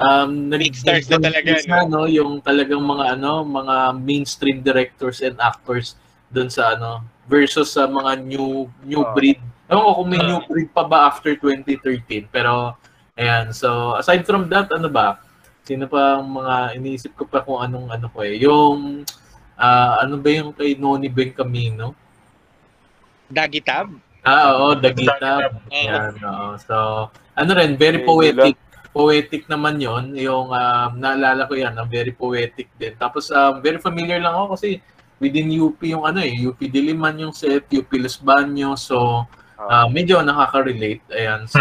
Um, 0.00 0.48
Big 0.48 0.72
stars 0.72 1.04
na 1.12 1.20
talaga, 1.20 1.60
na, 1.68 1.84
no? 1.84 2.08
yung 2.08 2.40
talagang 2.40 2.80
mga 2.80 3.20
ano, 3.20 3.44
mga 3.44 4.00
mainstream 4.00 4.64
directors 4.64 5.20
and 5.20 5.36
actors 5.36 5.92
doon 6.32 6.48
sa 6.48 6.72
ano 6.72 7.04
versus 7.28 7.76
sa 7.76 7.84
mga 7.84 8.24
new 8.24 8.64
new 8.82 9.04
Ah. 9.04 9.12
breed. 9.12 9.36
Ewan 9.68 9.84
ko 9.84 9.90
kung 10.02 10.08
may 10.10 10.22
new 10.24 10.40
breed 10.48 10.72
pa 10.72 10.82
ba 10.88 11.06
after 11.06 11.36
2013, 11.36 12.26
pero 12.32 12.74
ayan. 13.14 13.52
So 13.52 13.94
aside 13.94 14.24
from 14.24 14.48
that, 14.48 14.72
ano 14.72 14.88
ba? 14.88 15.20
Sino 15.62 15.84
pa 15.86 16.18
ang 16.18 16.26
mga 16.26 16.80
iniisip 16.80 17.12
ko 17.14 17.28
pa 17.28 17.44
kung 17.44 17.60
anong 17.60 17.92
ano 17.92 18.08
ko 18.08 18.24
eh. 18.24 18.40
Yung 18.40 19.04
ah, 19.60 20.00
ano 20.00 20.16
ba 20.16 20.28
yung 20.32 20.56
kay 20.56 20.74
Noni 20.74 21.12
Ben 21.12 21.30
Camino? 21.30 21.92
Dagitab? 23.30 23.92
Ah, 24.24 24.52
oo, 24.56 24.74
Dagitab. 24.74 25.20
Dagitab. 25.20 25.52
Yan, 25.70 26.12
oo. 26.18 26.48
So, 26.60 26.76
ano 27.36 27.50
rin, 27.54 27.78
very 27.78 28.02
poetic. 28.02 28.56
Poetic 28.90 29.46
naman 29.46 29.78
yon 29.78 30.18
yung 30.18 30.50
um, 30.50 30.90
naalala 30.98 31.46
ko 31.46 31.54
yan, 31.54 31.78
ang 31.78 31.86
very 31.86 32.10
poetic 32.10 32.66
din. 32.74 32.98
Tapos, 32.98 33.30
um, 33.30 33.62
very 33.62 33.78
familiar 33.78 34.18
lang 34.18 34.34
ako 34.34 34.58
kasi 34.58 34.82
within 35.20 35.52
UP 35.52 35.78
yung 35.84 36.02
ano 36.08 36.24
eh, 36.24 36.32
UP 36.42 36.58
Diliman 36.58 37.20
yung 37.20 37.34
set, 37.36 37.68
UP 37.70 37.86
Los 38.00 38.18
Baños. 38.18 38.88
So, 38.88 39.28
ah, 39.60 39.86
medyo 39.86 40.18
nakaka-relate. 40.24 41.04
Ayan, 41.12 41.46
so, 41.46 41.60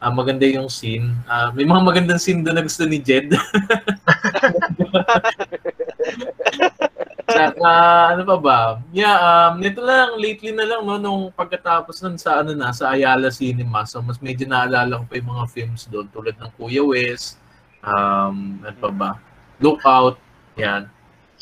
ah, 0.00 0.12
maganda 0.14 0.46
yung 0.46 0.70
scene. 0.70 1.12
Ah, 1.26 1.50
may 1.52 1.66
mga 1.66 1.82
magandang 1.82 2.22
scene 2.22 2.40
doon 2.46 2.56
na 2.56 2.64
gusto 2.64 2.86
ni 2.86 3.02
Jed. 3.02 3.34
Saka, 7.42 7.70
ano 8.10 8.22
pa 8.22 8.36
ba? 8.36 8.58
Yeah, 8.90 9.16
um, 9.16 9.58
nito 9.58 9.80
lang, 9.80 10.16
lately 10.16 10.50
na 10.50 10.64
lang, 10.64 10.82
no, 10.82 10.96
nung 10.96 11.22
pagkatapos 11.30 12.00
nun 12.00 12.16
sa, 12.16 12.40
ano 12.40 12.52
na, 12.52 12.70
sa 12.70 12.92
Ayala 12.92 13.30
Cinema, 13.30 13.82
so 13.84 14.00
mas 14.00 14.18
medyo 14.18 14.44
naalala 14.44 15.00
ko 15.00 15.04
pa 15.04 15.16
yung 15.16 15.30
mga 15.30 15.44
films 15.48 15.86
doon, 15.86 16.06
tulad 16.08 16.34
ng 16.34 16.50
Kuya 16.54 16.82
West, 16.82 17.40
um, 17.80 18.60
ano 18.60 18.76
pa 18.76 18.90
ba? 18.90 19.10
Lookout, 19.56 20.20
yan. 20.54 20.88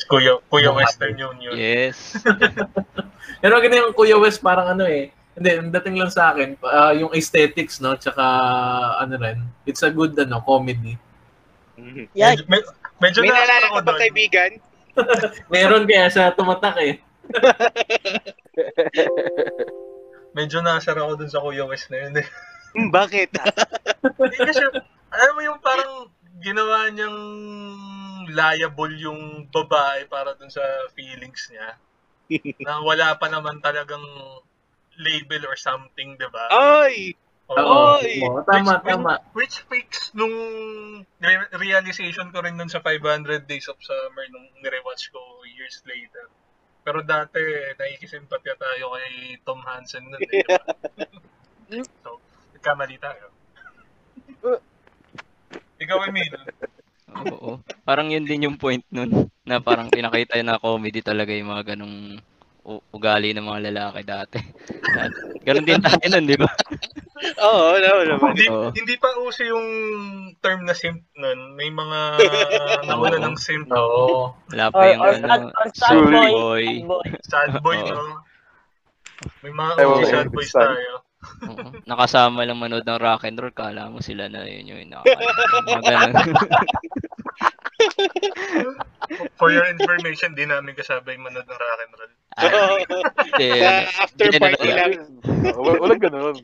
Kuya, 0.06 0.38
Kuya 0.46 0.70
Mga- 0.70 0.78
Western 0.78 1.16
Union. 1.16 1.52
Yes. 1.52 2.14
Pero 3.42 3.58
ganun 3.58 3.90
yung 3.90 3.94
Kuya 3.94 4.16
West, 4.16 4.38
parang 4.38 4.70
ano 4.70 4.84
eh, 4.84 5.10
Hindi, 5.38 5.54
ang 5.54 5.70
dating 5.70 5.94
lang 5.94 6.10
sa 6.10 6.34
akin, 6.34 6.58
ah, 6.66 6.90
yung 6.90 7.14
aesthetics, 7.14 7.78
no? 7.78 7.94
Tsaka, 7.94 8.18
ano 8.98 9.14
rin, 9.14 9.38
it's 9.62 9.86
a 9.86 9.90
good, 9.90 10.10
ano, 10.18 10.42
comedy. 10.42 10.98
Yeah, 12.10 12.34
Medyo, 12.34 12.42
med- 12.50 12.70
medyo 12.98 13.18
May 13.22 13.30
naasar 13.30 13.46
naalala 13.46 13.66
bang 13.70 13.86
doon. 13.86 14.00
kaibigan? 14.02 14.50
Meron 15.52 15.88
kaya 15.88 16.10
siya 16.10 16.34
tumatak 16.34 16.76
eh. 16.82 16.94
Medyo 20.36 20.62
naasar 20.62 20.98
ako 20.98 21.18
dun 21.18 21.32
sa 21.32 21.42
Kuya 21.42 21.66
West 21.66 21.90
na 21.90 21.98
yun 22.06 22.14
eh. 22.20 22.26
Hmm, 22.76 22.90
bakit? 22.92 23.32
Hindi 24.20 24.38
kasi, 24.38 24.62
alam 25.10 25.32
mo 25.34 25.40
yung 25.42 25.58
parang 25.58 26.12
ginawa 26.38 26.86
niyang 26.92 27.18
liable 28.28 28.94
yung 29.00 29.48
babae 29.50 30.04
para 30.06 30.36
dun 30.36 30.52
sa 30.52 30.62
feelings 30.94 31.50
niya. 31.50 31.74
na 32.60 32.84
wala 32.84 33.16
pa 33.16 33.26
naman 33.32 33.56
talagang 33.64 34.04
label 35.00 35.48
or 35.48 35.56
something, 35.56 36.18
di 36.18 36.28
ba? 36.28 36.52
Ay! 36.52 37.16
Oo. 37.48 37.96
Oo, 37.96 38.44
tama, 38.44 38.76
which, 38.76 38.84
tama. 38.84 39.12
Which 39.32 39.56
fix 39.72 40.12
nung 40.12 40.36
re- 41.16 41.50
realization 41.56 42.28
ko 42.28 42.44
rin 42.44 42.60
nun 42.60 42.68
sa 42.68 42.84
500 42.84 43.48
Days 43.48 43.72
of 43.72 43.80
Summer 43.80 44.28
nung 44.28 44.52
nirewatch 44.60 45.08
ko 45.08 45.20
years 45.48 45.80
later. 45.88 46.28
Pero 46.84 47.00
dati, 47.00 47.40
nakikisimpatya 47.76 48.54
tayo 48.56 48.92
kay 48.96 49.40
Tom 49.48 49.60
Hansen 49.64 50.04
nun 50.04 50.20
eh. 50.20 50.28
di 50.28 50.44
ba? 50.44 50.60
so, 52.04 52.20
nagkamali 52.52 52.96
tayo. 53.00 53.32
Ikaw, 55.84 55.98
Emil. 56.10 56.32
Oo. 57.32 57.64
Parang 57.88 58.12
yun 58.12 58.28
din 58.28 58.44
yung 58.44 58.60
point 58.60 58.84
nun. 58.92 59.32
Na 59.48 59.56
parang 59.64 59.88
pinakita 59.88 60.36
na 60.44 60.60
comedy 60.60 61.00
talaga 61.00 61.32
yung 61.32 61.48
mga 61.48 61.74
ganong 61.74 62.20
ugali 62.66 63.32
ng 63.32 63.46
mga 63.46 63.60
lalaki 63.72 64.00
dati. 64.04 64.38
At 65.00 65.12
Ganon 65.44 65.64
din 65.64 65.80
tayo 65.80 66.04
nun, 66.12 66.28
di 66.28 66.36
ba? 66.36 66.50
Oo, 67.48 67.74
no, 67.80 68.04
naman. 68.06 68.30
Hindi, 68.36 68.46
Oo. 68.46 68.70
hindi 68.70 68.94
pa 69.00 69.10
uso 69.18 69.42
yung 69.42 69.66
term 70.38 70.62
na 70.62 70.74
simp 70.76 71.02
nun. 71.18 71.58
May 71.58 71.70
mga 71.72 71.98
nauna 72.88 73.18
Oo. 73.18 73.24
ng 73.26 73.36
simp. 73.40 73.66
Oo. 73.74 74.34
Wala 74.54 74.70
pa 74.70 74.82
yung 74.92 75.02
or, 75.02 75.12
ano, 75.16 75.26
sad, 75.26 75.42
or 75.50 75.68
sad 75.74 75.98
boy. 76.06 76.66
boy. 76.86 77.06
sad 77.26 77.50
boy. 77.64 77.78
Oo. 77.80 77.90
no? 77.90 78.22
May 79.42 79.50
mga 79.50 79.72
ko, 79.82 80.04
sad 80.06 80.28
boys 80.30 80.52
sad. 80.54 80.78
tayo. 80.78 81.02
Nakasama 81.90 82.46
lang 82.46 82.62
manood 82.62 82.86
ng 82.86 83.02
rock 83.02 83.26
and 83.26 83.38
roll, 83.42 83.50
kala 83.50 83.90
mo 83.90 83.98
sila 83.98 84.30
na 84.30 84.46
yun 84.46 84.70
yung 84.70 84.86
nakakalimutan. 84.86 85.66
Mga 85.66 85.82
ganun. 85.82 86.14
For 89.40 89.48
your 89.54 89.66
information, 89.70 90.34
di 90.34 90.44
namin 90.44 90.74
kasabay 90.74 91.16
manood 91.16 91.46
ng 91.46 91.58
rock 91.58 91.80
and 91.80 91.92
roll. 91.94 92.12
Ano. 92.38 92.58
after 94.04 94.28
party 94.36 94.68
lang. 94.68 94.92
Wala, 95.56 95.78
walang 95.80 96.02
ganun. 96.02 96.36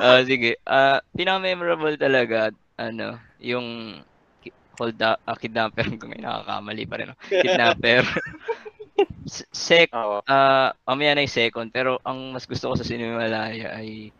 Ah, 0.00 0.20
sige. 0.26 0.58
Ah, 0.66 0.98
pinaka-memorable 1.14 1.94
talaga 1.96 2.50
ano, 2.80 3.20
yung 3.38 4.00
ki- 4.42 4.56
hold 4.80 4.98
up, 5.00 5.22
ah, 5.22 5.38
kidnapper 5.38 5.86
kung 5.96 6.10
may 6.12 6.20
nakakamali 6.20 6.84
pa 6.88 6.96
rin. 6.98 7.12
ako. 7.12 7.20
Kidnapper. 7.30 8.04
Sec, 9.54 9.88
ah, 9.94 10.74
mamaya 10.84 11.14
na 11.14 11.24
yung 11.24 11.32
second, 11.32 11.68
pero 11.70 12.02
ang 12.02 12.34
mas 12.34 12.44
gusto 12.44 12.72
ko 12.72 12.74
sa 12.74 12.86
Sinimalaya 12.86 13.70
ay 13.78 14.10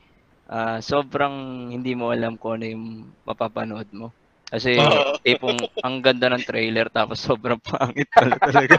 ah, 0.49 0.79
sobrang 0.79 1.69
hindi 1.75 1.97
mo 1.97 2.13
alam 2.15 2.39
kung 2.39 2.61
ano 2.61 2.67
yung 2.69 2.87
mapapanood 3.27 3.89
mo. 3.91 4.15
Kasi 4.53 4.73
Oo. 4.85 5.17
tipong 5.25 5.65
ang 5.81 6.05
ganda 6.05 6.29
ng 6.29 6.45
trailer 6.45 6.93
tapos 6.93 7.25
sobrang 7.25 7.57
pangit 7.65 8.09
pala 8.13 8.37
talaga. 8.47 8.77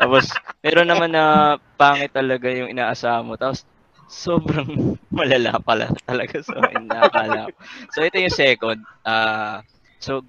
tapos 0.00 0.42
meron 0.66 0.88
naman 0.90 1.10
na 1.14 1.56
pangit 1.78 2.10
talaga 2.10 2.50
yung 2.50 2.74
inaasahan 2.74 3.22
mo. 3.26 3.38
Tapos 3.38 3.62
sobrang 4.10 4.98
malala 5.14 5.62
pala 5.62 5.88
talaga 6.04 6.42
sa 6.42 6.66
akin 6.66 6.90
nakakala 6.90 7.48
ko. 7.54 7.56
So 7.94 8.02
ito 8.02 8.18
yung 8.18 8.34
second. 8.34 8.80
Ah 9.06 9.62
so 10.02 10.26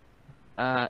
ah 0.60 0.86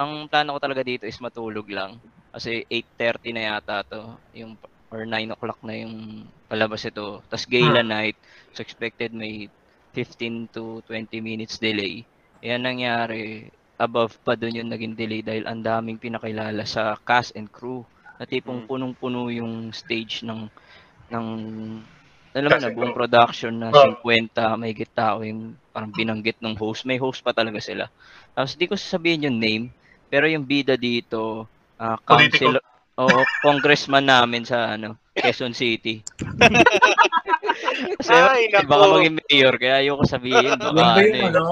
ang 0.00 0.28
plano 0.28 0.56
ko 0.56 0.60
talaga 0.62 0.82
dito 0.84 1.04
is 1.08 1.18
matulog 1.22 1.68
lang. 1.70 2.00
Kasi 2.34 2.64
8.30 2.68 3.32
na 3.32 3.42
yata 3.56 3.80
to. 3.88 4.20
Yung, 4.36 4.60
or 4.92 5.08
9 5.08 5.32
o'clock 5.32 5.58
na 5.64 5.74
yung 5.78 6.28
palabas 6.50 6.84
ito. 6.84 7.24
Tapos 7.30 7.46
gala 7.48 7.80
night. 7.80 8.18
So 8.52 8.60
expected 8.60 9.12
may 9.16 9.48
15 9.96 10.52
to 10.52 10.84
20 10.84 11.20
minutes 11.24 11.56
delay. 11.62 12.04
Yan 12.44 12.62
nangyari. 12.64 13.48
Above 13.76 14.16
pa 14.24 14.32
dun 14.36 14.56
yung 14.56 14.72
naging 14.72 14.96
delay 14.96 15.20
dahil 15.20 15.44
ang 15.44 15.60
daming 15.60 16.00
pinakilala 16.00 16.64
sa 16.64 16.96
cast 17.04 17.32
and 17.36 17.48
crew. 17.52 17.84
Na 18.16 18.24
tipong 18.24 18.64
Mm. 18.64 18.68
punong-puno 18.68 19.28
yung 19.28 19.72
stage 19.72 20.24
ng 20.24 20.48
ng 21.12 21.26
alam 22.36 22.50
mo 22.52 22.58
na 22.60 22.68
buong 22.72 22.92
production 22.92 23.52
na 23.56 23.72
Oh. 23.72 23.96
50 23.96 24.60
may 24.60 24.76
tao 24.92 25.24
yung 25.24 25.56
parang 25.72 25.88
binanggit 25.92 26.36
ng 26.40 26.56
host. 26.56 26.84
May 26.84 27.00
host 27.00 27.24
pa 27.24 27.32
talaga 27.32 27.60
sila. 27.60 27.88
Tapos 28.36 28.56
di 28.56 28.68
ko 28.68 28.76
sasabihin 28.76 29.28
yung 29.32 29.38
name, 29.40 29.64
pero 30.12 30.28
yung 30.28 30.44
bida 30.44 30.76
dito, 30.76 31.48
Politiko. 32.04 32.04
council, 32.04 32.52
oo, 33.00 33.20
congressman 33.40 34.04
namin 34.04 34.44
sa 34.44 34.76
ano, 34.76 34.96
Quezon 35.16 35.52
City. 35.52 36.04
Kasi 37.98 38.12
Ay, 38.12 38.52
baka 38.52 38.68
nako. 38.68 38.94
maging 39.00 39.16
mayor, 39.18 39.54
kaya 39.56 39.80
ayoko 39.80 40.04
sabihin. 40.04 40.54
Baka 40.54 40.70
Yan 40.70 40.76
ba 40.76 40.92
ano, 40.92 41.00
yung 41.00 41.24
ano? 41.32 41.44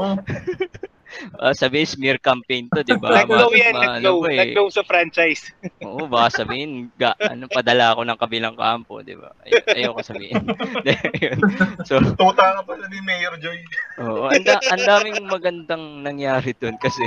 ah, 1.43 1.55
sabihin 1.55 1.89
smear 1.89 2.19
campaign 2.21 2.69
to, 2.69 2.83
di 2.83 2.95
ba? 2.99 3.25
Nag-glow 3.25 3.49
Ma- 3.49 3.57
yan, 3.57 3.73
nag-glow. 3.73 4.19
ano 4.21 4.29
eh. 4.29 4.39
Nag-glow 4.45 4.69
sa 4.69 4.83
franchise. 4.85 5.43
Oo, 5.81 6.05
baka 6.05 6.45
sabihin, 6.45 6.91
ga, 6.95 7.17
ano, 7.17 7.47
padala 7.49 7.95
ako 7.95 8.03
ng 8.05 8.19
kabilang 8.21 8.57
kampo, 8.59 9.01
di 9.01 9.17
ba? 9.17 9.33
Ay- 9.43 9.85
ayoko 9.85 10.03
sabihin. 10.03 10.43
Yun. 11.25 11.39
so, 11.87 12.03
Tuta 12.15 12.61
ka 12.61 12.63
pala 12.63 12.85
ni 12.91 12.99
Mayor 13.01 13.35
Joy. 13.41 13.59
Oo, 14.03 14.29
ang, 14.29 14.45
da- 14.45 14.61
ang 14.61 14.83
daming 14.83 15.25
magandang 15.25 16.03
nangyari 16.03 16.53
doon 16.53 16.77
kasi 16.77 17.03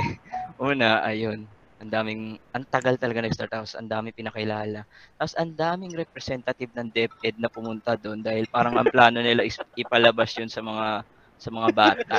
una, 0.58 1.04
ayun, 1.04 1.46
ang 1.78 1.90
daming, 1.94 2.22
ang 2.50 2.64
tagal 2.66 2.98
talaga 2.98 3.22
nag-start 3.22 3.54
house, 3.54 3.78
ang 3.78 3.86
daming 3.86 4.14
pinakilala. 4.14 4.82
Tapos 5.14 5.34
ang 5.38 5.54
daming 5.54 5.94
representative 5.94 6.74
ng 6.74 6.90
DepEd 6.90 7.38
na 7.38 7.46
pumunta 7.46 7.94
doon 7.94 8.18
dahil 8.18 8.50
parang 8.50 8.74
ang 8.74 8.90
plano 8.90 9.22
nila 9.22 9.46
is 9.46 9.54
ipalabas 9.78 10.34
yun 10.34 10.50
sa 10.50 10.58
mga 10.58 11.06
sa 11.38 11.50
mga 11.54 11.68
bata. 11.70 12.18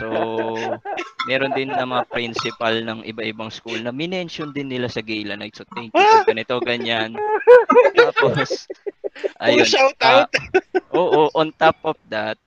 So, 0.00 0.08
meron 1.28 1.52
din 1.52 1.68
na 1.68 1.84
mga 1.84 2.08
principal 2.08 2.80
ng 2.80 3.04
iba-ibang 3.04 3.52
school 3.52 3.76
na 3.84 3.92
minention 3.92 4.56
din 4.56 4.72
nila 4.72 4.88
sa 4.88 5.04
gala 5.04 5.36
night. 5.36 5.52
So, 5.52 5.68
thank 5.76 5.92
you 5.92 6.00
for 6.00 6.24
ganito, 6.24 6.56
ganyan. 6.64 7.12
Tapos, 7.92 8.64
ayun. 9.44 9.68
shout 9.68 10.00
ah, 10.00 10.24
out. 10.24 10.32
Oo, 10.96 11.28
on 11.36 11.52
top 11.60 11.76
of 11.84 12.00
that, 12.08 12.40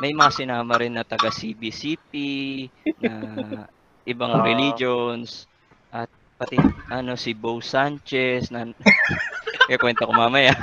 may 0.00 0.16
mga 0.16 0.32
sinama 0.32 0.80
rin 0.80 0.96
na 0.96 1.04
taga 1.04 1.28
CBCP, 1.28 2.12
na 3.04 3.12
ibang 4.04 4.32
Ah. 4.32 4.42
religions, 4.42 5.46
at 5.92 6.08
pati 6.36 6.58
ano 6.90 7.14
si 7.14 7.32
Bo 7.36 7.62
Sanchez 7.62 8.50
na 8.50 8.66
kaya 9.68 9.78
kwenta 9.78 10.08
ko 10.08 10.12
mamaya. 10.12 10.56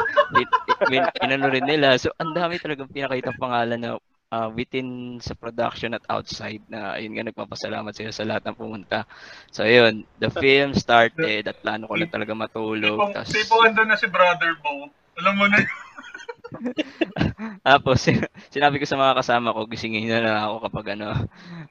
Inano 1.21 1.47
rin 1.49 1.65
nila. 1.65 1.95
So 1.95 2.11
ang 2.19 2.35
dami 2.35 2.59
talagang 2.59 2.91
pinakita 2.91 3.31
pangalan 3.37 3.79
na 3.79 3.91
ah, 4.29 4.49
within 4.51 5.17
sa 5.23 5.33
production 5.33 5.97
at 5.97 6.05
outside 6.09 6.61
na 6.69 6.97
ayun 6.97 7.17
nga 7.17 7.25
nagpapasalamat 7.29 7.93
sila 7.95 8.11
sa 8.13 8.27
lahat 8.27 8.43
ng 8.45 8.57
pumunta. 8.57 9.05
So 9.49 9.65
ayun, 9.65 10.05
the 10.21 10.29
film 10.29 10.73
started 10.77 11.49
at 11.49 11.57
plano 11.61 11.89
ko 11.89 11.95
na 11.97 12.05
talaga 12.09 12.33
matulog. 12.37 12.97
Tipong, 12.99 13.13
Tas, 13.15 13.29
tipong 13.29 13.61
andun 13.65 13.89
na 13.89 13.97
si 13.97 14.05
Brother 14.05 14.53
Bo. 14.61 14.89
Alam 15.19 15.33
mo 15.35 15.45
na, 15.49 15.57
Tapos, 17.67 17.97
sin- 18.01 18.29
sinabi 18.49 18.81
ko 18.81 18.85
sa 18.85 18.99
mga 18.99 19.17
kasama 19.21 19.53
ko, 19.53 19.69
gisingin 19.69 20.09
na 20.09 20.23
lang 20.23 20.37
ako 20.45 20.55
kapag 20.69 20.85
ano, 20.97 21.07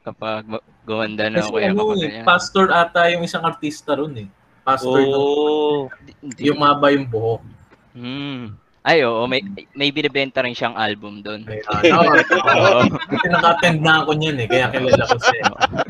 kapag 0.06 0.42
ma- 0.46 0.66
gumanda 0.86 1.28
na 1.28 1.42
Kasi 1.42 1.50
ako. 1.50 1.56
Kaya 1.58 1.68
ano 1.70 1.78
kapag 1.82 1.98
eh, 2.02 2.24
pastor 2.24 2.66
ata 2.70 3.00
yung 3.12 3.22
isang 3.24 3.44
artista 3.44 3.94
ron 3.98 4.14
eh. 4.16 4.28
Pastor 4.62 5.00
oh. 5.08 5.88
Di- 6.22 6.48
yung 6.52 6.60
maba 6.60 6.92
yung 6.92 7.08
buhok. 7.08 7.42
Hmm. 7.96 8.54
Ay, 8.88 9.04
oo. 9.04 9.28
May, 9.28 9.44
may 9.76 9.92
binibenta 9.92 10.40
rin 10.40 10.56
siyang 10.56 10.72
album 10.72 11.20
doon. 11.20 11.44
Ano, 11.44 12.08
Oo. 12.56 12.80
Kasi 12.88 13.26
naka-attend 13.28 13.84
na 13.84 14.00
ako 14.00 14.16
niyan 14.16 14.36
eh, 14.40 14.48
kaya 14.48 14.66
kilala 14.72 15.04
ko 15.04 15.16
siya. 15.20 15.44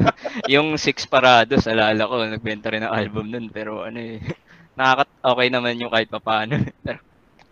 yung 0.59 0.74
Six 0.74 1.07
Parados, 1.07 1.70
alala 1.70 2.11
ko, 2.11 2.26
nagbenta 2.26 2.74
rin 2.74 2.82
ng 2.82 2.91
album 2.91 3.30
nun. 3.30 3.47
Pero 3.55 3.86
ano 3.86 4.03
eh, 4.03 4.18
nakakat 4.74 5.09
okay 5.22 5.47
naman 5.47 5.78
yung 5.78 5.95
kahit 5.95 6.11
papaano. 6.11 6.59
Pero 6.82 6.99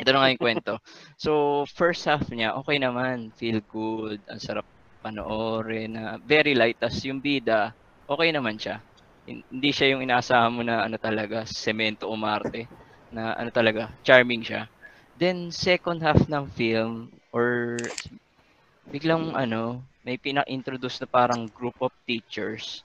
ito 0.07 0.14
na 0.14 0.22
nga 0.22 0.30
yung 0.32 0.42
kwento. 0.42 0.72
So, 1.18 1.64
first 1.74 2.07
half 2.07 2.30
niya, 2.30 2.54
okay 2.62 2.78
naman. 2.78 3.34
Feel 3.34 3.59
good. 3.66 4.22
Ang 4.30 4.38
sarap 4.38 4.66
panoorin. 5.02 5.98
na 5.98 6.04
very 6.22 6.54
light. 6.54 6.78
Tapos 6.78 7.02
yung 7.07 7.18
bida, 7.18 7.74
okay 8.07 8.30
naman 8.30 8.54
siya. 8.62 8.78
Hin- 9.26 9.42
Hindi 9.50 9.70
siya 9.74 9.98
yung 9.98 10.02
inaasahan 10.07 10.54
mo 10.54 10.62
na 10.62 10.86
ano 10.86 10.96
talaga, 11.02 11.42
semento 11.48 12.07
o 12.07 12.14
Marte. 12.18 12.70
Na 13.11 13.34
ano 13.34 13.50
talaga, 13.50 13.90
charming 14.07 14.46
siya. 14.46 14.70
Then, 15.18 15.50
second 15.50 16.02
half 16.07 16.28
ng 16.30 16.46
film, 16.54 17.11
or 17.34 17.90
biglang 18.86 19.34
ano, 19.36 19.84
may 20.07 20.16
pina-introduce 20.18 20.98
na 21.02 21.09
parang 21.11 21.50
group 21.50 21.76
of 21.82 21.92
teachers. 22.09 22.82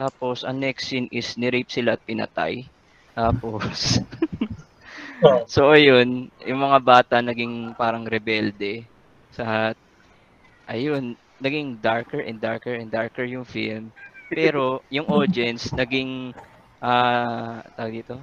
Tapos, 0.00 0.42
ang 0.44 0.58
next 0.60 0.88
scene 0.88 1.08
is 1.12 1.36
nirape 1.40 1.70
sila 1.72 1.94
at 1.96 2.02
pinatay. 2.08 2.68
Tapos. 3.16 4.00
So 5.52 5.70
ayun, 5.74 6.30
yung 6.42 6.60
mga 6.62 6.78
bata 6.82 7.16
naging 7.22 7.74
parang 7.76 8.04
rebelde 8.08 8.88
sa 9.32 9.72
ayun, 10.68 11.16
naging 11.42 11.78
darker 11.82 12.20
and 12.22 12.38
darker 12.40 12.74
and 12.74 12.90
darker 12.92 13.24
yung 13.26 13.46
film. 13.46 13.92
Pero 14.32 14.82
yung 14.92 15.08
audience 15.10 15.72
naging 15.76 16.32
ah. 16.82 17.62
Ano 17.64 17.72
tawag 17.76 17.94
dito? 18.02 18.16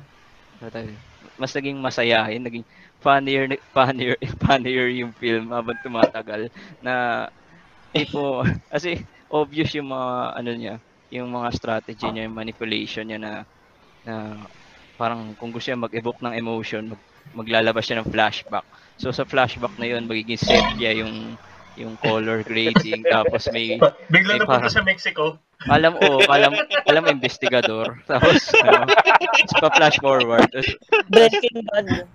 Mas 1.39 1.51
naging 1.55 1.77
masayahin, 1.79 2.41
naging 2.43 2.65
funnier 3.01 3.45
funnier 3.75 4.15
funnier 4.43 4.87
yung 4.91 5.13
film 5.17 5.51
habang 5.53 5.79
tumatagal 5.81 6.49
na 6.81 7.25
tipo 7.93 8.43
kasi 8.73 9.05
obvious 9.31 9.73
yung 9.77 9.91
mga 9.93 10.11
ano 10.39 10.51
niya, 10.55 10.75
yung 11.13 11.29
mga 11.33 11.49
strategy 11.55 12.09
niya, 12.13 12.27
yung 12.29 12.37
manipulation 12.37 13.05
niya 13.09 13.19
na 13.21 13.33
na 14.05 14.15
parang 14.99 15.31
kung 15.33 15.49
gusto 15.49 15.71
niya 15.71 15.79
mag-evoke 15.79 16.19
ng 16.19 16.35
emotion, 16.35 16.91
mag, 16.91 17.01
maglalabas 17.33 17.87
siya 17.87 18.03
ng 18.03 18.11
flashback. 18.11 18.67
So 18.99 19.09
sa 19.09 19.23
flashback 19.23 19.79
na 19.79 19.87
yun, 19.87 20.03
magiging 20.05 20.35
sepia 20.37 20.91
yung 20.93 21.39
yung 21.79 21.95
color 21.95 22.43
grading 22.43 23.07
tapos 23.07 23.47
may 23.49 23.79
Bigla 24.11 24.35
May 24.35 24.39
na 24.43 24.45
parang- 24.45 24.67
sa 24.67 24.83
Mexico. 24.83 25.39
alam 25.67 25.95
o 25.95 26.23
alam 26.27 26.55
alam 26.83 27.03
investigador 27.07 27.99
tapos 28.09 28.51
ano 28.59 28.83
pa 29.59 29.67
flash 29.71 29.99
forward 29.99 30.47
Breaking 31.07 31.67
Bad. 31.67 32.07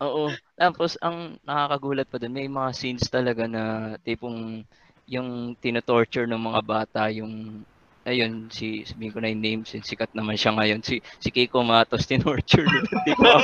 oo 0.00 0.32
tapos 0.56 0.96
ang 1.00 1.36
nakakagulat 1.40 2.08
pa 2.08 2.16
doon 2.16 2.32
may 2.32 2.48
mga 2.48 2.72
scenes 2.72 3.04
talaga 3.08 3.44
na 3.44 3.64
tipong 4.00 4.64
yung 5.04 5.52
tinotorture 5.56 6.24
ng 6.24 6.40
mga 6.40 6.60
bata 6.64 7.12
yung 7.12 7.60
ayun 8.02 8.50
si 8.50 8.82
sabihin 8.82 9.14
ko 9.14 9.18
na 9.22 9.30
yung 9.30 9.42
name 9.42 9.62
since 9.62 9.86
sikat 9.86 10.10
naman 10.14 10.34
siya 10.34 10.54
ngayon 10.58 10.82
si 10.82 10.98
si 11.22 11.30
Kiko 11.30 11.62
Matos 11.62 12.06
tinorture 12.10 12.66
nila 12.66 12.88
hindi 12.90 13.12
ko 13.14 13.30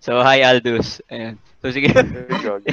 So 0.00 0.20
hi 0.20 0.44
Aldous. 0.44 1.00
Ayan. 1.12 1.36
So 1.60 1.72
sige. 1.72 1.92
Ikaw, 1.92 2.60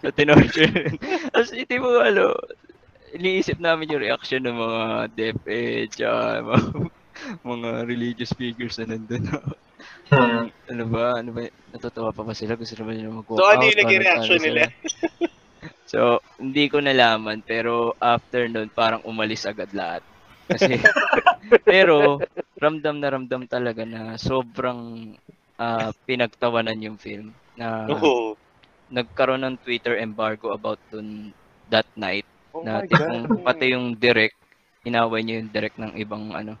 so 0.00 0.06
tinorture. 0.12 0.92
Tapos 1.32 1.50
hindi 1.52 1.76
mo 1.80 2.00
ano, 2.00 2.36
iniisip 3.12 3.60
namin 3.60 3.92
yung 3.92 4.04
reaction 4.04 4.44
ng 4.44 4.56
mga 4.56 4.82
DepEd, 5.16 5.88
tsaka 5.96 6.44
mga, 6.44 6.68
mga 7.44 7.70
religious 7.88 8.32
figures 8.36 8.76
na 8.80 8.96
nandun. 8.96 9.24
Hmm. 10.08 10.48
ano 10.72 10.84
ba? 10.88 11.20
Ano 11.20 11.36
ba? 11.36 11.52
Natutuwa 11.72 12.16
pa 12.16 12.24
ba 12.24 12.32
sila? 12.32 12.56
Gusto 12.56 12.76
naman 12.80 12.96
nila 12.96 13.12
mag-walk 13.12 13.40
So, 13.40 13.48
ano 13.48 13.64
yung 13.68 13.80
naging 13.84 14.02
reaction 14.04 14.40
ano 14.40 14.46
nila? 14.48 14.62
So, 15.86 16.22
hindi 16.40 16.66
ko 16.70 16.82
nalaman. 16.82 17.42
Pero 17.44 17.94
after 17.98 18.46
nun, 18.46 18.70
parang 18.72 19.04
umalis 19.04 19.44
agad 19.44 19.70
lahat. 19.72 20.02
Kasi, 20.48 20.80
pero, 21.68 22.18
ramdam 22.58 22.98
na 22.98 23.08
ramdam 23.12 23.44
talaga 23.46 23.86
na 23.86 24.16
sobrang 24.18 25.14
ah, 25.58 25.90
pinagtawanan 26.06 26.82
yung 26.82 26.98
film. 26.98 27.34
Na 27.58 27.86
Oo. 27.90 28.34
nagkaroon 28.88 29.44
ng 29.44 29.56
Twitter 29.60 30.00
embargo 30.00 30.54
about 30.54 30.80
dun 30.88 31.34
that 31.68 31.84
night 31.92 32.24
Oh 32.56 32.64
na 32.64 32.80
tipong 32.88 33.44
pati 33.44 33.76
yung 33.76 33.92
direct 33.92 34.32
inaway 34.88 35.20
niya 35.20 35.44
yung 35.44 35.52
direct 35.52 35.76
ng 35.76 35.92
ibang 36.00 36.32
ano 36.32 36.56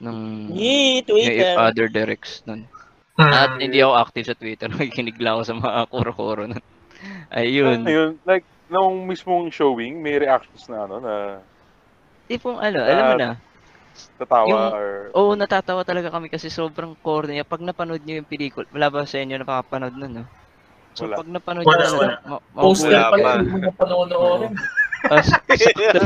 ng 0.00 0.50
Yee, 0.56 1.04
yung 1.04 1.06
Twitter. 1.06 1.54
other 1.60 1.86
directs 1.86 2.42
nun. 2.48 2.64
Hmm. 3.20 3.30
At 3.30 3.60
hindi 3.60 3.84
ako 3.84 3.92
active 4.00 4.26
sa 4.32 4.38
Twitter. 4.38 4.66
Nakikinig 4.72 5.20
lang 5.20 5.36
ako 5.36 5.42
sa 5.44 5.56
mga 5.60 5.80
kuro-kuro 5.92 6.42
nun. 6.48 6.64
Ayun. 7.34 7.86
Ayun, 7.86 8.10
like, 8.24 8.44
nung 8.70 9.04
mismong 9.06 9.50
showing, 9.50 9.98
may 9.98 10.18
reactions 10.18 10.66
na 10.70 10.86
ano, 10.86 10.96
na 11.02 11.14
Tipong 12.30 12.62
ano, 12.62 12.78
alam 12.78 13.02
mo 13.02 13.14
Ah, 13.14 13.18
na. 13.18 13.30
tatawa 14.14 14.46
Yung- 14.46 14.70
or... 14.70 14.88
Oo, 15.18 15.34
natatawa 15.34 15.82
talaga 15.82 16.14
kami 16.14 16.30
kasi 16.30 16.46
sobrang 16.46 16.94
corny 17.02 17.34
niya. 17.34 17.46
Pag 17.48 17.66
napanood 17.66 17.98
niyo 18.06 18.22
yung 18.22 18.30
pelikula, 18.30 18.70
wala 18.70 18.86
ba 18.86 19.02
sa 19.02 19.18
inyo 19.18 19.34
napapanood 19.34 19.98
nun, 19.98 20.22
no? 20.22 20.24
So 20.94 21.10
Wala. 21.10 21.18
pag 21.18 21.28
napanood 21.30 21.66
Wala, 21.66 21.82
niyo 21.82 21.98
wala. 21.98 22.16
ma- 22.22 22.42
Poster 22.54 22.94
pa 22.94 23.16
lang 23.18 23.42
yung 23.42 23.54
mga 23.58 23.72
panonoorin. 23.74 24.54
Tas, 25.00 25.26
sakto, 25.58 26.00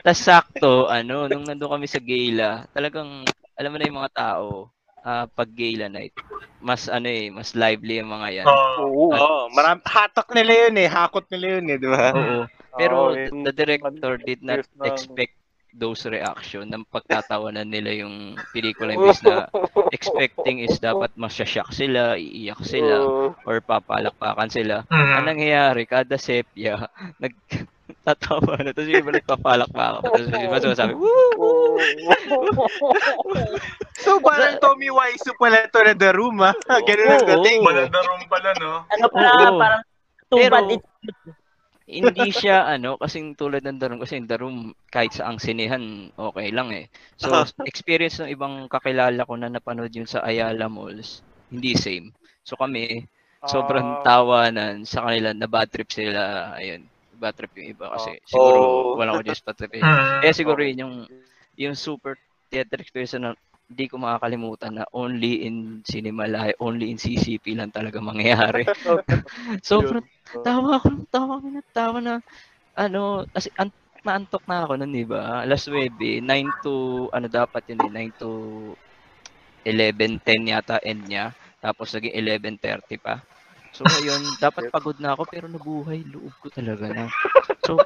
tas 0.00 0.18
sakto, 0.22 0.72
ano, 0.88 1.28
nung 1.28 1.44
nandun 1.44 1.76
kami 1.76 1.86
sa 1.90 2.00
gala, 2.00 2.64
talagang, 2.72 3.28
alam 3.58 3.68
mo 3.68 3.76
na 3.76 3.88
yung 3.90 4.00
mga 4.00 4.14
tao, 4.16 4.72
ah, 5.02 5.26
pag 5.28 5.50
gala 5.52 5.86
night, 5.90 6.14
mas 6.62 6.86
ano 6.86 7.10
eh, 7.10 7.28
mas 7.28 7.52
lively 7.58 7.98
yung 7.98 8.10
mga 8.10 8.28
yan. 8.42 8.46
Oo. 8.46 8.82
Oo. 8.82 9.06
Oo, 9.12 9.40
maram 9.52 9.82
hatak 9.82 10.30
nila 10.32 10.68
yun 10.68 10.74
eh, 10.78 10.88
hakot 10.88 11.26
nila 11.30 11.58
yun 11.58 11.66
eh, 11.70 11.76
di 11.78 11.88
ba? 11.90 12.14
Oo. 12.14 12.38
Pero 12.72 13.12
Oo, 13.12 13.18
eh, 13.18 13.28
the 13.28 13.52
director 13.52 14.16
did 14.16 14.40
not 14.40 14.64
expect 14.86 15.36
those 15.72 16.04
reaction 16.04 16.68
ng 16.68 16.84
pagtatawanan 16.92 17.64
nila 17.64 18.04
yung 18.04 18.36
pelikula 18.52 18.92
imbis 18.92 19.24
na 19.24 19.48
expecting 19.88 20.60
is 20.60 20.76
dapat 20.76 21.08
masyasyak 21.16 21.68
sila, 21.72 22.16
iiyak 22.20 22.60
sila, 22.60 23.08
or 23.48 23.56
papalakpakan 23.64 24.52
sila. 24.52 24.84
Hmm. 24.92 25.12
Ang 25.20 25.24
nangyayari, 25.36 25.88
kada 25.88 26.20
sepia, 26.20 26.88
nagtatawa 28.02 28.58
na, 28.58 28.74
tapos 28.74 28.90
yung 28.90 29.02
iba 29.06 29.12
nagpapalakpakan. 29.14 30.02
Tapos 30.02 30.26
yung 30.26 30.46
iba 30.50 30.58
sumasabi, 30.58 30.92
woo! 30.98 31.78
So 34.02 34.18
parang 34.18 34.58
Tommy 34.58 34.90
Wiseau 34.90 35.38
pala 35.38 35.70
to 35.70 35.78
na 35.80 35.94
The 35.94 36.10
Room 36.10 36.42
ah. 36.42 36.50
Ganun 36.82 37.14
ang 37.14 37.26
dating. 37.38 37.62
Maladarom 37.62 38.20
pala, 38.26 38.50
no? 38.58 38.82
Ano 38.90 39.06
pa, 39.06 39.18
Oo. 39.22 39.58
parang 39.62 39.82
too 40.26 40.38
Pero- 40.38 40.52
bad 40.52 40.74
it 40.74 40.82
hindi 41.82 42.32
siya 42.32 42.64
ano 42.72 42.96
kasing 42.96 43.36
tulad 43.36 43.60
ng 43.68 43.76
The 43.76 43.86
Room 43.92 44.00
kasi 44.00 44.16
yung 44.16 44.24
The 44.30 44.38
Room 44.40 44.56
kahit 44.88 45.12
sa 45.12 45.28
ang 45.28 45.36
sinehan 45.36 46.08
okay 46.16 46.48
lang 46.48 46.72
eh. 46.72 46.88
So 47.20 47.28
experience 47.68 48.16
ng 48.16 48.32
ibang 48.32 48.64
kakilala 48.66 49.28
ko 49.28 49.36
na 49.36 49.52
napanood 49.52 49.92
yun 49.92 50.08
sa 50.08 50.24
Ayala 50.24 50.72
Malls, 50.72 51.20
hindi 51.52 51.76
same. 51.76 52.16
So 52.48 52.56
kami 52.56 53.04
sobrang 53.44 54.00
Ah. 54.00 54.02
tawanan 54.08 54.88
sa 54.88 55.04
kanila 55.04 55.36
na 55.36 55.44
bad 55.44 55.68
trip 55.68 55.90
sila 55.92 56.54
ayun. 56.56 56.86
Bad 57.22 57.38
trip 57.38 57.54
yung 57.62 57.70
iba 57.78 57.86
kasi 57.94 58.18
siguro 58.26 58.58
Oh. 58.58 58.98
wala 58.98 59.14
ko 59.14 59.22
just 59.22 59.44
bad 59.46 59.54
trip. 59.54 59.72
Eh. 59.78 59.82
Eh 60.26 60.34
siguro 60.34 60.58
yun 60.66 60.82
yung 60.82 60.94
yung 61.54 61.76
super 61.78 62.18
theater 62.50 62.82
experience 62.82 63.14
na 63.16 63.38
hindi 63.70 63.88
ko 63.88 63.96
makakalimutan 63.96 64.82
na 64.82 64.84
only 64.92 65.46
in 65.48 65.80
Cinemalaya, 65.86 66.52
only 66.60 66.92
in 66.92 66.98
CCP 67.00 67.56
lang 67.56 67.72
talaga 67.72 68.02
mangyayari. 68.04 68.66
Sobrang 69.64 70.04
tawa 70.44 70.76
ako, 70.76 70.88
tawa 71.08 71.32
ako 71.40 71.46
ng 71.48 71.68
tawa 71.72 71.98
na, 72.04 72.14
ano, 72.76 73.24
kasi 73.32 73.48
an 73.56 73.72
naantok 74.04 74.44
na 74.50 74.66
ako 74.66 74.72
nun, 74.82 74.92
di 74.92 75.06
ba? 75.06 75.46
Alas 75.46 75.64
9, 75.70 76.20
9 76.20 76.50
to, 76.60 77.06
ano 77.14 77.26
dapat 77.30 77.62
yun 77.70 77.86
eh, 77.86 77.90
9 77.92 78.12
to 78.20 78.30
11.10 79.64 80.50
yata 80.50 80.76
end 80.82 81.06
niya. 81.06 81.32
Tapos 81.62 81.94
naging 81.94 82.14
11.30 82.18 82.98
pa. 82.98 83.22
So 83.72 83.88
ayun, 83.88 84.20
dapat 84.36 84.68
pagod 84.68 85.00
na 85.00 85.16
ako 85.16 85.24
pero 85.32 85.48
nabuhay 85.48 86.04
loob 86.04 86.32
ko 86.44 86.48
talaga 86.52 86.88
na. 86.92 87.08
So, 87.62 87.78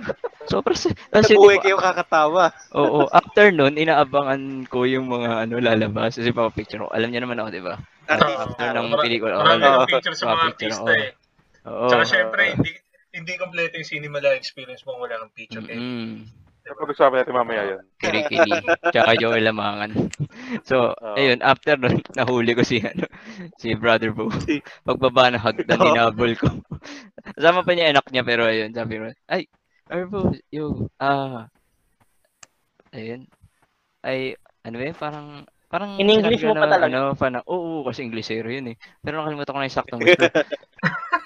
sobra 0.49 0.73
sa... 0.73 0.89
Kasi 1.13 1.37
Nabuhay 1.37 1.61
di 1.61 1.61
ba, 1.61 1.65
kayo 1.69 1.77
kakatawa. 1.77 2.45
Oo, 2.73 3.05
after 3.21 3.53
nun, 3.53 3.77
inaabangan 3.77 4.65
ko 4.73 4.89
yung 4.89 5.05
mga 5.05 5.45
ano 5.45 5.61
lalabas. 5.61 6.17
Kasi 6.17 6.33
picture 6.33 6.81
ko. 6.81 6.89
Alam 6.97 7.13
niyo 7.13 7.29
naman 7.29 7.37
ako, 7.45 7.49
di 7.53 7.61
ba? 7.61 7.77
Oo. 8.09 8.33
After 8.41 8.73
ng 8.73 8.89
pelikula. 8.97 9.37
Marami 9.37 9.69
oo, 9.69 9.85
ng 9.85 9.91
picture 9.93 10.17
sa 10.17 10.33
mga 10.33 10.45
artista 10.49 10.93
eh. 10.97 11.13
Oo. 11.69 11.93
Tsaka 11.93 12.05
syempre, 12.09 12.57
hindi 12.57 12.73
hindi 13.13 13.33
kompleto 13.37 13.77
yung 13.77 13.89
cinema 13.89 14.17
experience 14.33 14.81
mo 14.89 14.97
wala 14.97 15.21
kang 15.21 15.33
picture 15.37 15.69
eh. 15.69 15.81
Mm. 16.67 16.79
Pag-usapan 16.83 17.17
natin 17.23 17.35
mamaya 17.35 17.63
yan. 17.63 17.85
Kiri-kiri. 18.03 18.53
Tsaka 18.91 19.15
Joel 19.15 19.47
Lamangan. 19.47 19.93
So, 20.67 20.91
Oo. 20.93 21.15
ayun, 21.15 21.39
after 21.43 21.79
nun, 21.79 22.03
nahuli 22.19 22.59
ko 22.59 22.67
si, 22.67 22.83
ano, 22.83 23.07
si 23.59 23.75
Brother 23.79 24.11
Bo. 24.11 24.27
Pagbaba 24.83 25.31
ng 25.31 25.43
hagdan, 25.43 25.79
Oo. 25.83 25.87
hinabol 25.95 26.35
ko. 26.35 26.51
Kasama 27.39 27.63
pa 27.63 27.71
niya 27.73 27.95
anak 27.95 28.07
niya, 28.11 28.27
pero 28.27 28.47
ayun, 28.51 28.75
sabi 28.75 28.99
ko, 28.99 29.15
ay, 29.31 29.47
Brother 29.87 30.09
Bo, 30.11 30.21
yo, 30.51 30.91
ah, 30.99 31.47
ayun, 32.91 33.31
ay, 34.03 34.35
ano 34.67 34.77
yun, 34.83 34.97
parang, 34.99 35.47
parang, 35.77 35.93
In 36.01 36.09
English 36.09 36.41
mo 36.49 36.57
pa 36.57 36.57
na, 36.57 36.65
talaga? 36.73 36.85
Ano, 36.89 37.01
parang, 37.13 37.45
oo, 37.45 37.85
kasi 37.85 38.01
Inglesero 38.09 38.49
yun 38.49 38.73
eh. 38.73 38.77
Pero 39.05 39.21
nakalimutan 39.21 39.53
ko 39.53 39.59
na 39.61 39.69
yung 39.69 39.77
saktong 39.77 40.03
gusto. 40.09 40.25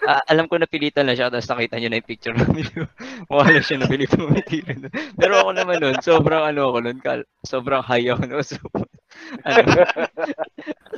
Ah, 0.01 0.17
alam 0.33 0.49
ko 0.49 0.57
napilitan 0.57 1.05
na 1.07 1.13
siya, 1.15 1.29
tapos 1.29 1.45
nakita 1.47 1.77
niyo 1.77 1.93
na 1.93 2.01
yung 2.01 2.09
picture 2.09 2.33
namin. 2.33 2.65
Mukha 3.29 3.53
lang 3.53 3.63
siya 3.63 3.79
nabilit 3.85 4.11
mo 4.17 4.33
material. 4.33 4.89
Pero 5.21 5.33
ako 5.45 5.51
naman 5.55 5.77
nun, 5.77 5.97
sobrang 6.01 6.43
ano 6.51 6.61
ako 6.73 6.79
nun, 6.83 6.99
kal- 7.05 7.29
sobrang 7.45 7.85
high 7.85 8.09
ako 8.09 8.23
nun. 8.27 8.43
So, 8.49 8.57
ano, 9.45 9.61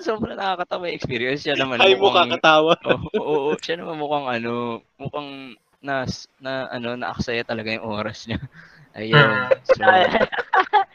sobrang 0.00 0.38
nakakatawa 0.38 0.88
yung 0.88 0.96
experience. 0.96 1.42
Siya 1.44 1.58
naman 1.58 1.82
Ay 1.82 1.98
mo 1.98 2.08
mukhang, 2.08 2.30
kakatawa. 2.30 2.74
oo, 2.86 2.96
oo, 3.18 3.36
oo, 3.52 3.52
siya 3.58 3.74
naman 3.82 3.96
mukhang 3.98 4.26
ano, 4.30 4.52
mukhang 4.96 5.30
na, 5.82 6.06
na 6.38 6.52
ano, 6.70 6.94
naaksaya 6.94 7.42
talaga 7.42 7.74
yung 7.74 7.84
oras 7.84 8.30
niya. 8.30 8.38
Ayun. 8.94 9.38
So, 9.66 9.82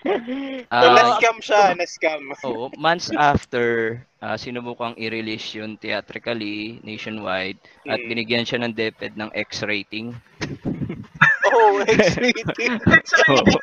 So, 0.67 0.83
ah, 0.83 0.91
na-scam 0.93 1.37
siya, 1.39 1.63
na-scam. 1.73 2.21
Oo, 2.43 2.67
months 2.75 3.07
after, 3.15 3.97
ah, 4.19 4.35
sinubukang 4.35 4.93
i-release 4.99 5.55
yun 5.55 5.79
theatrically, 5.79 6.83
nationwide, 6.83 7.57
at 7.87 7.97
Mm. 8.03 8.07
binigyan 8.11 8.43
siya 8.43 8.59
ng 8.61 8.75
DepEd 8.75 9.15
ng 9.15 9.31
X 9.33 9.63
rating. 9.63 10.11
Oh, 11.47 11.79
X-rated. 11.79 12.43
Oo. 13.31 13.55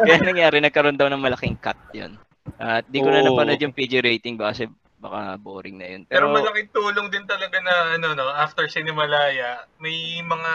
Kaya 0.00 0.16
nangyari, 0.24 0.58
nagkaroon 0.64 0.96
daw 0.96 1.12
ng 1.12 1.20
malaking 1.20 1.54
cut 1.60 1.76
yun. 1.92 2.16
At 2.56 2.88
di 2.88 3.04
ko 3.04 3.12
na 3.12 3.20
Oo. 3.20 3.36
napanood 3.36 3.60
yung 3.60 3.76
PG 3.76 4.00
rating 4.00 4.40
ba 4.40 4.50
kasi 4.50 4.64
baka 4.96 5.36
boring 5.36 5.76
na 5.76 5.86
yun. 5.86 6.02
Pero, 6.08 6.32
Pero, 6.32 6.40
malaking 6.40 6.72
tulong 6.72 7.08
din 7.12 7.24
talaga 7.28 7.60
na 7.60 8.00
ano 8.00 8.16
no, 8.16 8.32
after 8.32 8.64
Cinemalaya, 8.66 9.68
may 9.76 10.20
mga 10.24 10.52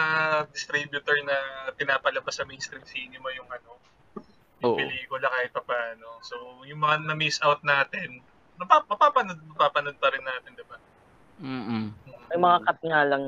distributor 0.50 1.14
na 1.22 1.36
pinapalabas 1.78 2.34
sa 2.34 2.44
mainstream 2.46 2.82
cinema 2.86 3.30
yung 3.38 3.46
ano, 3.46 3.78
yung 4.58 4.72
Oo. 4.72 4.78
pelikula 4.78 5.28
kahit 5.28 5.50
pa 5.52 5.62
paano. 5.62 6.20
So, 6.20 6.34
yung 6.64 6.80
mga 6.80 7.04
na-miss 7.04 7.40
out 7.40 7.60
natin, 7.60 8.24
napap- 8.56 8.88
mapapanood, 8.88 9.40
mapapanood 9.46 9.96
pa 9.96 10.08
rin 10.08 10.24
natin, 10.24 10.50
di 10.52 10.64
ba? 10.64 10.76
mm 11.36 11.84
May 12.26 12.38
mga 12.40 12.58
cut 12.64 12.80
nga 12.82 13.02
lang. 13.04 13.24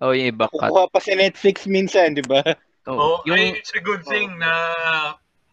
Oh, 0.00 0.12
yung 0.12 0.32
iba 0.32 0.48
cut. 0.48 0.56
Kukuha 0.56 0.88
pa 0.88 0.98
si 0.98 1.12
Netflix 1.12 1.68
minsan, 1.68 2.16
di 2.16 2.24
ba? 2.24 2.40
Oh, 2.88 2.96
Oh, 2.96 3.16
yung 3.24 3.36
ay, 3.36 3.58
it's 3.58 3.74
a 3.74 3.82
good 3.82 4.00
thing 4.04 4.32
na 4.38 4.52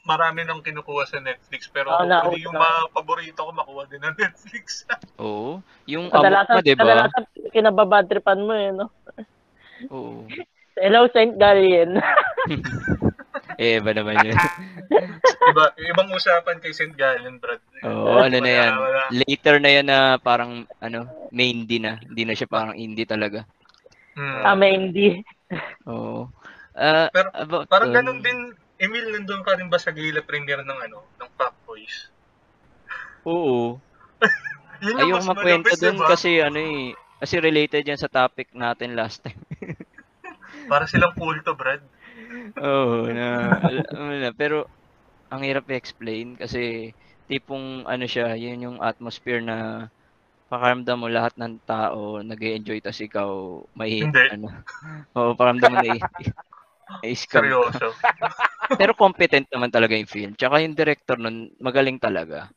marami 0.03 0.43
nang 0.43 0.59
kinukuha 0.59 1.07
sa 1.07 1.19
Netflix 1.19 1.67
pero 1.67 1.91
Oo, 1.91 2.03
na- 2.03 2.23
hopefully 2.23 2.43
yung 2.43 2.55
mga 2.55 2.79
paborito 2.91 3.39
ko 3.39 3.51
makuha 3.51 3.83
din 3.87 4.03
ng 4.03 4.15
Netflix. 4.23 4.83
Oo. 5.17 5.63
Yung 5.87 6.07
amok 6.07 6.23
Kadalasan, 6.23 6.55
mo, 6.55 6.59
di 6.61 6.73
ba? 6.73 6.79
kadalasan 6.83 7.23
kinababadtripan 7.51 8.39
mo 8.43 8.53
eh, 8.53 8.69
no? 8.71 8.87
Oo. 9.91 10.27
Hello, 10.75 11.07
Saint 11.11 11.35
Gallen. 11.37 11.99
Eh, 13.59 13.77
ba 13.79 13.91
naman 13.93 14.15
yun? 14.25 14.37
Iba, 15.51 15.75
ibang 15.91 16.09
usapan 16.13 16.57
kay 16.63 16.71
St. 16.71 16.95
Gallen, 16.95 17.37
Brad. 17.37 17.59
Oo, 17.83 18.23
ano 18.23 18.37
na 18.39 18.51
yan. 18.51 18.71
Later 19.27 19.55
na 19.59 19.69
yan 19.69 19.87
na 19.87 19.99
parang, 20.17 20.63
ano, 20.79 21.09
main 21.29 21.67
D 21.67 21.77
na. 21.83 21.99
Hindi 21.99 22.23
na 22.23 22.33
siya 22.33 22.47
parang 22.47 22.77
indie 22.77 23.07
talaga. 23.07 23.43
Hmm. 24.13 24.41
ah, 24.45 24.55
may 24.55 24.77
hindi. 24.77 25.19
Oo. 25.89 26.29
Ah, 26.73 27.09
Pero 27.13 27.29
about, 27.33 27.65
Parang 27.69 27.89
um, 27.89 27.95
ganun 27.95 28.19
din, 28.21 28.53
Emil, 28.81 29.09
nandun 29.13 29.45
ka 29.45 29.57
rin 29.57 29.69
ba 29.69 29.77
sa 29.77 29.93
gala 29.93 30.21
premiere 30.25 30.65
ng 30.65 30.79
ano, 30.89 31.05
ng 31.21 31.29
Pac 31.37 31.53
Boys? 31.65 32.09
Oo. 33.23 33.77
Yun 34.83 35.15
mas 35.15 35.23
makwento 35.23 35.71
dun 35.79 35.95
diba? 35.95 36.11
kasi 36.11 36.43
ano 36.43 36.59
eh, 36.59 36.91
kasi 37.23 37.39
related 37.39 37.87
yan 37.87 37.95
sa 37.95 38.11
topic 38.11 38.51
natin 38.51 38.99
last 38.99 39.23
time. 39.23 39.39
Para 40.67 40.83
silang 40.91 41.15
kulto, 41.15 41.55
Brad. 41.55 41.79
Oo, 42.59 43.07
na, 43.09 43.27
ano 43.93 44.13
na, 44.19 44.31
pero 44.35 44.67
ang 45.31 45.41
hirap 45.41 45.65
i-explain 45.71 46.35
kasi 46.37 46.91
tipong 47.25 47.87
ano 47.87 48.05
siya, 48.05 48.35
yun 48.37 48.65
yung 48.65 48.77
atmosphere 48.83 49.41
na 49.41 49.87
pakaramdam 50.51 51.01
mo 51.01 51.07
lahat 51.09 51.33
ng 51.39 51.57
tao 51.65 52.21
nag 52.21 52.37
enjoy 52.37 52.77
tas 52.77 53.01
ikaw 53.01 53.63
may 53.73 54.05
Hindi. 54.05 54.21
ano. 54.29 54.47
Oo, 55.17 55.33
pakaramdam 55.33 55.69
mo 55.73 55.77
na 55.81 55.87
i-scam. 57.09 57.49
Seryoso. 57.49 57.89
Pero 58.79 58.93
competent 58.97 59.47
naman 59.49 59.69
talaga 59.73 59.97
yung 59.97 60.09
film. 60.09 60.31
Tsaka 60.37 60.61
yung 60.61 60.77
director 60.77 61.17
nun, 61.17 61.51
magaling 61.61 61.97
talaga. 61.97 62.49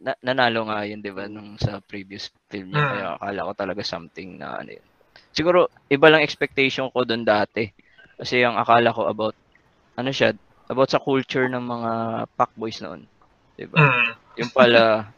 Na- 0.00 0.18
nanalo 0.20 0.68
nga 0.68 0.84
yun, 0.84 1.00
di 1.00 1.12
ba, 1.12 1.24
nung 1.30 1.56
sa 1.56 1.80
previous 1.84 2.28
film 2.50 2.72
niya. 2.72 2.84
Mm. 2.84 2.90
Kaya 2.90 3.06
akala 3.16 3.48
ko 3.48 3.52
talaga 3.56 3.82
something 3.84 4.36
na 4.40 4.60
ano 4.60 4.76
yun. 4.76 4.86
Siguro, 5.32 5.70
iba 5.88 6.06
lang 6.10 6.24
expectation 6.24 6.90
ko 6.90 7.06
doon 7.06 7.24
dati. 7.24 7.70
Kasi 8.18 8.42
ang 8.46 8.56
akala 8.58 8.94
ko 8.94 9.10
about, 9.10 9.34
ano 9.98 10.10
siya, 10.14 10.34
about 10.70 10.90
sa 10.90 11.02
culture 11.02 11.46
ng 11.50 11.64
mga 11.64 11.92
pack 12.38 12.52
boys 12.54 12.80
noon. 12.80 13.04
Di 13.54 13.66
ba? 13.66 13.78
Hmm. 13.78 14.10
Yung 14.38 14.50
pala, 14.50 15.10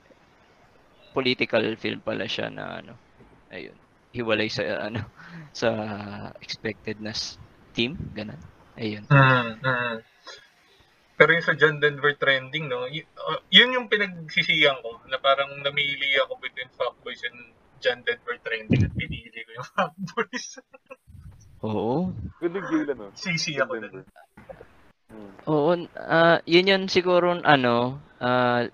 political 1.16 1.64
film 1.80 2.00
pala 2.04 2.28
siya 2.28 2.52
na 2.52 2.84
ano, 2.84 2.92
ayun, 3.48 3.76
hiwalay 4.12 4.48
sa 4.52 4.64
ano, 4.88 5.00
sa 5.52 5.68
expected 6.40 7.00
na 7.00 7.12
team, 7.72 7.96
ganun. 8.12 8.40
Ayun. 8.76 9.04
Hmm. 9.08 9.56
Hmm. 9.60 9.96
Pero 11.16 11.32
yung 11.32 11.46
sa 11.48 11.56
John 11.56 11.80
Denver 11.80 12.12
trending, 12.20 12.68
no, 12.68 12.84
y- 12.92 13.08
uh, 13.16 13.40
yun 13.48 13.72
yung 13.72 13.88
pinagsisiyan 13.88 14.84
ko, 14.84 15.00
na 15.08 15.16
parang 15.16 15.48
namili 15.64 16.12
ako 16.20 16.36
between 16.44 16.68
Fuckboys 16.76 17.24
and 17.24 17.56
John 17.80 18.04
Denver 18.04 18.36
trending 18.44 18.84
at 18.84 18.92
pinili 18.92 19.40
ko 19.40 19.50
yung 19.56 19.68
Fuckboys. 19.72 20.60
Oo. 21.66 22.14
Good 22.38 22.52
yung 22.54 22.68
gila, 22.70 22.92
no? 22.94 23.06
Sisi 23.18 23.58
ako 23.58 23.74
dun. 23.82 24.06
Hmm. 25.10 25.30
Oo, 25.50 25.72
ah 25.98 26.38
yun 26.46 26.66
yun 26.70 26.82
siguro 26.90 27.34
ano, 27.42 27.98
ah 28.22 28.66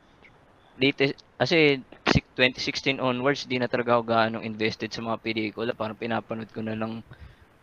latest 0.81 1.17
kasi 1.37 1.81
si- 2.09 2.25
2016 2.37 2.99
onwards 3.01 3.45
di 3.45 3.61
na 3.61 3.69
talaga 3.69 3.97
ako 4.01 4.03
gaano 4.09 4.39
invested 4.45 4.89
sa 4.93 5.05
mga 5.05 5.21
pelikula, 5.21 5.73
parang 5.77 5.97
pinapanood 6.01 6.49
ko 6.53 6.61
na 6.65 6.77
lang 6.77 7.05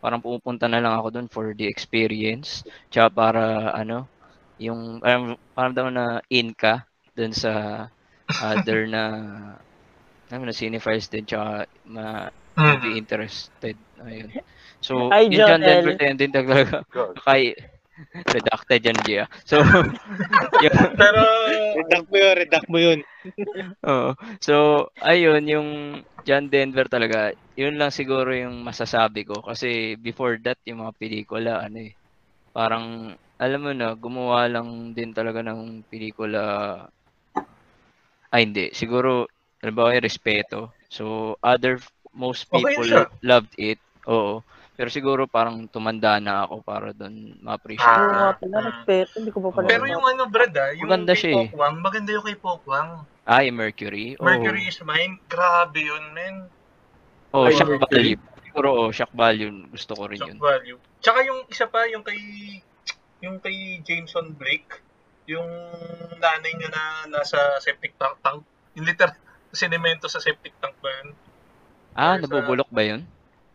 parang 0.01 0.21
pumupunta 0.23 0.65
na 0.69 0.79
lang 0.81 0.93
ako 0.97 1.07
doon 1.13 1.27
for 1.33 1.45
the 1.57 1.65
experience. 1.67 2.61
Tsaka 2.93 3.09
para 3.13 3.43
ano, 3.73 4.07
yung 4.61 5.01
parang 5.03 5.35
parang 5.57 5.73
daw 5.75 5.87
na 5.89 6.21
in 6.31 6.53
ka 6.53 6.85
doon 7.17 7.33
sa 7.33 7.85
other 8.41 8.85
na 8.87 9.03
ano 10.33 10.41
na 10.45 10.53
cinephiles 10.55 11.09
din 11.09 11.25
tsaka 11.25 11.65
ma 11.89 12.29
Hmm. 12.59 12.75
be 12.83 12.99
interested. 12.99 13.71
Ayun. 14.03 14.35
So, 14.81 15.11
Ay, 15.11 15.27
yun 15.27 15.43
Joel. 15.43 15.63
Denver 15.63 15.95
din 16.15 16.31
talaga 16.31 16.83
kay 17.27 17.51
redacted 18.31 18.81
yan, 18.87 18.99
Gia. 19.03 19.25
So, 19.43 19.59
Pero, 20.99 21.21
Redact 21.75 22.07
mo 22.07 22.17
yun, 22.17 22.35
redact 22.39 22.67
mo 22.71 22.79
yun. 22.79 22.99
oo. 23.91 24.11
so, 24.39 24.87
ayun, 25.03 25.43
yung 25.47 25.69
John 26.23 26.47
Denver 26.47 26.87
talaga, 26.87 27.35
yun 27.59 27.75
lang 27.75 27.91
siguro 27.91 28.31
yung 28.31 28.63
masasabi 28.63 29.27
ko. 29.27 29.43
Kasi 29.43 29.99
before 29.99 30.39
that, 30.47 30.59
yung 30.63 30.83
mga 30.85 30.95
pelikula, 30.95 31.59
ano 31.67 31.77
eh, 31.83 31.93
parang, 32.55 33.15
alam 33.39 33.61
mo 33.63 33.71
na, 33.75 33.95
gumawa 33.99 34.47
lang 34.51 34.95
din 34.95 35.11
talaga 35.15 35.43
ng 35.43 35.83
pelikula, 35.91 36.41
ay 38.31 38.41
hindi, 38.47 38.71
siguro, 38.75 39.27
halimbawa 39.63 39.95
yung 39.97 40.07
respeto. 40.07 40.73
So, 40.89 41.35
other, 41.43 41.79
most 42.15 42.47
Okay 42.51 42.75
people 42.75 42.87
siya. 42.87 43.05
loved 43.25 43.53
it. 43.59 43.79
Oo. 44.09 44.41
Pero 44.79 44.87
siguro 44.87 45.27
parang 45.27 45.67
tumanda 45.67 46.23
na 46.23 46.47
ako 46.47 46.63
para 46.63 46.95
doon 46.95 47.35
ma-appreciate. 47.43 47.83
Ah. 47.83 47.99
Oo 47.99 48.15
nga 48.15 48.31
pala, 48.39 48.57
respeto. 48.63 49.11
Hindi 49.19 49.29
ko 49.29 49.39
pa 49.43 49.49
pala. 49.51 49.67
pero 49.67 49.83
yung 49.83 50.05
ano, 50.07 50.23
Brad, 50.25 50.55
ah, 50.55 50.71
yung 50.71 50.87
Maganda 50.87 51.11
kay 51.11 51.19
siya 51.19 51.29
eh. 51.29 51.47
Pokwang, 51.51 51.75
maganda 51.83 52.09
yung 52.09 52.23
kay 52.23 52.37
Pokwang. 52.39 52.89
Ah, 53.27 53.43
yung 53.43 53.57
Mercury. 53.59 54.15
Mercury 54.15 54.63
is 54.65 54.79
mine, 54.81 55.19
grabe 55.27 55.83
yun, 55.83 56.15
men. 56.15 56.47
Oh, 57.29 57.43
Ay, 57.43 57.53
shock 57.53 57.67
Mercury. 57.67 58.15
value. 58.15 58.19
Siguro, 58.41 58.67
oh, 58.71 58.89
shock 58.89 59.11
value. 59.11 59.51
Gusto 59.67 59.91
ko 59.93 60.07
rin 60.07 60.15
Shock 60.15 60.31
yun. 60.31 60.39
value. 60.39 60.77
Tsaka 60.97 61.19
yung 61.21 61.39
isa 61.45 61.67
pa, 61.67 61.83
yung 61.85 62.01
kay, 62.01 62.17
yung 63.19 63.35
kay 63.37 63.83
Jameson 63.83 64.31
Blake, 64.31 64.79
yung 65.27 65.45
nanay 66.15 66.55
niya 66.55 66.71
na 66.71 66.83
nasa 67.11 67.35
septic 67.59 67.99
tank, 67.99 68.15
tank 68.23 68.41
yung 68.73 68.87
literal, 68.87 69.11
sinemento 69.51 70.07
sa 70.07 70.23
septic 70.23 70.55
tank 70.57 70.73
ba 70.79 70.89
yun? 70.95 71.07
Ah, 71.91 72.15
Or 72.15 72.15
sa- 72.15 72.23
nabubulok 72.23 72.71
ba 72.71 72.81
yun? 72.81 73.03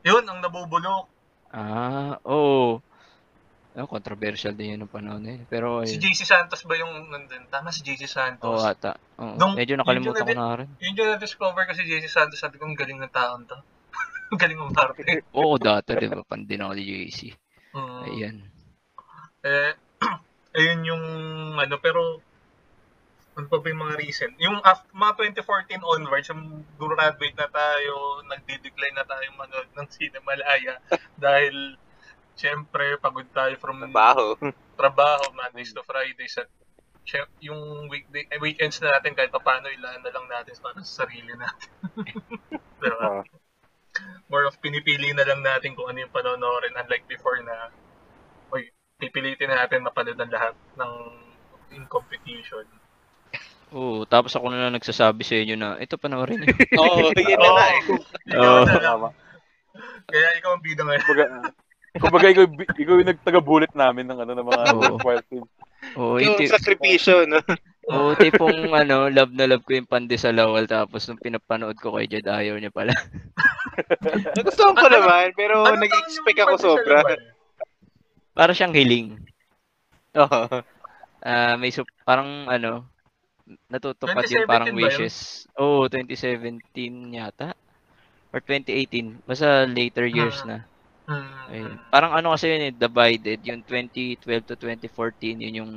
Yun, 0.04 0.20
ang 0.22 0.44
nabubulok. 0.44 1.08
Ah, 1.54 2.18
oo. 2.26 2.82
Oh. 3.74 3.86
controversial 3.86 4.54
din 4.54 4.74
yun 4.74 4.86
nung 4.86 4.90
panahon 4.90 5.22
na 5.22 5.38
yun. 5.38 5.46
Pero, 5.46 5.82
Si 5.86 5.98
ayun. 5.98 6.10
JC 6.10 6.26
Santos 6.26 6.62
ba 6.66 6.74
yung 6.78 7.10
nandun? 7.10 7.46
Tama 7.50 7.70
si 7.70 7.82
JC 7.86 8.06
Santos. 8.10 8.46
Oo, 8.46 8.62
ata. 8.62 8.98
Oo. 9.18 9.34
Nung- 9.38 9.54
Medyo 9.54 9.78
nakalimutan 9.78 10.26
ko 10.26 10.34
na 10.34 10.58
rin. 10.62 10.68
Yun 10.82 10.98
yung 10.98 11.10
na-discover 11.14 11.62
ko 11.66 11.72
si 11.74 11.86
JC 11.86 12.06
Santos, 12.10 12.38
sabi 12.42 12.58
ko, 12.58 12.66
ang 12.66 12.78
galing 12.78 12.98
ng 12.98 13.10
taon 13.14 13.46
to. 13.46 13.58
Ang 14.34 14.38
galing 14.42 14.58
ng 14.58 14.74
parte. 14.74 15.02
Oo, 15.38 15.58
dati, 15.58 15.94
di 15.94 16.06
ba? 16.10 16.26
Pandin 16.26 16.62
ako 16.66 16.72
ni 16.74 16.82
JC. 16.86 17.34
Mm. 17.74 18.02
Ayan. 18.06 18.36
Eh, 19.42 19.72
ayun 20.58 20.80
yung 20.86 21.04
ano, 21.58 21.74
pero 21.82 22.22
ano 23.34 23.46
pa 23.50 23.58
ba 23.58 23.66
yung 23.66 23.82
mga 23.82 23.96
recent? 23.98 24.34
Yung 24.38 24.62
after, 24.62 24.90
mga 24.94 25.34
2014 25.42 25.82
onwards, 25.82 26.30
yung 26.30 26.62
graduate 26.78 27.34
na 27.34 27.50
tayo, 27.50 28.22
nagdi-decline 28.30 28.94
na 28.94 29.06
tayo 29.06 29.26
manood 29.34 29.68
ng 29.74 29.86
Cinemalaya 29.90 30.78
dahil 31.18 31.74
Siyempre, 32.34 32.98
pagod 32.98 33.26
tayo 33.30 33.54
from 33.62 33.78
Trabaho. 33.78 34.34
trabaho, 34.74 35.24
Mondays 35.38 35.70
to 35.70 35.86
Fridays 35.86 36.34
at 36.42 36.50
yung 37.38 37.86
weekday, 37.92 38.26
eh, 38.32 38.40
weekends 38.40 38.80
na 38.80 38.96
natin 38.98 39.14
kahit 39.14 39.30
paano 39.30 39.70
ilaan 39.70 40.02
na 40.02 40.10
lang 40.10 40.26
natin 40.26 40.56
para 40.58 40.80
sa 40.82 41.06
sarili 41.06 41.34
natin. 41.34 41.70
Ah. 42.84 43.24
More 44.28 44.44
of 44.44 44.60
pinipili 44.60 45.16
na 45.16 45.24
lang 45.24 45.40
natin 45.40 45.72
kung 45.72 45.88
ano 45.88 46.04
yung 46.04 46.12
panonoorin 46.12 46.76
unlike 46.76 47.08
before 47.08 47.40
na 47.40 47.72
oy, 48.52 48.68
pipilitin 49.00 49.48
natin 49.48 49.88
mapanood 49.88 50.20
ang 50.20 50.28
lahat 50.28 50.52
ng 50.76 50.92
in 51.72 51.88
competition. 51.88 52.68
Oo, 53.74 54.06
tapos 54.06 54.30
ako 54.32 54.48
na 54.48 54.62
lang 54.62 54.74
nagsasabi 54.74 55.20
sa 55.20 55.34
inyo 55.34 55.54
na, 55.54 55.74
ito 55.76 55.98
panoorin 55.98 56.40
niyo. 56.40 56.54
Oo, 56.80 57.10
yun 57.10 57.34
na 57.34 57.42
Oo, 57.42 57.52
nga 57.52 57.66
eh. 57.66 57.80
Oo. 58.32 58.62
Tama. 58.70 59.08
Kaya 60.06 60.28
ikaw 60.38 60.50
ang 60.54 60.62
bida 60.62 60.82
ngayon. 60.82 61.02
Kumbaga, 61.02 61.24
kumbaga 61.96 62.26
ikaw, 62.30 62.44
ikaw 62.72 62.94
yung 62.96 63.10
nagtaga-bullet 63.10 63.74
namin 63.74 64.06
ng 64.06 64.18
ano 64.20 64.32
ng 64.32 64.46
mga 64.46 64.62
wild 65.02 65.26
films. 65.26 65.50
Oo, 65.94 66.16
Yung 66.16 66.38
iti- 66.38 66.48
sakripisyo, 66.48 67.26
no? 67.26 67.42
Oo, 67.84 68.14
tipong 68.14 68.72
ano, 68.72 69.10
love 69.10 69.34
na 69.34 69.44
love 69.44 69.60
ko 69.60 69.74
yung 69.74 69.84
pandi 69.84 70.16
sa 70.16 70.32
lawal 70.32 70.64
tapos 70.64 71.04
nung 71.04 71.20
pinapanood 71.20 71.76
ko 71.76 71.92
kay 71.92 72.08
Jed 72.08 72.24
ayaw 72.24 72.56
niya 72.56 72.70
pala. 72.70 72.94
Nagustuhan 74.38 74.72
ko 74.72 74.86
Ano- 74.86 74.96
naman, 74.96 75.26
pero 75.34 75.60
Ano 75.62 75.76
nag-expect 75.76 76.38
ako 76.40 76.54
sobra. 76.56 77.02
Para 78.32 78.54
siyang 78.54 78.72
hiling. 78.72 79.18
Oo. 80.22 80.62
Ah, 81.20 81.56
may 81.56 81.68
sup- 81.68 81.90
parang 82.02 82.46
ano, 82.46 82.88
natutupad 83.70 84.26
yung 84.30 84.46
parang 84.46 84.72
2017 84.72 84.80
ba 84.80 84.88
yun? 84.92 85.06
wishes. 85.06 85.46
Oo, 85.60 85.86
2017 85.88 87.12
yata. 87.14 87.52
Or 88.34 88.40
2018. 88.44 89.22
Basta 89.26 89.66
later 89.68 90.06
years 90.08 90.42
Hmm. 90.42 90.48
na. 90.48 90.66
Hmm. 91.08 91.48
Ayun. 91.48 91.76
Parang 91.92 92.12
ano 92.16 92.32
kasi 92.36 92.48
yun 92.52 92.70
eh, 92.70 92.74
divided. 92.74 93.40
Yung 93.44 93.62
2012 93.66 94.44
to 94.48 94.56
2014, 94.56 95.40
yun 95.42 95.60
yung, 95.64 95.72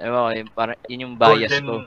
ewan 0.00 0.22
ko, 0.26 0.30
yung, 0.36 0.50
parang, 0.54 0.78
yun 0.90 1.04
yung 1.08 1.16
bias 1.20 1.58
Golden, 1.58 1.64
ko. 1.64 1.86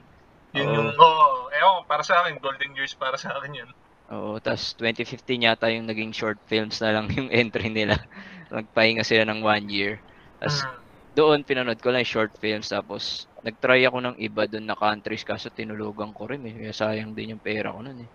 Yun 0.55 0.70
Oo. 0.70 0.76
yung, 0.76 0.89
oo, 0.95 1.28
ewan 1.55 1.74
ko, 1.80 1.82
para 1.88 2.03
sa 2.03 2.24
akin, 2.24 2.39
golden 2.43 2.72
years 2.76 2.95
para 2.95 3.18
sa 3.20 3.36
akin 3.39 3.53
yun. 3.66 3.72
Oo, 4.09 4.41
tas 4.41 4.74
2015 4.80 5.45
yata 5.45 5.70
yung 5.70 5.86
naging 5.86 6.09
short 6.16 6.41
films 6.49 6.82
na 6.82 6.89
lang 6.97 7.05
yung 7.18 7.30
entry 7.30 7.70
nila. 7.70 8.01
Nagpahinga 8.49 9.05
sila 9.05 9.28
ng 9.30 9.45
one 9.45 9.70
year. 9.70 10.01
Tas 10.41 10.66
Hmm. 10.66 10.82
doon 11.14 11.45
pinanood 11.45 11.78
ko 11.84 11.93
lang 11.93 12.01
yung 12.01 12.14
short 12.18 12.34
films 12.41 12.72
tapos 12.72 13.30
nagtry 13.41 13.81
ako 13.89 13.97
ng 14.01 14.15
iba 14.21 14.45
doon 14.45 14.69
na 14.69 14.77
countries 14.77 15.25
kaso 15.25 15.49
tinulugan 15.49 16.13
ko 16.13 16.29
rin 16.29 16.45
eh. 16.45 16.53
Kaya 16.61 16.73
sayang 16.73 17.17
din 17.17 17.37
yung 17.37 17.43
pera 17.43 17.73
ko 17.73 17.81
noon 17.81 18.05
eh. 18.05 18.11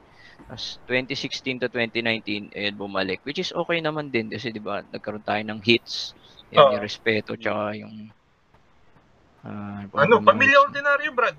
Tapos 0.46 0.78
2016 0.86 1.62
to 1.62 1.68
2019, 1.70 2.54
ayun 2.54 2.76
bumalik. 2.78 3.18
Which 3.26 3.42
is 3.42 3.50
okay 3.50 3.82
naman 3.82 4.14
din 4.14 4.30
kasi 4.30 4.54
di 4.54 4.62
ba 4.62 4.86
nagkaroon 4.86 5.26
tayo 5.26 5.42
ng 5.42 5.58
hits. 5.66 6.14
Yan 6.54 6.62
Oo. 6.62 6.72
yung 6.78 6.84
respeto 6.86 7.34
tsaka 7.34 7.74
yung 7.74 7.94
ah, 9.42 9.82
ano 9.82 9.98
Ano, 9.98 10.14
pamilya 10.22 10.62
ordinaryo, 10.62 11.10
Brad. 11.10 11.36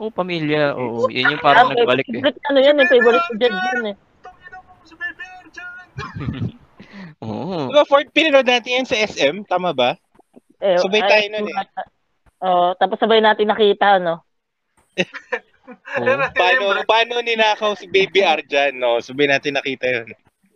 Oo, 0.00 0.12
pamilya. 0.12 0.76
Oo, 0.76 1.08
yun 1.08 1.36
yung 1.36 1.44
parang 1.44 1.72
Ah, 1.72 1.76
nagbalik 1.76 2.08
eh. 2.12 2.24
ano 2.24 2.58
yan 2.60 2.76
eh, 2.76 2.86
favorite 2.88 3.24
ko 3.24 3.32
dyan 3.40 3.56
yan 3.56 3.84
eh. 3.92 3.96
Oo. 7.20 7.68
Diba, 7.68 7.84
Ford, 7.84 8.08
pinanood 8.12 8.48
natin 8.48 8.80
yan 8.80 8.88
sa 8.88 8.96
SM, 8.96 9.44
tama 9.44 9.72
ba? 9.76 9.96
eh 10.60 10.76
Sabay 10.76 11.00
ay, 11.04 11.08
tayo 11.08 11.26
nun 11.36 11.48
eh. 11.52 11.56
Oh, 12.40 12.72
tapos 12.80 12.96
sabay 12.96 13.20
natin 13.20 13.52
nakita, 13.52 14.00
no? 14.04 14.24
Oo. 16.00 16.16
Paano, 16.32 16.82
paano 16.88 17.20
ninakaw 17.20 17.76
si 17.76 17.86
Baby 17.86 18.24
Arjan, 18.24 18.80
no? 18.80 18.98
Sabay 18.98 19.28
natin 19.28 19.60
nakita 19.60 19.86
yun. 19.86 20.08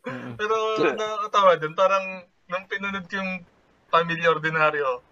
Oo. 0.08 0.34
Pero 0.40 0.56
nakakatawa 0.96 1.52
din, 1.60 1.72
parang 1.76 2.04
nung 2.48 2.66
pinunod 2.68 3.04
ko 3.08 3.20
yung 3.20 3.44
pamilya 3.92 4.32
ordinaryo, 4.32 5.04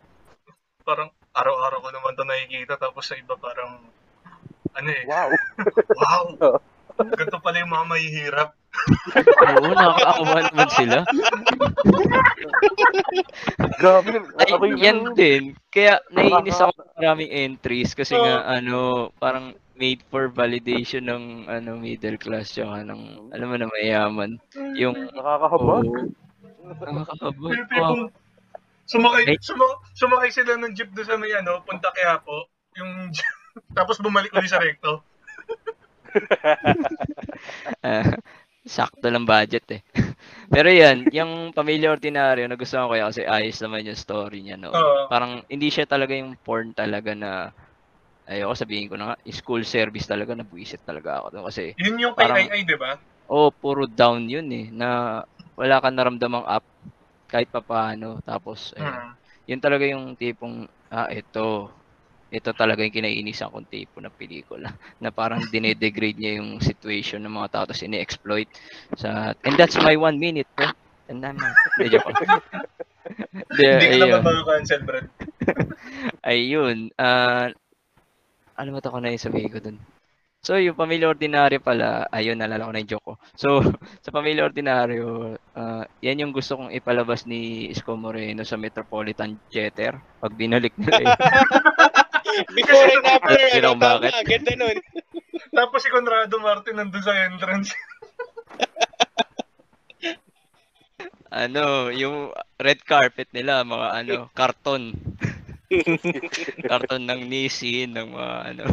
parang 0.83 1.13
araw-araw 1.33 1.79
ko 1.81 1.91
naman 1.93 2.17
to 2.17 2.25
nakikita, 2.25 2.77
tapos 2.81 3.05
sa 3.09 3.17
iba 3.17 3.37
parang, 3.37 3.85
ano 4.73 4.89
eh, 4.91 5.05
Wow. 5.05 5.29
wow, 6.01 6.25
ganito 6.97 7.39
pala 7.39 7.61
yung 7.61 7.73
mga 7.73 7.87
mahihirap. 7.87 8.51
Oo, 9.53 9.69
nakakaawa 9.69 10.39
naman 10.49 10.69
sila. 10.73 10.99
Grabe. 13.77 14.11
Ay, 14.39 14.49
Ako 14.51 14.65
yung- 14.65 14.81
yan 14.81 14.99
din. 15.13 15.43
Kaya 15.69 16.01
naiinis 16.09 16.59
ako 16.59 16.73
sa 16.75 16.85
maraming 16.97 17.31
entries 17.31 17.93
kasi 17.93 18.15
nga 18.15 18.45
ano, 18.45 19.11
parang 19.17 19.53
made 19.75 20.01
for 20.09 20.29
validation 20.29 21.05
ng 21.05 21.25
ano 21.49 21.75
middle 21.75 22.17
class 22.17 22.53
tsaka 22.53 22.85
ng 22.85 23.33
alam 23.33 23.47
mo 23.49 23.57
na 23.57 23.69
mayaman. 23.69 24.31
Yung 24.77 24.95
Nakakahabag. 25.11 25.87
Nakakabot. 26.63 27.51
Yung 27.51 27.67
tipong, 27.67 28.01
sumakay, 28.87 29.23
Eh. 29.27 29.39
suma, 29.43 29.67
sumakay 29.93 30.31
sila 30.31 30.55
ng 30.57 30.73
jeep 30.73 30.93
doon 30.93 31.07
sa 31.07 31.19
may 31.19 31.33
ano, 31.35 31.61
punta 31.63 31.91
kaya 31.91 32.21
po, 32.21 32.47
yung 32.79 32.91
jeep, 33.15 33.27
tapos 33.75 33.99
bumalik 33.99 34.31
ulit 34.33 34.49
sa 34.49 34.63
recto. 34.63 35.03
Ah, 37.83 38.15
sakto 38.63 39.11
lang 39.11 39.27
budget 39.27 39.67
eh. 39.75 39.81
Pero 40.55 40.69
yan, 40.71 41.11
yung 41.11 41.51
Pamilya 41.51 41.91
Ordinaryo, 41.95 42.47
nagustuhan 42.47 42.87
ko 42.87 42.95
yan 42.95 43.09
kasi 43.11 43.23
ayos 43.27 43.59
naman 43.59 43.87
yung 43.89 43.99
story 43.99 44.39
niya 44.47 44.57
no. 44.61 44.71
Oo. 44.71 45.11
Parang 45.11 45.43
hindi 45.51 45.69
siya 45.73 45.87
talaga 45.89 46.15
yung 46.15 46.39
porn 46.39 46.71
talaga 46.77 47.13
na 47.17 47.51
ayoko 48.31 48.55
sabihin 48.55 48.87
ko 48.87 48.95
na 48.95 49.13
nga, 49.13 49.17
school 49.35 49.67
service 49.67 50.07
talaga 50.07 50.39
na 50.39 50.47
buisit 50.47 50.81
talaga 50.87 51.19
ako 51.23 51.27
doon 51.35 51.47
kasi 51.51 51.65
Yun 51.83 51.99
yung 51.99 52.15
kay 52.15 52.27
Parang- 52.31 52.51
Ai, 52.55 52.63
di 52.63 52.77
ba? 52.79 52.95
oh, 53.27 53.51
puro 53.51 53.89
down 53.91 54.29
yun 54.31 54.47
eh 54.55 54.71
na 54.71 55.21
wala 55.59 55.83
kang 55.83 55.97
naramdamang 55.99 56.47
up 56.47 56.63
kahit 57.27 57.51
papaano 57.51 58.23
tapos 58.23 58.71
eh, 58.79 58.85
Hmm. 58.85 59.17
yun 59.51 59.59
talaga 59.59 59.85
yung 59.91 60.15
tipong 60.15 60.69
ah 60.93 61.11
ito 61.11 61.73
ito 62.33 62.51
talaga 62.57 62.81
yung 62.81 62.97
kinaiinisan 62.97 63.53
kong 63.53 63.69
tipo 63.69 64.01
ng 64.01 64.17
pelikula 64.17 64.73
na 65.05 65.13
parang 65.13 65.45
dinedegrade 65.53 66.17
niya 66.17 66.41
yung 66.41 66.59
situation 66.65 67.21
ng 67.21 67.35
mga 67.37 67.49
tao 67.53 67.65
tapos 67.69 67.85
ini-exploit 67.85 68.49
sa 68.97 69.37
and 69.45 69.55
that's 69.61 69.77
my 69.77 69.93
one 69.95 70.17
minute 70.17 70.49
bro 70.57 70.73
and 71.13 71.21
I'm 71.21 71.37
not 71.37 71.53
medyo 71.77 72.01
ko 72.01 72.09
Hindi 73.53 73.67
ayun 73.69 74.09
naman 74.09 74.25
mga-cancel, 74.25 74.81
Brad. 74.89 75.07
ayun 76.33 76.89
ah 76.97 77.53
ano 78.57 78.69
ba 78.73 78.81
ko 78.81 78.99
na 79.03 79.13
yung 79.13 79.21
sabihin 79.21 79.53
ko 79.53 79.61
dun 79.61 79.77
So, 80.43 80.59
yung 80.59 80.75
Pamilya 80.75 81.07
Ordinaryo 81.07 81.63
pala, 81.63 82.11
ayun, 82.11 82.35
nalala 82.35 82.67
ko 82.67 82.75
na 82.75 82.83
yung 82.83 82.91
joke 82.99 83.07
ko. 83.07 83.15
So, 83.39 83.63
sa 84.05 84.11
Pamilya 84.11 84.51
Ordinaryo, 84.51 85.39
ah, 85.55 85.87
yan 86.03 86.19
yung 86.19 86.35
gusto 86.35 86.59
kong 86.59 86.75
ipalabas 86.75 87.31
ni 87.31 87.71
Isko 87.71 87.95
Moreno 87.95 88.43
sa 88.43 88.59
Metropolitan 88.59 89.39
Theater 89.47 90.03
pag 90.19 90.35
binalik 90.35 90.75
nila. 90.75 91.15
Before 92.33 92.89
and 92.89 93.05
after, 93.05 93.37
You 93.53 93.61
know 93.61 93.77
ano, 93.77 93.85
tama, 93.85 94.09
bakit? 94.09 94.25
ganda 94.25 94.53
nun. 94.57 94.77
Tapos 95.59 95.85
si 95.85 95.93
Conrado 95.93 96.37
Martin 96.41 96.81
nandun 96.81 97.05
sa 97.05 97.13
entrance. 97.29 97.73
ano, 101.45 101.93
yung 101.93 102.33
red 102.57 102.81
carpet 102.85 103.29
nila, 103.37 103.65
mga 103.65 103.89
ano, 103.93 104.17
karton. 104.33 104.97
karton 106.71 107.05
ng 107.05 107.21
Nissin, 107.29 107.93
ng 107.93 108.17
mga 108.17 108.37
ano. 108.57 108.65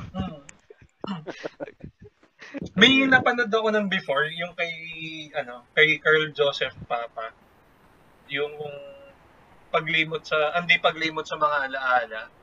May 2.80 3.04
napanood 3.06 3.52
ako 3.52 3.68
ng 3.76 3.92
before, 3.92 4.32
yung 4.32 4.56
kay, 4.56 4.72
ano, 5.36 5.68
kay 5.76 6.00
Carl 6.00 6.32
Joseph 6.32 6.76
Papa. 6.88 7.36
Yung 8.32 8.56
paglimot 9.70 10.26
sa, 10.26 10.58
hindi 10.58 10.82
paglimot 10.82 11.28
sa 11.28 11.38
mga 11.38 11.70
alaala. 11.70 12.39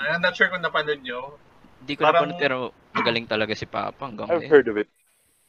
I'm 0.00 0.18
not 0.18 0.32
sure 0.32 0.48
kung 0.48 0.60
napanood 0.60 1.00
nyo. 1.00 1.36
Hindi 1.78 1.94
ko 1.94 2.02
Parang- 2.02 2.24
napanood 2.26 2.40
pero 2.40 2.56
magaling 2.90 3.26
talaga 3.26 3.52
si 3.52 3.64
Papa 3.64 4.00
hanggang 4.02 4.26
I've 4.26 4.40
ngayon. 4.40 4.50
heard 4.50 4.66
of 4.66 4.76
it. 4.76 4.88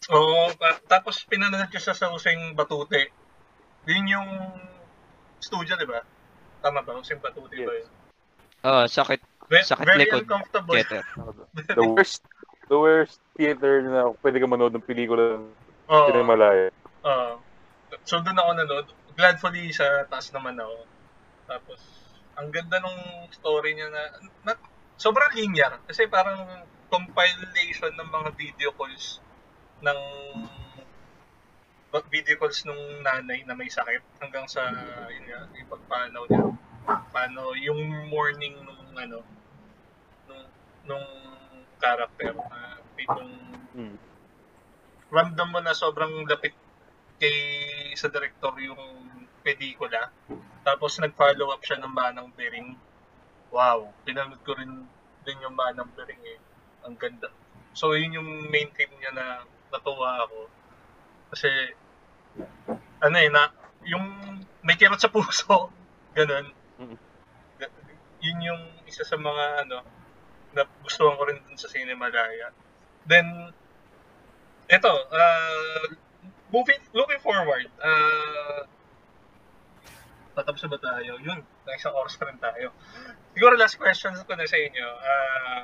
Oo, 0.08 0.49
pa- 0.54 0.82
tapos 0.84 1.24
pinanood 1.24 1.68
ko 1.68 1.78
siya 1.78 1.93
sa 1.93 2.10
Useng 2.10 2.52
Batute. 2.52 3.14
Yun 3.86 4.06
yung 4.08 4.30
studio, 5.39 5.74
di 5.74 5.86
ba? 5.86 6.02
Tama 6.60 6.82
ba? 6.82 6.95
Useng 6.95 7.18
Batute 7.18 7.56
ba 7.58 7.74
yun? 7.74 7.89
Oh, 8.62 8.86
sakit 8.86 9.22
Ve- 9.47 9.66
Sakit 9.66 9.84
very 9.84 10.06
likod. 10.06 10.24
uncomfortable. 10.24 10.74
theater. 10.74 11.04
The 11.76 11.84
worst 11.84 12.24
the 12.68 12.80
worst 12.80 13.20
theater 13.36 13.84
na 13.84 14.16
pwede 14.22 14.39
ka 14.39 14.47
manood 14.47 14.72
ng 14.72 14.80
pelikula 14.82 15.36
ng 15.36 15.45
Oo. 15.88 16.08
Cinemalaya. 16.08 16.72
Oo. 17.04 17.32
so 18.02 18.20
doon 18.20 18.38
ako 18.38 18.52
nanood. 18.54 18.88
Gladfully 19.12 19.70
sa 19.70 20.08
taas 20.08 20.32
naman 20.32 20.56
ako. 20.56 20.88
Tapos, 21.45 21.80
ang 22.41 22.49
ganda 22.49 22.81
nung 22.81 23.29
story 23.29 23.77
niya 23.77 23.93
na, 23.93 24.03
na 24.41 24.53
sobrang 24.97 25.37
linear. 25.37 25.77
Kasi 25.85 26.09
parang 26.09 26.65
compilation 26.89 27.93
ng 27.93 28.09
mga 28.09 28.29
video 28.35 28.69
calls 28.73 29.21
ng 29.81 29.99
video 32.11 32.35
calls 32.39 32.63
nung 32.67 33.03
nanay 33.03 33.43
na 33.47 33.55
may 33.55 33.67
sakit 33.71 34.03
hanggang 34.19 34.47
sa 34.47 34.67
yun 35.11 35.25
nga, 35.27 35.47
yung 35.55 35.69
pagpanaw 35.69 36.23
niya. 36.27 36.43
Paano 37.11 37.55
yung 37.55 38.09
morning 38.11 38.57
nung 38.63 38.91
ano 38.95 39.23
nung 40.27 40.43
nung 40.87 41.07
character 41.79 42.35
na 42.35 42.79
tipong 42.97 43.33
Hmm. 43.71 43.95
ramdam 45.07 45.47
mo 45.47 45.63
na 45.63 45.71
sobrang 45.71 46.27
lapit 46.27 46.51
kay 47.15 47.31
sa 47.95 48.11
director 48.11 48.51
yung 48.59 49.07
pelikula. 49.41 50.13
Tapos 50.61 50.97
nag-follow 51.01 51.49
up 51.49 51.61
siya 51.65 51.81
ng 51.81 51.91
Manang 51.91 52.29
Bering. 52.37 52.77
Wow, 53.51 53.91
pinanood 54.05 54.41
ko 54.45 54.53
rin 54.55 54.85
din 55.25 55.43
yung 55.43 55.57
Manang 55.57 55.91
Bering 55.97 56.21
eh. 56.23 56.39
Ang 56.85 56.95
ganda. 56.97 57.29
So 57.73 57.93
yun 57.93 58.15
yung 58.15 58.29
main 58.49 58.69
theme 58.71 58.93
niya 58.97 59.11
na 59.13 59.25
natuwa 59.73 60.23
ako. 60.25 60.39
Kasi 61.33 61.49
ano 63.01 63.17
eh 63.17 63.29
na 63.29 63.49
yung 63.85 64.05
may 64.61 64.77
kirot 64.77 65.01
sa 65.01 65.09
puso. 65.09 65.73
Ganun. 66.17 66.53
Ga- 67.57 67.73
Yun 68.21 68.39
yung 68.45 68.61
isa 68.85 69.01
sa 69.01 69.17
mga 69.17 69.65
ano 69.65 69.81
na 70.51 70.67
gustuhan 70.83 71.15
ko 71.15 71.23
rin 71.25 71.39
dun 71.41 71.57
sa 71.57 71.71
Cinemalaya. 71.71 72.51
Then 73.07 73.55
eto, 74.67 74.91
uh, 74.91 75.85
moving, 76.51 76.79
looking 76.93 77.19
forward, 77.19 77.67
uh, 77.79 78.63
tatapos 80.34 80.63
na 80.63 80.69
ba 80.71 80.79
tayo? 80.79 81.19
Yun, 81.19 81.39
na 81.39 81.71
isang 81.75 81.95
oras 81.95 82.15
pa 82.15 82.27
rin 82.27 82.39
tayo. 82.39 82.71
Siguro 83.32 83.55
last 83.55 83.79
question 83.79 84.11
ko 84.15 84.34
na 84.36 84.47
sa 84.47 84.57
inyo, 84.57 84.88
uh, 84.88 85.63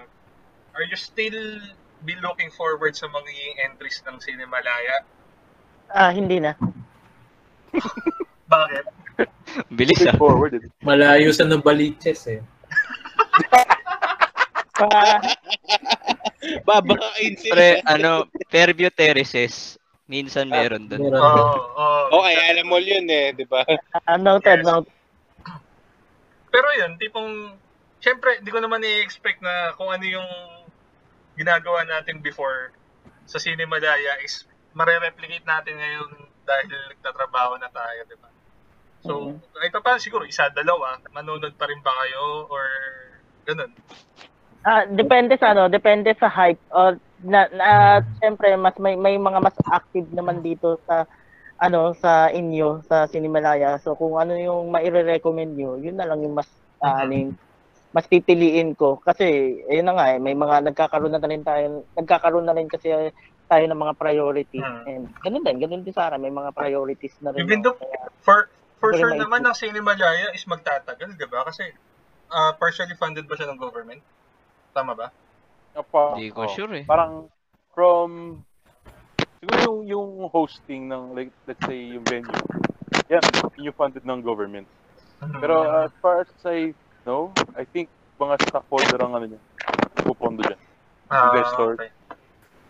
are 0.75 0.85
you 0.87 0.95
still 0.95 1.59
be 2.05 2.13
looking 2.21 2.53
forward 2.53 2.93
sa 2.93 3.09
magiging 3.09 3.57
entries 3.63 3.99
ng 4.05 4.21
Cinemalaya? 4.21 5.01
Ah, 5.89 6.11
hindi 6.13 6.37
na. 6.37 6.53
Bakit? 8.47 8.85
Bilis 9.77 9.97
ah. 10.05 10.13
Straightforward. 10.13 10.61
eh. 10.61 10.69
Malayo 10.85 11.33
sa 11.33 11.43
Nabaliches 11.43 12.27
eh. 12.29 12.41
Pa, 14.77 15.17
Babakain 16.61 17.33
sila. 17.33 17.53
Pre, 17.57 17.69
ano, 17.97 18.29
Fairview 18.53 18.93
Terraces. 18.93 19.81
Minsan 20.07 20.47
meron 20.47 20.87
doon. 20.87 21.03
Oo, 21.03 21.31
din. 21.35 21.47
oo. 21.75 22.23
Okay, 22.23 22.35
alam 22.55 22.65
mo 22.71 22.79
yun 22.79 23.05
eh, 23.11 23.35
di 23.35 23.43
ba? 23.43 23.67
uh, 23.67 24.15
noted, 24.15 24.63
Yes. 24.63 24.67
noted. 24.67 24.95
Pero 26.47 26.67
yun, 26.79 26.95
tipong, 26.95 27.59
syempre, 27.99 28.39
di 28.39 28.47
ko 28.47 28.63
naman 28.63 28.79
i-expect 28.87 29.43
na 29.43 29.75
kung 29.75 29.91
ano 29.91 30.07
yung 30.07 30.29
ginagawa 31.35 31.83
natin 31.83 32.23
before 32.23 32.71
sa 33.27 33.37
Cinemalaya 33.37 34.15
is 34.23 34.47
marereplicate 34.71 35.43
natin 35.43 35.75
ngayon 35.75 36.09
dahil 36.47 36.67
nagtatrabaho 36.95 37.59
na 37.59 37.67
tayo, 37.67 37.99
di 38.07 38.15
ba? 38.15 38.29
So, 39.03 39.13
kahit 39.59 39.75
pa 39.75 39.83
paano 39.83 39.99
siguro, 39.99 40.23
isa, 40.23 40.47
dalawa, 40.55 40.97
manonood 41.11 41.53
pa 41.59 41.67
rin 41.67 41.83
ba 41.83 41.91
kayo 41.91 42.47
or 42.47 42.65
ganun? 43.43 43.71
Ah, 44.63 44.83
depende 44.87 45.35
sa 45.39 45.51
ano, 45.51 45.67
depende 45.67 46.15
sa 46.19 46.31
hype. 46.31 46.59
O 46.71 46.95
na, 47.23 47.49
na 47.49 47.67
syempre 48.21 48.53
mas 48.57 48.77
may 48.77 48.93
may 48.93 49.17
mga 49.17 49.39
mas 49.41 49.57
active 49.69 50.05
naman 50.13 50.45
dito 50.45 50.77
sa 50.85 51.05
ano 51.57 51.97
sa 51.97 52.29
inyo 52.29 52.85
sa 52.85 53.09
Cinemalaya. 53.09 53.81
So 53.81 53.97
kung 53.97 54.21
ano 54.21 54.37
yung 54.37 54.69
maire-recommend 54.69 55.57
nyo, 55.57 55.81
yun 55.81 55.97
na 55.97 56.05
lang 56.05 56.21
yung 56.21 56.37
mas 56.37 56.49
yung 56.77 57.33
mas 57.95 58.05
pipiliin 58.05 58.77
ko 58.77 58.99
kasi 59.01 59.57
ayun 59.65 59.89
na 59.89 59.95
nga 59.97 60.07
eh, 60.13 60.19
may 60.21 60.37
mga 60.37 60.69
nagkakaroon 60.69 61.17
na 61.17 61.23
rin 61.23 61.41
tayo 61.41 61.87
nagkakaroon 61.97 62.45
na 62.45 62.53
rin 62.53 62.69
kasi 62.69 62.91
tayo 63.47 63.63
ng 63.65 63.79
mga 63.79 63.93
priorities 63.97 64.61
Hmm. 64.61 64.85
and 64.85 65.03
ganun 65.23 65.41
din 65.41 65.57
ganun 65.57 65.81
din 65.81 65.95
Sara 65.95 66.19
may 66.19 66.29
mga 66.29 66.51
priorities 66.51 67.15
na 67.23 67.31
rin 67.31 67.47
Even 67.47 67.63
though- 67.63 67.79
Kaya, 67.79 68.11
For 68.21 68.51
for 68.77 68.91
sure 68.93 69.15
naman 69.15 69.41
ang 69.41 69.55
Cinemalaya 69.55 70.35
is 70.35 70.43
magtatagal, 70.45 71.15
di 71.15 71.25
ba? 71.31 71.47
Kasi 71.47 71.63
ah, 72.29 72.53
partially 72.59 72.93
funded 72.93 73.25
ba 73.25 73.39
siya 73.39 73.49
ng 73.49 73.57
government? 73.57 74.03
Tama 74.75 74.93
ba? 74.93 75.07
Apa, 75.77 76.17
Hindi 76.17 76.33
ko 76.33 76.49
oh, 76.49 76.49
sure 76.49 76.73
eh. 76.81 76.85
Parang 76.89 77.29
from 77.77 78.41
siguro 79.37 79.61
yung 79.61 79.79
yung 79.85 80.09
hosting 80.33 80.89
ng 80.89 81.13
like 81.13 81.29
let's 81.45 81.61
say 81.69 81.93
yung 81.93 82.01
venue. 82.01 82.33
Yan, 83.13 83.23
yung 83.61 83.77
funded 83.77 84.01
ng 84.01 84.19
government. 84.25 84.65
Pero 85.37 85.61
uh, 85.61 85.85
as 85.85 85.93
far 86.01 86.25
as 86.25 86.29
I 86.43 86.73
know, 87.05 87.29
I 87.53 87.63
think 87.63 87.87
mga 88.17 88.41
stockholder 88.49 88.97
ang 88.99 89.13
ano 89.13 89.25
niya. 89.29 89.41
Pupondo 90.01 90.41
dyan. 90.41 90.59
Ah, 91.07 91.31
investor. 91.31 91.77
okay. 91.77 91.91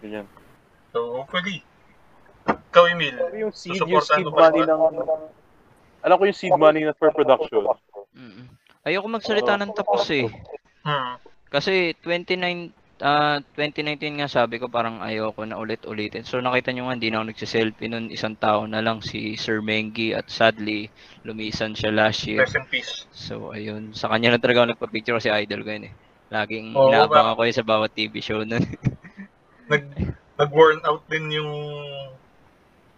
Ganyan. 0.04 0.28
So, 0.94 1.24
hopefully. 1.24 1.66
Ikaw, 2.46 2.84
Emil. 2.94 3.18
Pero 3.18 3.36
yung 3.50 3.54
seed, 3.56 3.82
yung 3.82 4.04
seed 4.04 4.30
money 4.30 4.62
ng 4.62 4.82
alam 6.08 6.16
ko 6.16 6.24
yung 6.30 6.38
seed 6.38 6.56
money 6.56 6.86
na 6.86 6.94
for 6.96 7.12
production. 7.12 7.68
Mm-mm. 8.16 8.48
Ayoko 8.88 9.08
magsalita 9.12 9.60
ng 9.60 9.76
tapos 9.76 10.08
eh. 10.14 10.32
Hmm. 10.88 11.20
Kasi 11.52 11.98
29 12.00 12.72
ah 13.04 13.38
2019 13.54 14.18
nga 14.22 14.30
sabi 14.30 14.58
ko 14.58 14.68
parang 14.70 15.02
ayoko 15.06 15.46
na 15.46 15.58
ulit-ulitin. 15.62 16.26
So 16.26 16.42
nakita 16.42 16.74
nyo 16.74 16.90
nga 16.90 16.96
hindi 16.98 17.10
na 17.14 17.22
ako 17.22 17.26
nagsiselfie 17.30 17.90
nun 17.90 18.10
isang 18.10 18.36
tao 18.38 18.66
na 18.66 18.82
lang 18.82 19.02
si 19.06 19.38
Sir 19.38 19.62
Mengi 19.62 20.14
at 20.18 20.26
sadly 20.30 20.90
lumisan 21.22 21.78
siya 21.78 21.94
last 21.94 22.26
year. 22.26 22.42
Rest 22.42 22.58
in 22.58 22.66
peace. 22.70 22.94
So 23.14 23.54
ayun, 23.54 23.94
sa 23.94 24.10
kanya 24.10 24.34
lang 24.34 24.42
talaga 24.42 24.66
ako 24.66 24.68
nagpa-picture 24.74 25.18
kasi 25.22 25.30
idol 25.30 25.62
ko 25.62 25.70
yun 25.74 25.86
eh. 25.90 25.94
Laging 26.28 26.68
Oo, 26.76 26.90
inaabang 26.92 27.28
ba? 27.28 27.32
ako 27.38 27.42
yun 27.48 27.58
sa 27.58 27.66
bawat 27.68 27.92
TV 27.94 28.14
show 28.20 28.42
nun. 28.42 28.62
Nag, 29.72 29.84
nag-worn 30.40 30.80
out 30.88 31.04
din 31.12 31.28
yung 31.32 31.52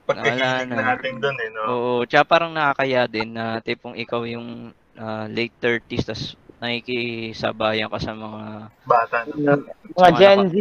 Wala 0.10 0.22
pagkahilig 0.22 0.70
na. 0.70 0.78
natin 0.94 1.14
doon 1.22 1.38
eh, 1.38 1.50
no? 1.54 1.62
Oo, 1.70 1.94
tsaka 2.10 2.26
parang 2.26 2.52
nakakaya 2.54 3.06
din 3.06 3.30
na 3.34 3.62
tipong 3.62 3.94
ikaw 3.94 4.26
yung 4.26 4.74
ah, 4.98 5.26
late 5.30 5.54
30s 5.62 6.06
tas 6.06 6.22
nakikisabayan 6.60 7.88
ka 7.92 8.00
sa 8.00 8.14
mga 8.16 8.42
Bata. 8.84 9.18
mga 9.28 9.54
Sa 9.96 10.10
mga 10.12 10.20
Gen 10.20 10.40
Z 10.52 10.56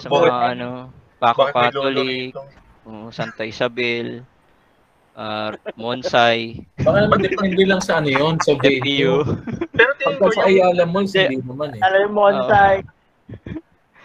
sa 0.00 0.08
bakit, 0.08 0.32
mga 0.32 0.36
ano, 0.56 0.70
Paco 1.20 1.44
Catholic, 1.52 2.32
oo, 2.88 3.08
Santa 3.12 3.44
Isabel, 3.44 4.24
ah 5.16 5.52
Monsay, 5.76 6.64
Baka 6.80 6.98
naman 7.04 7.20
depende 7.20 7.62
lang 7.68 7.82
sa 7.84 8.00
ano 8.00 8.08
yun, 8.08 8.34
sa 8.40 8.56
venue. 8.56 9.20
Pero 9.76 9.90
tingin 10.00 10.16
ko 10.16 10.28
sa 10.32 10.44
yung, 10.44 10.48
Ayala 10.48 10.84
Malls, 10.88 11.12
hindi 11.12 11.36
naman 11.44 11.70
eh. 11.76 11.82
alam 11.84 12.08
mo 12.12 12.28
Monsay 12.28 12.80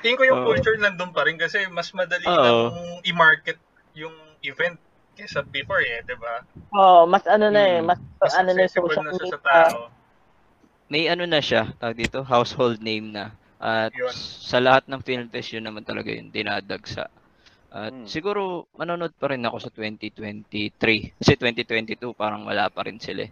tingin 0.06 0.22
ko 0.22 0.24
yung 0.30 0.42
Oo. 0.46 0.54
culture 0.54 0.78
nandun 0.78 1.10
pa 1.10 1.26
rin 1.26 1.34
kasi 1.34 1.66
mas 1.74 1.90
madali 1.98 2.30
Oo. 2.30 2.70
lang 2.70 2.78
i-market 3.10 3.58
yung 3.98 4.14
event 4.46 4.78
kaysa 5.18 5.42
before 5.50 5.82
eh, 5.82 6.06
di 6.06 6.14
ba? 6.20 6.46
oh 6.78 7.08
mas 7.10 7.26
ano 7.26 7.50
na 7.50 7.62
eh 7.66 7.80
Mm. 7.82 7.88
mas, 7.90 8.00
Mas 8.22 8.36
ano 8.38 8.54
na 8.54 8.68
yung 8.68 8.76
social 8.76 9.02
siya 9.10 9.26
sa 9.26 9.40
media 9.40 9.40
tao. 9.42 9.95
May 10.92 11.10
ano 11.10 11.26
na 11.26 11.42
siya, 11.42 11.74
tawag 11.82 11.98
dito, 11.98 12.22
household 12.22 12.78
name 12.82 13.10
na. 13.10 13.34
At 13.58 13.90
Yun. 13.98 14.14
sa 14.14 14.62
lahat 14.62 14.86
ng 14.86 15.02
film 15.02 15.26
fest 15.34 15.50
yun 15.58 15.66
naman 15.66 15.82
talaga 15.82 16.14
yung 16.14 16.30
dinadagsa. 16.30 17.10
At 17.74 17.94
Hmm. 17.94 18.06
siguro 18.06 18.70
manonood 18.78 19.14
pa 19.18 19.34
rin 19.34 19.44
ako 19.48 19.58
sa 19.60 19.72
2023. 19.74 21.14
Kasi 21.18 21.34
2022 21.40 22.14
parang 22.14 22.46
wala 22.46 22.70
pa 22.70 22.86
rin 22.86 23.00
sila. 23.02 23.26
eh. 23.26 23.32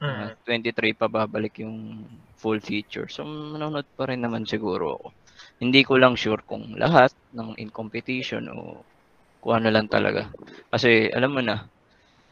Hmm. 0.00 0.28
Uh, 0.28 0.32
23 0.46 0.94
pa 0.96 1.06
babalik 1.08 1.60
yung 1.64 2.06
full 2.40 2.60
feature. 2.64 3.08
So 3.12 3.24
manonood 3.28 3.86
pa 3.96 4.08
rin 4.08 4.20
naman 4.24 4.44
siguro 4.48 4.96
ako. 4.96 5.08
Hindi 5.62 5.80
ko 5.84 5.94
lang 6.00 6.14
sure 6.16 6.40
kung 6.48 6.76
lahat 6.80 7.12
ng 7.36 7.56
in 7.60 7.70
competition 7.72 8.48
o 8.52 8.84
kung 9.42 9.54
ano 9.62 9.68
lang 9.72 9.88
talaga. 9.92 10.32
Kasi 10.72 11.08
alam 11.12 11.32
mo 11.36 11.42
na, 11.44 11.68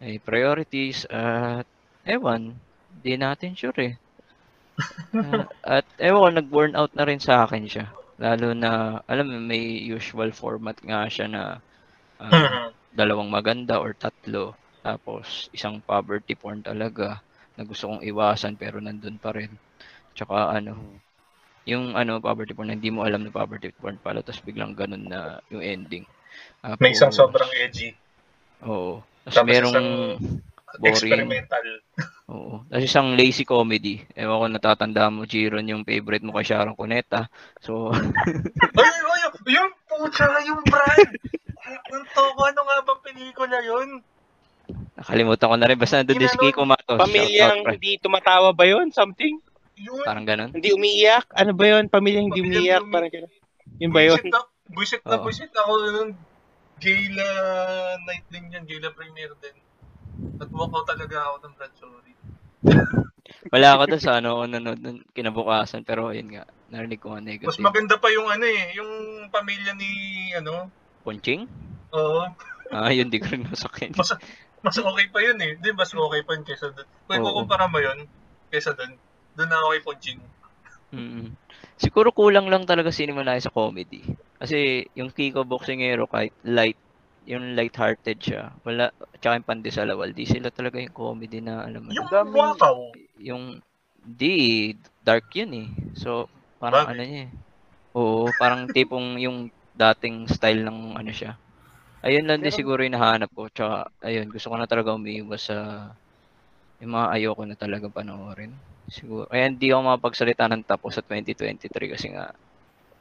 ay 0.04 0.18
priorities 0.22 1.04
at 1.10 1.66
ewan, 2.06 2.56
di 2.88 3.14
natin 3.20 3.52
sure 3.56 3.78
eh. 3.84 3.94
Ah, 5.24 5.46
at 5.78 5.86
ewan 6.02 6.20
ko, 6.20 6.36
nag-burn 6.38 6.74
out 6.74 6.92
na 6.94 7.06
rin 7.06 7.20
sa 7.22 7.46
akin 7.46 7.64
siya. 7.70 7.86
Lalo 8.18 8.54
na, 8.54 8.98
alam 9.10 9.26
mo, 9.30 9.38
may 9.42 9.82
usual 9.86 10.30
format 10.34 10.76
nga 10.82 11.06
siya 11.10 11.26
na 11.30 11.42
Hmm. 12.18 12.74
dalawang 12.94 13.30
maganda 13.30 13.82
or 13.82 13.94
tatlo. 13.94 14.54
Tapos, 14.82 15.50
isang 15.56 15.82
poverty 15.82 16.34
porn 16.38 16.62
talaga 16.62 17.18
na 17.56 17.62
gusto 17.66 17.90
kong 17.90 18.02
iwasan 18.06 18.54
pero 18.58 18.78
nandun 18.82 19.18
pa 19.18 19.30
rin. 19.34 19.50
Tsaka 20.14 20.54
ano, 20.58 20.98
yung 21.66 21.94
ano, 21.96 22.20
poverty 22.20 22.52
porn 22.54 22.70
hindi 22.74 22.90
mo 22.90 23.02
alam 23.06 23.24
na 23.24 23.32
poverty 23.32 23.72
porn 23.80 23.96
pala 24.02 24.20
tapos 24.20 24.44
biglang 24.44 24.74
ganun 24.76 25.06
na 25.08 25.38
yung 25.50 25.62
ending. 25.64 26.04
May 26.82 26.92
isang 26.92 27.10
Tapos, 27.10 27.18
sobrang 27.18 27.50
edgy. 27.62 27.94
Oo. 28.66 29.02
Tapos 29.24 29.36
Tapos 29.38 29.48
merong 29.48 29.74
isang 29.74 29.88
boring. 30.80 30.94
experimental. 30.94 31.64
Oo. 32.30 32.54
Tapos 32.66 32.84
isang 32.84 33.14
lazy 33.14 33.44
comedy. 33.44 34.00
Ewan 34.16 34.40
ko 34.40 34.46
natatanda 34.48 35.12
mo, 35.12 35.28
Jiron, 35.28 35.68
yung 35.68 35.84
favorite 35.84 36.24
mo 36.24 36.34
kay 36.34 36.46
Sharon 36.48 36.78
Cuneta. 36.78 37.28
So, 37.60 37.92
ay, 38.80 38.82
ay, 38.82 39.22
yung 39.52 39.72
pucha, 39.86 40.26
yung 40.48 40.62
brand! 40.64 41.12
Ang 41.64 42.04
toko, 42.12 42.40
ano 42.44 42.60
nga 42.64 42.76
bang 42.84 43.02
pelikula 43.04 43.58
yun? 43.64 44.00
nakalimutan 44.94 45.50
ko 45.50 45.56
na 45.58 45.66
rin. 45.68 45.76
Basta 45.76 46.00
nandun 46.00 46.16
din 46.16 46.30
si 46.30 46.38
Kiko 46.40 46.64
Matos. 46.64 46.96
Pamilyang 46.96 47.66
hindi 47.66 48.00
tumatawa 48.00 48.54
ba 48.56 48.64
yun? 48.64 48.88
Something? 48.94 49.42
Yun. 49.76 50.06
Parang 50.06 50.24
ganun. 50.24 50.50
Hindi 50.54 50.70
umiiyak? 50.70 51.34
Ano 51.34 51.52
ba 51.52 51.64
yun? 51.66 51.90
Pamilyang 51.90 52.30
hindi 52.30 52.40
umiiyak? 52.40 52.82
umi- 52.86 52.94
Parang 52.94 53.10
ganun. 53.10 53.32
Yun 53.82 53.90
ba 53.90 54.00
yun? 54.06 54.20
Buisit 54.22 54.32
na, 54.32 54.40
buisit 54.70 55.02
na, 55.02 55.14
Oo. 55.18 55.24
buisit 55.26 55.52
ako 55.52 55.72
nun. 55.90 56.10
Gala 56.78 57.28
night 58.06 58.26
din 58.30 58.44
yan, 58.54 58.64
gala 58.66 58.88
premiere 58.94 59.34
din. 59.42 59.56
At 60.42 60.50
walk 60.50 60.74
talaga 60.86 61.16
ako 61.30 61.36
ng 61.46 61.54
Brad. 61.56 61.74
Wala 63.54 63.68
ako 63.78 63.82
doon 63.86 64.02
sa 64.02 64.12
ano, 64.18 64.28
ako 64.40 64.44
nanood 64.50 64.80
nun 64.82 64.98
kinabukasan. 65.14 65.86
Pero 65.86 66.10
ayun 66.10 66.28
nga, 66.34 66.44
narinig 66.68 67.00
ko 67.00 67.14
nga 67.14 67.22
Mas 67.22 67.30
negative. 67.30 67.64
maganda 67.64 67.96
pa 68.00 68.08
yung 68.10 68.28
ano 68.28 68.44
eh, 68.44 68.74
yung 68.76 68.90
pamilya 69.30 69.72
ni, 69.78 69.90
ano, 70.34 70.68
Ponching? 71.04 71.46
oo, 71.94 72.20
Ah, 72.74 72.90
yun, 72.90 73.06
di 73.12 73.20
ko 73.22 73.28
rin 73.30 73.46
masakyan. 73.46 73.94
mas, 73.94 74.10
mas 74.64 74.76
okay 74.80 75.06
pa 75.12 75.20
yun 75.22 75.38
eh. 75.38 75.52
Di, 75.60 75.70
mas 75.76 75.92
okay 75.92 76.22
pa 76.26 76.32
yun 76.34 76.42
kaysa 76.42 76.72
doon. 76.74 76.88
Kung 77.06 77.14
Oo. 77.14 77.20
ikukumpara 77.22 77.70
mo 77.70 77.78
yun, 77.78 77.98
kaysa 78.50 78.74
doon, 78.74 78.90
doon 79.36 79.48
na 79.50 79.56
ako 79.62 79.68
kay 79.70 79.82
Ponching. 79.86 80.20
mm 80.94 81.26
Siguro 81.78 82.14
kulang 82.14 82.46
lang 82.48 82.64
talaga 82.64 82.94
sinimula 82.94 83.34
sa 83.42 83.50
comedy. 83.50 84.06
Kasi 84.38 84.86
yung 84.94 85.10
Kiko 85.10 85.42
Boxingero 85.42 86.06
kahit 86.06 86.32
light, 86.46 86.78
yung 87.24 87.56
light-hearted 87.56 88.18
siya, 88.20 88.52
wala, 88.64 88.92
tsaka 89.20 89.36
yung 89.40 89.48
Pandesalawal, 89.48 90.10
di 90.12 90.24
sila 90.28 90.52
talaga 90.52 90.76
yung 90.80 90.92
comedy 90.92 91.40
na, 91.40 91.64
alam 91.64 91.84
mo, 91.84 91.90
Yung 91.92 92.08
Dami- 92.12 92.36
wakaw, 92.36 92.78
yung, 93.20 93.44
di, 93.96 94.70
dark 95.00 95.24
yun 95.32 95.52
eh. 95.56 95.68
So, 95.96 96.28
parang 96.60 96.84
Bagay. 96.84 96.92
ano 96.92 97.02
niya 97.04 97.22
eh. 97.28 97.30
Oo, 97.96 98.30
parang 98.36 98.68
tipong 98.76 99.16
yung 99.22 99.48
dating 99.74 100.28
style 100.30 100.62
ng 100.62 100.94
ano 101.00 101.10
siya. 101.10 101.34
Ayun 102.04 102.28
lang 102.28 102.44
din 102.44 102.52
siguro 102.52 102.84
yung 102.84 102.94
nahanap 103.00 103.32
ko. 103.32 103.48
Tsaka, 103.48 103.88
ayun, 104.04 104.28
gusto 104.28 104.52
ko 104.52 104.56
na 104.60 104.68
talaga 104.68 104.92
umiiwas 104.92 105.48
sa 105.48 105.56
yung 106.82 106.92
mga 106.92 107.08
ayoko 107.16 107.42
na 107.48 107.56
talaga 107.56 107.86
panoorin. 107.88 108.52
Siguro. 108.90 109.24
Kaya 109.32 109.48
hindi 109.48 109.72
ako 109.72 109.80
makapagsalita 109.88 110.44
ng 110.52 110.62
tapos 110.68 110.92
sa 110.98 111.02
2023 111.02 111.88
kasi 111.88 112.12
nga, 112.12 112.28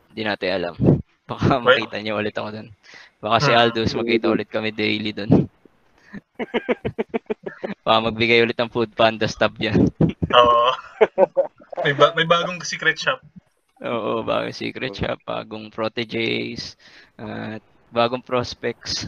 hindi 0.10 0.22
natin 0.24 0.50
alam. 0.56 0.76
Baka 1.24 1.60
Well- 1.60 1.64
makita 1.64 2.04
niyo 2.04 2.20
ulit 2.20 2.36
ako 2.36 2.50
doon. 2.52 2.70
Baka 3.24 3.36
si 3.40 3.52
Hmm. 3.56 3.60
Aldous, 3.64 3.96
magkita 3.96 4.28
ulit 4.28 4.50
kami 4.52 4.76
daily 4.76 5.16
doon. 5.16 5.48
Baka 7.88 7.98
magbigay 8.12 8.44
ulit 8.44 8.60
ng 8.60 8.72
food 8.72 8.92
panda 8.92 9.28
stub 9.32 9.56
yan. 9.60 9.88
oo. 10.40 10.70
may, 11.84 11.94
ba- 11.96 12.14
may 12.16 12.28
bagong 12.28 12.60
secret 12.64 13.00
shop. 13.00 13.24
Oo, 13.84 14.24
bagong 14.24 14.56
secret 14.56 14.96
shop, 14.96 15.20
bagong 15.24 15.72
proteges, 15.72 16.76
at 17.20 17.64
bagong 17.92 18.24
prospects. 18.24 19.08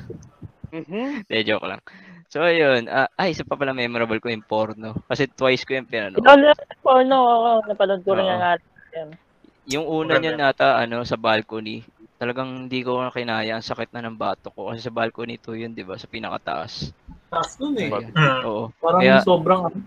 Mhm. 0.72 1.24
De, 1.28 1.43
joke 1.43 1.68
lang. 1.68 1.80
So, 2.28 2.43
ayun. 2.43 2.91
ah, 2.91 3.07
ay, 3.16 3.32
isa 3.32 3.47
pa 3.47 3.55
pala 3.55 3.72
memorable 3.72 4.20
ko 4.20 4.28
yung 4.28 4.43
porno. 4.43 4.91
Kasi 5.07 5.32
twice 5.32 5.63
ko 5.63 5.72
yung 5.72 5.88
pinanood. 5.88 6.20
Ikaw 6.20 6.36
na, 6.36 6.51
porno, 6.84 7.16
oo, 7.16 7.51
napanood 7.63 8.03
ko 8.03 8.11
rin 8.16 8.28
yung. 8.28 8.43
Yung 9.66 9.86
una 9.88 10.20
niya 10.20 10.36
nata, 10.36 10.76
ano, 10.76 11.07
sa 11.07 11.16
balcony. 11.16 11.80
Talagang 12.16 12.66
hindi 12.66 12.80
ko 12.80 12.97
na 12.97 13.11
kinaya. 13.11 13.55
Ang 13.55 13.66
sakit 13.66 13.91
na 13.91 13.99
ng 14.01 14.16
bato 14.16 14.47
ko. 14.49 14.72
Kasi 14.72 14.80
sa 14.82 14.89
balcony 14.89 15.36
to 15.36 15.51
yun, 15.51 15.72
di 15.72 15.84
ba? 15.84 15.95
Sa 15.95 16.07
pinakataas. 16.07 16.95
Taas 17.28 17.59
nun 17.59 17.76
eh. 17.76 17.91
Ayun. 17.91 18.11
Mm. 18.11 18.39
Oo. 18.43 18.63
Parang 18.80 19.01
Kaya- 19.03 19.20
sobrang 19.22 19.61
ano. 19.66 19.78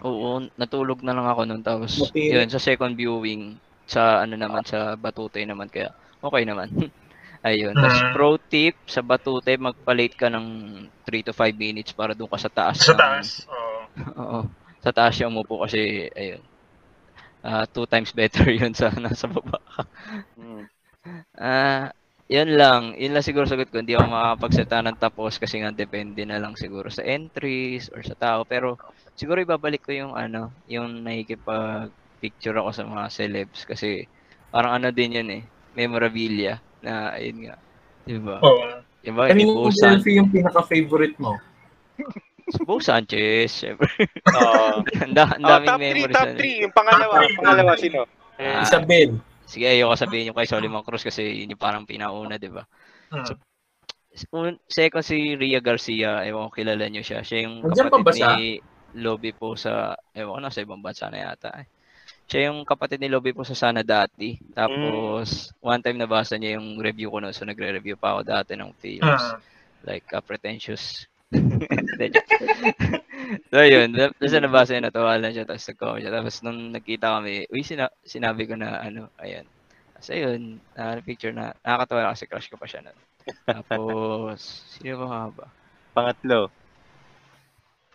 Oo, 0.00 0.28
natulog 0.54 1.00
na 1.00 1.10
lang 1.10 1.26
ako 1.26 1.42
nun. 1.42 1.62
Tapos, 1.62 1.98
Matindi. 1.98 2.30
yun, 2.30 2.46
sa 2.46 2.60
second 2.60 2.92
viewing, 2.92 3.56
sa 3.84 4.22
ano 4.22 4.36
naman, 4.36 4.62
sa 4.62 4.94
Batutay 4.94 5.42
naman. 5.42 5.66
Kaya, 5.66 5.90
okay 6.20 6.44
naman. 6.44 6.68
Ayun. 7.42 7.74
Tapos, 7.74 7.98
Mm. 8.00 8.12
pro 8.12 8.30
tip, 8.38 8.76
sa 8.84 9.00
Batutay, 9.00 9.56
magpa-late 9.56 10.14
ka 10.14 10.28
ng 10.28 10.46
3 11.02 11.22
to 11.22 11.32
5 11.32 11.54
minutes 11.54 11.90
para 11.90 12.12
doon 12.12 12.28
ka 12.28 12.38
sa 12.38 12.48
taas. 12.48 12.78
Sa 12.78 12.92
ng- 12.92 13.00
taas. 13.00 13.28
Oo. 13.46 13.78
Oo. 14.22 14.40
Sa 14.80 14.94
taas 14.94 15.14
siya 15.14 15.26
umupo 15.26 15.58
kasi, 15.60 16.06
ayun. 16.12 16.42
Ah, 17.40 17.62
two 17.64 17.86
times 17.86 18.10
better 18.10 18.46
yun 18.54 18.70
sa 18.70 18.90
nasa 18.92 19.26
baba. 19.26 19.58
Mm. 20.36 20.66
Ah, 21.32 21.90
yun 22.26 22.50
lang. 22.52 22.94
Yun 22.94 23.12
lang 23.12 23.22
siguro 23.22 23.44
sagot 23.44 23.68
ko. 23.68 23.78
Hindi 23.78 23.94
ako 23.94 24.06
makakapagseta 24.06 24.82
ng 24.82 24.96
tapos 24.96 25.36
kasi 25.36 25.58
nga 25.58 25.70
depende 25.70 26.22
na 26.22 26.36
lang 26.36 26.54
siguro 26.54 26.88
sa 26.88 27.02
entries 27.02 27.86
or 27.88 28.02
sa 28.02 28.14
tao. 28.14 28.42
Pero 28.42 28.76
siguro 29.12 29.38
ibabalik 29.38 29.80
ko 29.80 29.92
yung 29.92 30.12
ano, 30.12 30.50
yung 30.66 31.02
nakikipag 31.02 31.88
picture 32.16 32.56
ako 32.56 32.70
sa 32.72 32.82
mga 32.82 33.04
celebs 33.08 33.62
kasi 33.62 34.08
parang 34.48 34.74
ano 34.74 34.88
din 34.88 35.14
yun 35.14 35.28
eh, 35.30 35.42
memorabilia 35.74 36.56
na 36.80 37.12
ayun 37.12 37.46
nga. 37.46 37.56
Diba? 38.02 38.36
Oo. 38.38 38.80
Diba? 39.00 39.28
Kanino 39.28 39.52
Bo, 39.52 39.62
yung 39.64 39.74
San- 39.74 39.98
selfie 39.98 40.16
yung 40.16 40.30
pinaka-favorite 40.30 41.18
mo? 41.18 41.36
Bo 42.62 42.78
Sanchez, 42.78 43.50
syempre. 43.52 43.90
Oo. 44.28 44.82
ang 45.02 45.12
da- 45.12 45.34
ang 45.34 45.42
Oh, 45.42 45.50
daming 45.58 45.66
top 45.66 45.78
3, 45.78 45.82
memories. 45.84 46.14
top 46.14 46.26
na- 46.26 46.38
3. 46.38 46.62
Yung 46.62 46.74
pangalawa, 46.74 47.14
pangalawa 47.36 47.72
sino? 47.76 47.98
Ah, 48.36 48.62
Isabel. 48.62 49.10
Sige, 49.46 49.70
ayoko 49.70 49.94
sabihin 49.94 50.28
yung 50.30 50.36
kay 50.36 50.50
Soliman 50.50 50.82
Cruz 50.82 51.06
kasi 51.06 51.22
yun 51.22 51.54
yung 51.54 51.62
parang 51.62 51.86
pinauna, 51.86 52.34
di 52.34 52.50
ba? 52.50 52.66
Mm. 53.14 53.38
Un- 54.34 54.60
Second 54.66 55.04
si 55.06 55.36
Ria 55.38 55.60
Garcia, 55.62 56.26
ewan 56.26 56.50
ko 56.50 56.58
kilala 56.58 56.88
niyo 56.90 57.06
siya. 57.06 57.22
Siya 57.22 57.46
yung 57.46 57.62
kapatid 57.62 58.26
ni 58.36 58.58
Lobby 58.96 59.30
po 59.36 59.54
sa, 59.54 59.94
ewan 60.16 60.40
ko 60.40 60.40
na, 60.42 60.50
sa 60.50 60.64
ibang 60.64 60.82
bansa 60.82 61.06
na 61.12 61.30
yata. 61.30 61.52
eh. 61.62 61.66
Siya 62.26 62.50
yung 62.50 62.66
kapatid 62.66 62.98
ni 62.98 63.06
Lobby 63.06 63.30
po 63.30 63.46
sa 63.46 63.54
Sana 63.54 63.86
dati. 63.86 64.34
Tapos, 64.50 65.52
one 65.62 65.78
time 65.78 66.00
nabasa 66.00 66.34
niya 66.34 66.58
yung 66.58 66.82
review 66.82 67.12
ko 67.12 67.22
noon. 67.22 67.30
So, 67.36 67.46
nagre-review 67.46 67.94
pa 68.00 68.18
ako 68.18 68.20
dati 68.26 68.58
ng 68.58 68.74
films. 68.82 69.22
Mm. 69.22 69.38
Like, 69.86 70.06
uh, 70.10 70.24
pretentious. 70.24 71.06
So, 73.50 73.62
yun. 73.62 73.90
Tapos 73.94 74.32
nabasa 74.32 74.70
niya, 74.74 74.88
natawa 74.90 75.18
lang 75.18 75.32
siya. 75.34 75.46
Tapos 75.46 75.66
nag-comment 75.66 76.02
siya. 76.02 76.12
Tapos 76.14 76.34
nung 76.42 76.60
nagkita 76.74 77.06
kami, 77.18 77.34
uy, 77.50 77.62
sina- 77.62 77.96
sinabi 78.06 78.46
ko 78.46 78.54
na, 78.54 78.80
ano, 78.82 79.10
ayan. 79.18 79.46
Tapos 79.96 80.08
ayun, 80.12 80.60
na 80.76 81.00
picture 81.00 81.32
na, 81.32 81.56
nakakatawa 81.64 82.00
lang 82.06 82.12
kasi 82.14 82.26
crush 82.28 82.48
ko 82.52 82.56
pa 82.60 82.68
siya 82.68 82.84
nun. 82.84 82.98
Tapos, 83.48 84.38
sino 84.78 85.02
ba 85.02 85.06
nga 85.06 85.22
ba? 85.32 85.46
Pangatlo. 85.96 86.40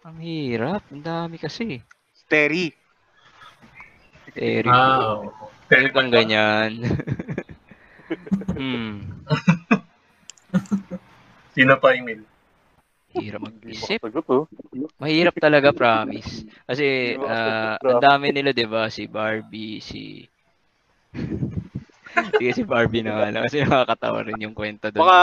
Ang 0.02 0.18
hirap. 0.26 0.82
Ang 0.90 1.06
dami 1.06 1.38
kasi. 1.38 1.78
Terry. 2.26 2.74
Eric. 4.34 4.72
Ah, 4.72 5.22
oo. 5.22 5.28
Ano 5.72 5.88
bang 5.92 6.12
ganyan? 6.12 6.72
hmm. 8.60 9.24
Sino 11.56 11.74
pa, 11.80 11.96
Emil? 11.96 12.28
Hirap 13.12 13.42
mag-isip. 13.44 14.00
oh. 14.32 14.48
Mahirap 15.02 15.36
talaga, 15.36 15.76
promise. 15.76 16.48
Kasi, 16.64 17.18
makasagot, 17.20 17.84
ang 17.84 18.04
dami 18.04 18.28
nila, 18.32 18.56
di 18.56 18.68
ba? 18.68 18.88
Si 18.88 19.08
Barbie, 19.08 19.84
si... 19.84 20.24
Sige, 22.40 22.52
si 22.52 22.64
Barbie 22.68 23.04
na 23.04 23.16
nga 23.16 23.32
lang. 23.32 23.44
Kasi 23.48 23.64
nakakatawa 23.64 24.20
rin 24.28 24.40
yung 24.44 24.56
kwento 24.56 24.92
doon. 24.92 25.00
Baka 25.04 25.20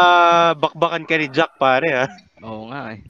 bakbakan 0.56 1.04
ka 1.04 1.14
ni 1.20 1.28
Jack, 1.28 1.60
pare, 1.60 1.88
ha? 1.92 2.06
Oo 2.40 2.72
nga 2.72 2.96
eh. 2.96 3.00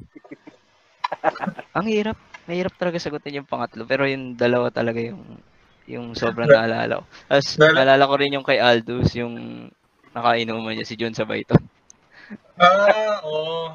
Ang 1.79 1.87
hirap. 1.87 2.18
Mahirap 2.49 2.74
talaga 2.74 2.99
sagutin 2.99 3.39
yung 3.39 3.47
pangatlo. 3.49 3.87
Pero 3.87 4.09
yung 4.09 4.35
dalawa 4.35 4.72
talaga 4.72 4.99
yung 4.99 5.22
yung 5.89 6.12
sobrang 6.12 6.49
naalala 6.51 7.01
ko. 7.01 7.05
Tapos 7.29 7.49
naalala 7.57 8.05
ko 8.05 8.14
rin 8.20 8.35
yung 8.37 8.45
kay 8.45 8.61
Aldous, 8.61 9.16
yung 9.16 9.68
nakainuman 10.12 10.76
niya 10.76 10.85
si 10.89 10.99
John 11.01 11.16
sa 11.16 11.24
Bayton. 11.24 11.61
Ah, 12.59 13.20
oo. 13.24 13.72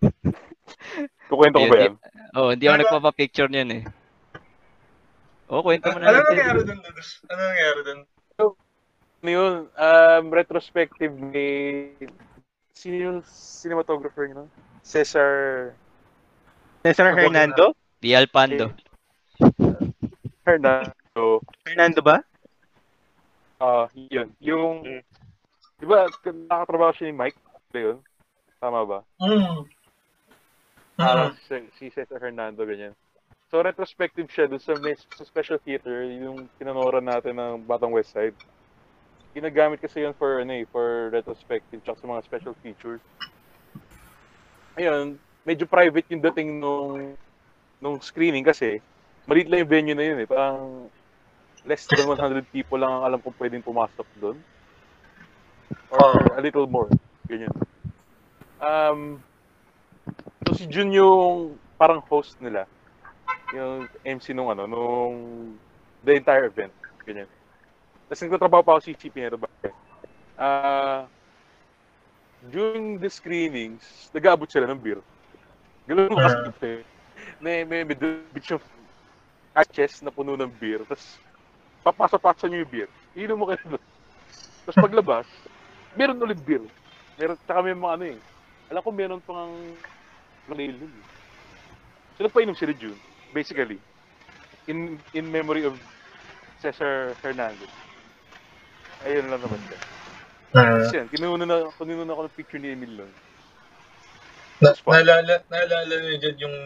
Kukwento 1.30 1.62
ko 1.62 1.66
ba 1.70 1.78
yan? 1.78 1.94
Oo, 2.34 2.42
oh, 2.46 2.50
hindi 2.54 2.66
ako 2.66 2.74
Ano? 2.74 2.82
nagpapa-picture 2.82 3.50
niyan 3.50 3.70
eh. 3.70 3.82
Oo, 5.50 5.62
kwento 5.66 5.90
mo 5.90 5.98
na 5.98 6.14
Ano 6.14 6.18
nangyari 6.30 6.62
dun, 6.62 6.78
Dudus? 6.78 7.22
Ano 7.26 7.40
nangyari 7.42 7.80
dun? 7.82 8.00
Ano 9.20 9.28
yun? 9.28 9.54
Um, 9.76 10.24
retrospective 10.32 11.12
ni... 11.12 11.48
Sino 12.72 12.96
yung 12.96 13.18
cinematographer 13.26 14.30
yun? 14.30 14.48
Cesar 14.80 15.74
Cesar 16.80 17.12
Hernando? 17.12 17.76
Di 18.00 18.16
Alpando. 18.16 18.72
Hernando. 20.48 21.44
Hernando 21.68 22.00
ba? 22.00 22.24
Ah, 23.60 23.84
yun. 23.92 24.32
Yung... 24.40 25.04
Di 25.80 25.88
ba, 25.88 26.12
nakatrabaho 26.12 26.92
siya 26.92 27.08
ni 27.08 27.16
Mike? 27.16 27.40
Ba 27.72 27.78
yun? 27.80 27.98
Tama 28.60 28.84
ba? 28.84 28.98
Mm. 29.16 29.64
Ah, 31.00 31.32
Mm. 31.32 31.36
si, 31.48 31.56
si 31.72 31.84
Cesar 31.88 32.20
Hernando, 32.20 32.68
ganyan. 32.68 32.92
So, 33.48 33.64
retrospective 33.64 34.28
siya 34.28 34.46
dun 34.46 34.60
sa, 34.60 34.76
sa 35.16 35.24
special 35.24 35.56
theater, 35.64 36.04
yung 36.04 36.52
pinanoran 36.60 37.08
natin 37.08 37.40
ng 37.40 37.64
Batang 37.64 37.96
West 37.96 38.12
Side. 38.12 38.36
Ginagamit 39.32 39.80
kasi 39.80 40.04
yun 40.04 40.12
for, 40.20 40.44
ano 40.44 40.52
eh, 40.52 40.68
for 40.68 41.08
retrospective 41.10 41.80
tsaka 41.80 42.04
sa 42.04 42.10
mga 42.12 42.22
special 42.28 42.54
features. 42.60 43.00
Ayun, 44.76 45.16
medyo 45.48 45.64
private 45.64 46.06
yung 46.12 46.22
dating 46.30 46.60
nung, 46.60 47.16
nung 47.80 47.96
screening 48.04 48.44
kasi 48.44 48.84
maliit 49.24 49.48
lang 49.48 49.64
yung 49.64 49.72
venue 49.72 49.96
na 49.96 50.04
yun 50.04 50.18
eh. 50.20 50.28
Parang 50.28 50.92
less 51.64 51.88
than 51.88 52.06
100 52.06 52.44
people 52.52 52.76
lang 52.76 52.92
ang 52.92 53.04
alam 53.08 53.18
kong 53.24 53.38
pwedeng 53.40 53.64
pumasok 53.64 54.06
doon. 54.20 54.38
Or 55.90 56.38
a 56.38 56.40
little 56.40 56.66
more. 56.66 56.88
Ganyan. 57.26 57.52
Um, 58.60 59.22
so 60.46 60.54
si 60.54 60.66
Jun 60.66 60.92
yung 60.92 61.58
parang 61.78 62.02
host 62.06 62.36
nila. 62.38 62.66
Yung 63.54 63.88
MC 64.06 64.34
nung 64.34 64.50
ano, 64.50 64.66
nung 64.66 65.14
the 66.04 66.18
entire 66.18 66.46
event. 66.46 66.72
Ganyan. 67.02 67.26
Tapos 68.10 68.22
nagtatrabaho 68.26 68.62
pa 68.62 68.70
ako 68.76 68.80
si 68.82 68.98
Chippy 68.98 69.22
Pinero 69.22 69.38
ba? 69.38 69.48
Ah, 70.34 71.06
during 72.48 72.96
the 72.98 73.10
screenings, 73.12 74.10
nag-aabot 74.16 74.48
sila 74.48 74.66
ng 74.66 74.80
beer. 74.80 74.98
Ganun 75.84 76.10
mo 76.10 76.18
kasi. 76.18 76.82
May, 77.38 77.62
may, 77.68 77.84
may 77.84 77.94
dubit 77.94 78.44
yung 78.48 78.62
hatches 79.52 80.00
na 80.00 80.10
puno 80.10 80.34
ng 80.34 80.50
beer. 80.56 80.80
Tapos, 80.88 81.20
papasa-pasa 81.84 82.48
nyo 82.48 82.64
yung 82.64 82.72
beer. 82.72 82.90
Inom 83.14 83.38
mo 83.42 83.46
kayo 83.52 83.76
doon. 83.76 83.84
Tapos 84.64 84.78
paglabas, 84.86 85.26
meron 85.96 86.22
ulit 86.22 86.40
beer. 86.44 86.62
Meron, 87.18 87.36
tsaka 87.46 87.60
may 87.62 87.74
mga 87.74 87.94
ano 87.94 88.04
eh. 88.14 88.18
Alam 88.70 88.82
ko 88.82 88.90
meron 88.94 89.22
pang 89.24 89.52
nail 90.50 90.74
nun. 90.78 90.90
eh. 90.90 91.06
So, 92.18 92.26
nagpainom 92.26 92.58
sila 92.58 92.74
June. 92.74 92.98
Basically. 93.32 93.78
In 94.66 94.98
in 95.14 95.30
memory 95.30 95.64
of 95.64 95.74
Cesar 96.60 97.16
Hernandez. 97.24 97.70
Ayun 99.08 99.32
lang 99.32 99.40
naman 99.40 99.60
siya. 99.64 99.78
Mm. 100.50 100.60
Tapos 100.60 100.92
yan, 100.92 101.06
kinuha 101.08 101.36
na, 101.40 101.70
kinuha 101.72 102.04
na 102.04 102.12
ako 102.12 102.22
ng 102.26 102.36
picture 102.36 102.60
ni 102.60 102.74
Emil 102.74 102.92
lang. 103.00 103.12
Na, 104.60 104.74
naalala, 104.76 105.40
naalala 105.48 105.94
niyo 106.04 106.18
dyan 106.20 106.36
yung 106.44 106.56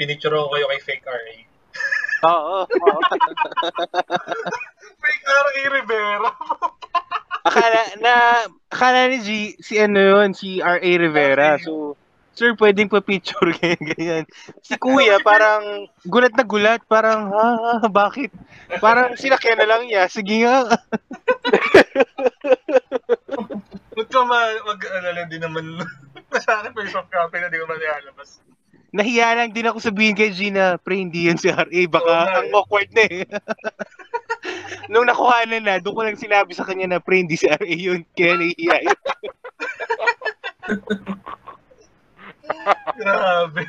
pinicture 0.00 0.32
ko 0.32 0.48
kayo 0.48 0.66
kay 0.72 0.80
Fake 0.80 1.04
RA. 1.04 1.34
Oo. 2.24 2.64
oo. 2.64 2.98
Fake 5.02 5.24
RA 5.28 5.62
Rivera. 5.68 6.30
akala 7.44 7.80
na 8.00 8.14
akala 8.72 9.12
ni 9.12 9.18
G 9.20 9.28
si 9.60 9.76
ano 9.76 10.00
yun, 10.00 10.32
si 10.32 10.64
R.A. 10.64 10.90
Rivera. 10.96 11.60
So, 11.60 11.94
sir, 12.34 12.56
pwedeng 12.58 12.90
pa 12.90 13.04
picture 13.04 13.52
ganyan, 13.60 13.82
ganyan. 13.94 14.24
Si 14.64 14.74
Kuya 14.80 15.22
parang 15.22 15.86
gulat 16.08 16.34
na 16.34 16.42
gulat, 16.42 16.82
parang 16.88 17.30
ha, 17.30 17.78
ha 17.84 17.88
bakit? 17.88 18.32
Parang 18.82 19.14
sinakyan 19.14 19.62
na 19.62 19.68
lang 19.70 19.86
niya. 19.86 20.10
Sige 20.10 20.42
nga. 20.42 20.66
Ba't 23.94 24.10
ka 24.10 24.26
ma- 24.26 24.58
mag-alala 24.66 25.22
din 25.30 25.38
naman 25.38 25.78
akin, 26.34 26.72
first 26.74 26.98
of 26.98 27.06
copy 27.06 27.38
na 27.38 27.46
di 27.46 27.62
ko 27.62 27.66
man 27.70 27.78
nilalabas. 27.78 28.42
Nahiya 28.94 29.38
lang 29.38 29.50
din 29.54 29.66
ako 29.70 29.78
sabihin 29.82 30.18
kay 30.18 30.30
Gina, 30.34 30.78
pre, 30.78 30.98
hindi 30.98 31.26
yun 31.26 31.38
si 31.38 31.50
R.A. 31.50 31.80
Baka 31.90 32.14
nga 32.14 32.38
ang 32.42 32.50
eh. 32.50 32.54
awkward 32.58 32.90
na 32.94 33.02
eh. 33.06 33.26
Nung 34.92 35.08
nakuha 35.08 35.48
na 35.48 35.58
na, 35.60 35.74
doon 35.80 35.94
ko 35.96 36.02
lang 36.04 36.20
sinabi 36.20 36.52
sa 36.52 36.66
kanya 36.66 36.96
na 36.96 37.00
pre, 37.00 37.24
hindi 37.24 37.36
si 37.36 37.48
RA 37.48 37.64
yun. 37.64 38.04
Kaya 38.12 38.36
nahihiya 38.36 38.76
yun. 38.84 38.98
Grabe. 42.94 43.62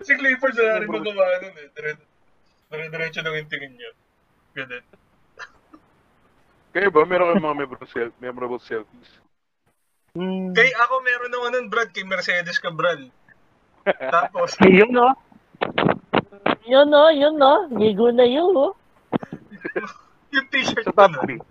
si 0.00 0.12
Clifford 0.16 0.56
na 0.56 0.80
rin 0.80 0.88
magawa 0.88 1.24
nun 1.42 1.54
eh. 1.54 1.68
Dire- 1.76 2.08
Dire-diretso 2.70 3.20
lang 3.26 3.34
yung 3.34 3.50
tingin 3.50 3.72
niya. 3.74 3.90
Ganun. 4.54 4.84
Kayo 6.70 6.88
ba, 6.94 7.02
meron 7.02 7.34
kayong 7.34 7.46
mga 7.50 7.58
memorable, 7.66 7.90
self, 7.90 8.12
memorable 8.22 8.62
selfies? 8.62 9.10
Hmm. 10.14 10.54
Kay 10.54 10.70
ako 10.78 11.02
meron 11.02 11.30
naman 11.34 11.50
nun, 11.54 11.66
Brad, 11.66 11.90
kay 11.90 12.06
Mercedes 12.06 12.62
Cabral. 12.62 13.10
Tapos, 13.86 14.54
Yun 14.62 14.94
no? 14.94 15.10
Yun 16.66 16.86
no, 16.90 17.10
yun 17.10 17.34
no. 17.38 17.66
Gigo 17.74 18.14
na 18.14 18.26
yun 18.26 18.54
oh. 18.54 18.74
yung 20.34 20.46
t-shirt 20.50 20.86
ko 20.86 21.04
nun. 21.10 21.42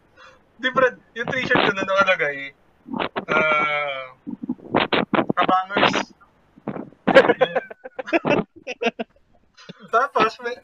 Di 0.60 0.70
Brad, 0.72 0.96
yung 1.16 1.30
t-shirt 1.32 1.60
ko 1.60 1.72
na 1.72 1.88
nakalagay, 1.88 2.52
ah, 3.32 4.12
kabangers. 5.36 5.98
Tapos, 9.96 10.32
may, 10.44 10.56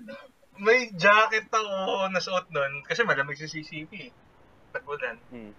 may 0.59 0.79
jacket 0.95 1.47
ako 1.47 2.11
na 2.11 2.19
suot 2.19 2.51
nun, 2.51 2.83
kasi 2.83 3.07
malamig 3.07 3.39
sa 3.39 3.47
CCP. 3.47 4.11
Tagulan. 4.75 5.15
Hmm. 5.31 5.51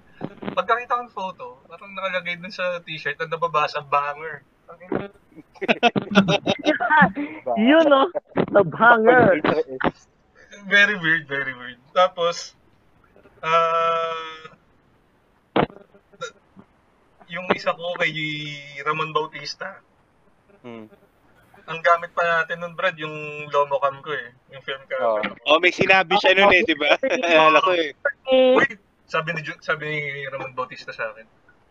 Pagkakita 0.53 0.97
ko 0.97 1.03
ng 1.05 1.17
photo, 1.17 1.47
parang 1.69 1.97
nakalagay 1.97 2.37
dun 2.37 2.53
sa 2.53 2.81
t-shirt 2.85 3.17
na 3.21 3.33
nababasa 3.33 3.81
banger. 3.85 4.45
Yun 7.57 7.85
no. 7.87 8.11
The 8.51 8.63
banger. 8.65 9.41
Very 10.67 10.97
weird, 10.97 11.29
very 11.29 11.55
weird. 11.55 11.79
Tapos, 11.93 12.55
ah, 13.43 14.51
yung 17.27 17.47
isa 17.53 17.75
ko 17.75 17.95
kay 17.99 18.13
Ramon 18.83 19.11
Bautista, 19.13 19.83
Hmm. 20.63 20.91
ang 21.67 21.79
gamit 21.81 22.11
pa 22.11 22.23
natin 22.23 22.59
nun, 22.59 22.75
Brad, 22.75 22.95
yung 22.97 23.15
Lomocam 23.51 24.03
ko 24.03 24.11
eh. 24.11 24.31
Yung 24.51 24.63
film 24.63 24.83
Oo. 24.83 25.19
camera. 25.23 25.35
Oh, 25.47 25.59
may 25.59 25.71
sinabi 25.71 26.15
siya 26.17 26.35
nun 26.35 26.51
eh, 26.51 26.63
di 26.63 26.75
ba? 26.75 26.95
Alala 27.27 27.59
ko 27.61 27.71
eh. 27.71 27.95
Uy, 28.27 28.67
sabi 29.05 29.35
ni, 29.35 29.43
Ju- 29.43 29.59
sabi 29.61 29.87
ni 29.87 29.99
Ramon 30.27 30.55
Bautista 30.55 30.91
sa 30.91 31.11
akin, 31.11 31.27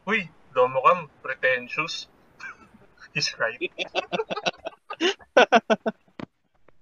Uy, 0.05 0.27
Lomocam, 0.53 1.07
pretentious. 1.19 2.07
He's 3.15 3.31
right. 3.39 3.55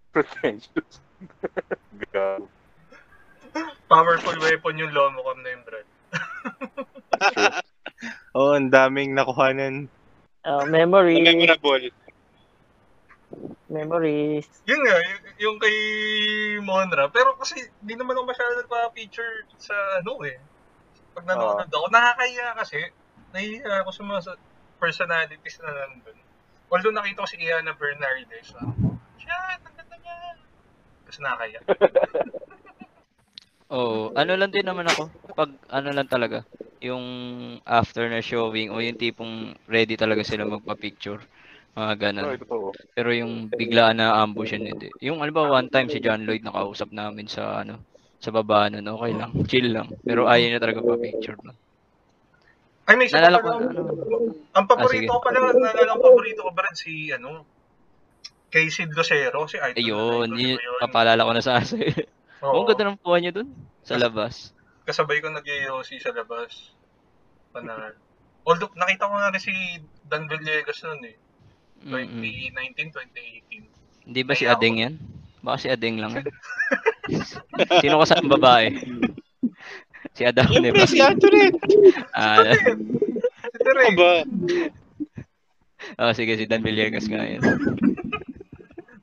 Pretentious. 0.10 0.97
Gago. 2.10 2.49
Powerful 3.85 4.38
weapon 4.41 4.81
yung 4.81 4.89
Lomocam 4.89 5.45
na 5.45 5.49
yun, 5.53 5.61
Brad. 5.61 5.88
Oo, 8.34 8.49
oh, 8.49 8.57
ang 8.57 8.73
daming 8.73 9.14
nakuhanan. 9.14 9.93
uh, 10.41 10.65
memories. 10.65 11.22
Memorable. 11.22 11.93
Memories. 13.69 14.49
Yun 14.65 14.81
nga, 14.81 14.97
y- 14.97 15.38
yung 15.45 15.61
kay 15.61 15.77
Monra. 16.65 17.14
Pero 17.14 17.38
kasi, 17.38 17.61
di 17.77 17.93
naman 17.93 18.18
ako 18.18 18.26
masyado 18.26 18.57
nagpa-feature 18.57 19.45
sa 19.61 20.01
ano 20.01 20.18
eh. 20.26 20.41
Pag 21.14 21.30
nanonood 21.30 21.69
ako, 21.69 21.85
nakakaya 21.93 22.57
kasi, 22.57 22.81
nahihiya 23.34 23.85
ako 23.85 23.89
sa 23.93 24.01
mga 24.01 24.19
personalities 24.81 25.61
na 25.61 25.72
nandun. 25.73 26.18
Although 26.73 26.97
nakita 26.97 27.21
ko 27.21 27.29
si 27.29 27.37
Iana 27.37 27.77
Bernardes, 27.77 28.49
ah, 28.57 28.73
shit, 29.21 29.61
ang 29.61 29.75
ganda 29.77 29.95
niya. 30.01 30.17
Kasi 31.05 31.21
nakakaya. 31.21 31.59
Oo, 33.77 34.09
ano 34.17 34.33
lang 34.33 34.49
din 34.49 34.65
naman 34.65 34.89
ako. 34.89 35.13
Pag 35.37 35.53
ano 35.69 35.89
lang 35.93 36.09
talaga, 36.09 36.41
yung 36.81 37.05
after 37.65 38.09
na 38.09 38.25
showing 38.25 38.73
o 38.73 38.81
yung 38.81 38.97
tipong 38.97 39.53
ready 39.69 39.93
talaga 39.93 40.25
sila 40.25 40.49
magpa-picture. 40.49 41.21
Mga 41.77 41.93
ganun. 41.97 42.25
No, 42.25 42.37
totoo. 42.37 42.67
Pero 42.93 43.09
yung 43.13 43.49
biglaan 43.49 43.97
na 43.97 44.17
ambush 44.21 44.53
yun, 44.53 44.73
hindi. 44.73 44.89
Yung 45.01 45.21
ano 45.21 45.31
ba, 45.33 45.45
one 45.45 45.69
time 45.69 45.89
si 45.89 46.01
John 46.01 46.25
Lloyd 46.25 46.45
nakausap 46.45 46.93
namin 46.93 47.29
sa 47.29 47.65
ano, 47.65 47.81
sa 48.21 48.29
baba 48.29 48.69
nun, 48.69 48.85
okay 48.85 49.13
lang, 49.13 49.31
chill 49.45 49.73
lang. 49.73 49.89
Pero 50.05 50.29
ayaw 50.29 50.53
niya 50.53 50.61
talaga 50.61 50.85
pa-picture 50.85 51.37
nun. 51.41 51.57
Ay, 52.84 52.95
may 52.99 53.07
isa 53.07 53.15
Naalala 53.19 53.39
pa 53.39 53.47
ko, 53.47 53.57
ano, 53.64 53.81
Ang 54.53 54.65
paborito 54.68 55.07
sige. 55.07 55.11
ko 55.11 55.23
pala, 55.23 55.39
naalala 55.55 55.95
ko 55.95 56.01
paborito 56.03 56.41
ko 56.43 56.51
Brad, 56.51 56.76
si 56.76 57.10
ano, 57.15 57.47
kay 58.51 58.68
Sid 58.68 58.91
Lucero, 58.91 59.47
si 59.47 59.55
Idol. 59.57 59.80
ayun, 59.80 60.27
yun, 60.35 60.60
ko 60.60 60.61
yun. 60.61 60.80
papaalala 60.84 61.23
ko 61.23 61.31
na 61.31 61.41
sa 61.43 61.64
asa. 61.64 61.80
Oo. 62.43 62.64
Ang 62.64 62.68
ganda 62.68 62.91
ng 62.91 62.99
kuha 62.99 63.18
niya 63.23 63.31
dun, 63.31 63.49
sa 63.88 63.95
labas. 63.95 64.51
kasabay 64.84 65.23
ko 65.23 65.31
nag 65.31 65.47
sa 65.80 66.11
labas. 66.11 66.76
Panahal. 67.55 67.95
Although, 68.43 68.76
nakita 68.76 69.07
ko 69.07 69.15
nga 69.15 69.31
rin 69.31 69.39
si 69.39 69.55
Dan 70.03 70.27
Villegas 70.27 70.84
noon 70.84 71.07
eh. 71.07 71.15
Mm-mm. 71.88 72.19
2019, 72.19 72.91
2018. 72.91 74.11
Hindi 74.11 74.22
ba 74.27 74.34
si 74.35 74.43
Adeng 74.43 74.76
yan? 74.84 74.93
Baka 75.39 75.57
si 75.64 75.68
Adeng 75.72 75.99
lang. 75.99 76.11
Sino 77.84 77.99
ka 78.03 78.05
sa 78.07 78.19
babae? 78.19 78.76
Si 80.14 80.22
Adam, 80.23 80.45
di 80.48 80.69
ba? 80.69 80.85
Siyempre, 80.85 80.88
si 80.88 80.99
Antoinette. 81.02 81.60
Ah, 82.18 82.53
Si 83.44 83.57
Tere, 83.60 83.81
Ano 83.84 83.98
ba? 83.98 84.14
oh, 85.99 86.14
sige, 86.14 86.38
si 86.38 86.45
Dan 86.45 86.61
Villegas 86.61 87.06
nga 87.10 87.22
yan. 87.22 87.41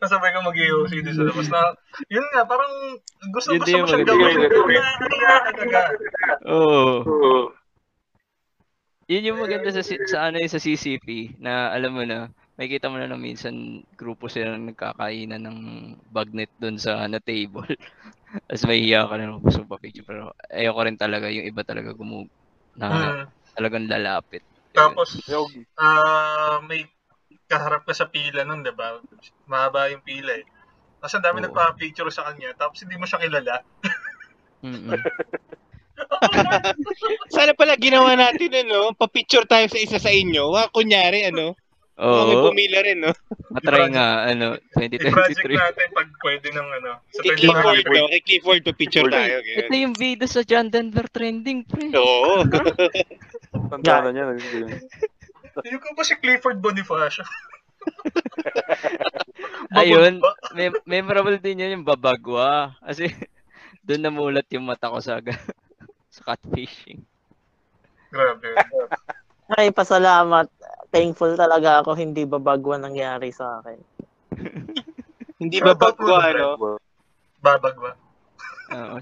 kasabay 0.01 0.33
ko 0.33 0.41
mag 0.41 0.57
dito 0.57 1.13
sa 1.13 1.29
labas. 1.29 1.47
Na, 1.53 1.77
yun 2.09 2.25
nga, 2.33 2.49
parang 2.49 2.73
gusto, 3.31 3.53
Yun 3.53 3.61
gusto 3.61 3.69
din 3.69 3.77
mo 3.77 3.87
siyang 3.87 4.07
gawin. 4.09 4.35
maganda. 4.41 4.49
Talaga. 5.53 5.81
Oo. 6.49 7.53
Yun 9.11 9.27
yung 9.29 9.43
maganda 9.43 9.69
sa, 9.75 9.83
si- 9.83 10.01
sa 10.07 10.31
ano 10.31 10.39
yung 10.39 10.49
sa 10.49 10.63
CCP 10.63 11.37
na 11.37 11.69
alam 11.69 11.93
mo 11.93 12.07
na 12.07 12.31
may 12.57 12.71
kita 12.71 12.87
mo 12.89 12.97
na 12.97 13.11
lang 13.11 13.19
minsan 13.19 13.83
grupo 13.93 14.31
sila 14.31 14.55
na 14.55 14.71
nagkakainan 14.71 15.43
ng 15.43 15.59
bagnet 16.09 16.49
doon 16.57 16.79
sa 16.79 17.05
na 17.05 17.19
table. 17.19 17.67
Tapos 18.31 18.63
may 18.67 18.81
hiya 18.83 19.07
ka 19.11 19.15
na 19.19 19.39
gusto 19.43 19.67
pa 19.67 19.79
picture 19.83 20.07
pero 20.07 20.31
ayoko 20.51 20.81
rin 20.87 20.99
talaga 20.99 21.27
yung 21.31 21.47
iba 21.47 21.63
talaga 21.67 21.95
gumug 21.95 22.31
na 22.79 22.89
Hmm. 22.89 23.25
talagang 23.59 23.91
lalapit. 23.91 24.43
Tapos, 24.71 25.19
Yung, 25.27 25.67
ah 25.83 26.63
may 26.63 26.87
kaharap 27.51 27.83
ka 27.83 27.91
sa 27.91 28.07
pila 28.07 28.47
nun, 28.47 28.63
di 28.63 28.71
ba? 28.71 29.03
Mahaba 29.51 29.91
yung 29.91 30.07
pila 30.07 30.39
eh. 30.39 30.47
Tapos 31.03 31.15
ang 31.19 31.27
dami 31.27 31.43
Oo. 31.43 31.51
nagpa-picture 31.51 32.11
sa 32.15 32.31
kanya, 32.31 32.55
tapos 32.55 32.87
hindi 32.87 32.95
mo 32.95 33.09
siya 33.09 33.19
kilala. 33.19 33.59
Mm-mm. 34.63 34.95
Sana 37.35 37.57
pala 37.57 37.75
ginawa 37.81 38.15
natin 38.15 38.67
ano, 38.67 38.95
pa-picture 38.95 39.49
tayo 39.49 39.67
sa 39.67 39.79
isa 39.81 39.99
sa 39.99 40.13
inyo. 40.13 40.53
Wa, 40.53 40.69
kunyari 40.71 41.27
ano, 41.27 41.57
oh. 42.01 42.25
may 42.27 42.37
Oo, 42.37 42.45
pumila 42.49 42.79
rin, 42.81 42.99
no? 43.05 43.13
matry 43.55 43.93
nga 43.93 44.25
ano 44.25 44.57
I-project 44.81 45.45
2023. 45.45 45.61
natin 45.61 45.87
pag 45.93 46.09
pwede 46.25 46.49
ng 46.51 46.69
ano. 46.81 46.91
Sa 47.13 47.21
Kay 47.21 47.31
25. 47.37 47.41
Clifford, 47.41 47.85
no? 47.85 48.09
Kay 48.09 48.23
Clifford, 48.25 48.61
pa-picture 48.65 49.09
tayo. 49.13 49.37
Ito 49.45 49.69
Ganyan. 49.69 49.85
yung 49.85 49.95
video 49.95 50.27
sa 50.27 50.43
John 50.43 50.69
Denver 50.73 51.07
trending, 51.13 51.69
pre. 51.69 51.93
Oo. 51.93 52.43
tanda 53.71 54.09
na 54.09 54.11
niya. 54.11 54.33
Yung 55.69 55.83
ko 55.83 55.89
ba 55.93 56.03
si 56.07 56.15
Clifford 56.17 56.59
Bonifacio? 56.63 57.27
Ayun, 59.81 60.21
mem- 60.53 60.85
memorable 60.85 61.39
din 61.41 61.63
yun 61.65 61.75
yung 61.81 61.87
babagwa. 61.87 62.77
Kasi 62.85 63.13
doon 63.87 64.03
namulat 64.05 64.47
yung 64.53 64.67
mata 64.67 64.93
ko 64.93 65.01
sa 65.01 65.19
sa 66.11 66.21
catfishing. 66.27 67.03
Grabe. 68.11 68.51
Ay, 69.55 69.71
pasalamat. 69.71 70.51
Thankful 70.91 71.39
talaga 71.39 71.81
ako 71.81 71.95
hindi 71.95 72.27
babagwa 72.27 72.75
nangyari 72.77 73.31
sa 73.31 73.63
akin. 73.63 73.79
Hindi 75.41 75.57
ba 75.65 75.73
bagwa, 75.73 76.21
ano? 76.21 76.77
Babag 77.41 77.77
ba? 77.81 77.93
Oo, 78.77 79.01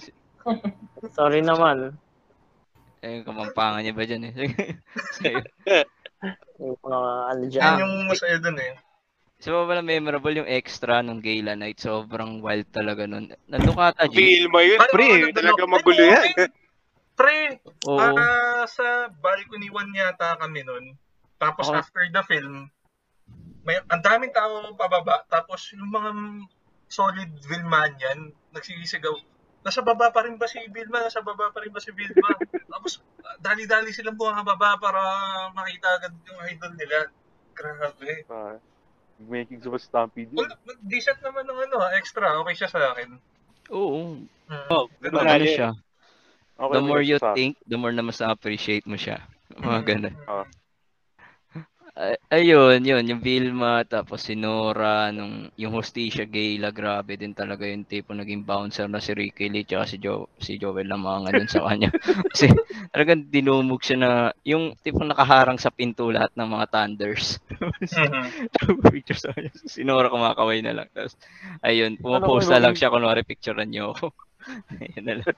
Sorry 1.18 1.42
naman. 1.42 1.98
eh, 3.02 3.26
kamampangan 3.26 3.82
niya 3.82 3.94
ba 3.96 4.04
dyan 4.06 4.30
eh. 4.30 4.34
Sa'yo. 5.18 5.42
Yung 6.62 6.78
mga 6.78 7.10
ano 7.26 7.42
Yan 7.42 7.50
dyan. 7.50 7.74
yung 7.82 7.94
masaya 8.06 8.38
dun 8.38 8.58
eh. 8.62 8.78
Sa 9.38 9.54
so, 9.54 9.66
pala 9.66 9.82
memorable 9.82 10.34
yung 10.34 10.50
extra 10.50 10.98
nung 11.02 11.22
gala 11.22 11.54
night. 11.54 11.78
Sobrang 11.78 12.38
wild 12.42 12.66
talaga 12.70 13.06
nun. 13.06 13.30
Nandun 13.46 13.74
ka 13.74 13.94
ata, 13.94 14.06
G? 14.10 14.14
Feel 14.18 14.46
mo 14.50 14.58
yun, 14.62 14.78
pre. 14.90 15.30
oo, 15.30 15.34
Talaga 15.34 15.62
magulo 15.66 16.02
yan. 16.02 16.26
Pre, 17.18 17.38
Oo. 17.86 17.98
ah, 17.98 18.62
sa 18.66 19.10
balcony 19.10 19.70
1 19.70 19.90
yata 19.94 20.38
kami 20.38 20.62
nun. 20.62 20.94
Tapos 21.38 21.70
Okay. 21.70 21.78
after 21.78 22.02
the 22.04 22.22
film, 22.26 22.54
may 23.62 23.78
ang 23.88 24.02
daming 24.02 24.34
tao 24.34 24.74
pababa. 24.74 25.22
Tapos 25.26 25.70
yung 25.72 25.88
mga 25.88 26.10
solid 26.88 27.30
Vilmanian, 27.46 28.30
nagsisigaw, 28.50 29.14
nasa 29.62 29.80
baba 29.80 30.10
pa 30.10 30.26
rin 30.26 30.34
ba 30.34 30.50
si 30.50 30.58
Vilma? 30.68 30.98
Nasa 31.00 31.22
baba 31.22 31.50
pa 31.50 31.62
rin 31.62 31.70
ba 31.70 31.78
si 31.78 31.94
Vilma? 31.94 32.32
Tapos 32.72 32.98
dali-dali 33.38 33.94
silang 33.94 34.18
bumababa 34.18 34.74
para 34.76 35.00
makita 35.52 35.88
agad 35.96 36.12
yung 36.26 36.38
idol 36.48 36.72
nila. 36.74 36.98
Grabe. 37.54 38.24
Ah, 38.26 38.56
making 39.18 39.58
super 39.60 39.78
stampede. 39.78 40.30
Well, 40.32 40.48
decent 40.82 41.18
naman 41.20 41.44
ng 41.44 41.58
ano, 41.68 41.76
ah, 41.78 41.94
extra. 41.94 42.38
Okay 42.40 42.54
siya 42.54 42.70
sa 42.70 42.94
akin. 42.94 43.18
Oo. 43.70 44.24
Oh, 44.70 44.86
Ano 45.04 45.18
ganun 45.20 45.44
siya? 45.44 45.70
Okay, 46.58 46.74
The 46.74 46.82
more 46.82 47.02
you 47.04 47.18
sa- 47.18 47.34
think, 47.34 47.54
the 47.68 47.78
more 47.78 47.94
na 47.94 48.02
mas 48.02 48.18
appreciate 48.18 48.82
mo 48.88 48.98
siya. 48.98 49.22
Mga 49.54 49.80
ganun. 49.86 50.14
Oo. 50.26 50.44
Ay- 51.98 52.22
ayun, 52.30 52.78
yun, 52.86 53.02
yung 53.10 53.18
Vilma, 53.18 53.82
tapos 53.82 54.22
si 54.22 54.38
Nora, 54.38 55.10
nung, 55.10 55.50
yung 55.58 55.74
Hostisha 55.74 56.22
Gayla, 56.30 56.70
grabe 56.70 57.18
din 57.18 57.34
talaga 57.34 57.66
yung 57.66 57.82
tipo 57.90 58.14
naging 58.14 58.46
bouncer 58.46 58.86
na 58.86 59.02
si 59.02 59.10
Ricky 59.18 59.50
Lee, 59.50 59.66
tsaka 59.66 59.82
si, 59.90 59.98
jo, 59.98 60.30
si 60.38 60.62
Joel 60.62 60.86
Lamanga 60.86 61.34
dun 61.34 61.50
sa 61.50 61.66
kanya. 61.66 61.90
Kasi 62.30 62.54
talagang 62.94 63.26
dinumog 63.26 63.82
siya 63.82 63.98
na, 63.98 64.10
yung 64.46 64.78
tipo 64.78 65.02
nakaharang 65.02 65.58
sa 65.58 65.74
pinto 65.74 66.06
lahat 66.14 66.30
ng 66.38 66.46
mga 66.46 66.66
Thunders. 66.70 67.42
Picture 68.94 69.18
sa 69.18 69.34
kanya. 69.34 69.50
Si 69.58 69.82
Nora 69.82 70.06
kumakaway 70.06 70.62
na 70.62 70.78
lang. 70.78 70.88
Tapos, 70.94 71.18
ayun, 71.66 71.98
pumapost 71.98 72.46
na 72.46 72.62
lang 72.62 72.78
siya, 72.78 72.94
kunwari 72.94 73.26
picturean 73.26 73.74
niyo 73.74 73.98
ako. 73.98 74.14
ayun 74.86 75.02
na 75.02 75.14
lang. 75.18 75.34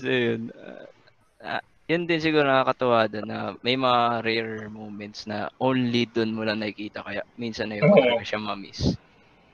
So, 0.00 0.08
yun. 0.08 0.48
ah, 0.56 1.60
ah, 1.60 1.64
yun 1.90 2.06
din 2.06 2.22
siguro 2.22 2.46
nakakatuwa 2.46 3.10
doon 3.10 3.26
na 3.26 3.38
may 3.66 3.74
mga 3.74 4.22
rare 4.22 4.70
moments 4.70 5.26
na 5.26 5.50
only 5.58 6.06
doon 6.06 6.30
mo 6.30 6.46
lang 6.46 6.62
nakikita 6.62 7.02
kaya 7.02 7.26
minsan 7.34 7.66
na 7.66 7.82
yun 7.82 7.90
talaga 7.90 8.22
siya 8.22 8.38
ma-miss. 8.38 8.94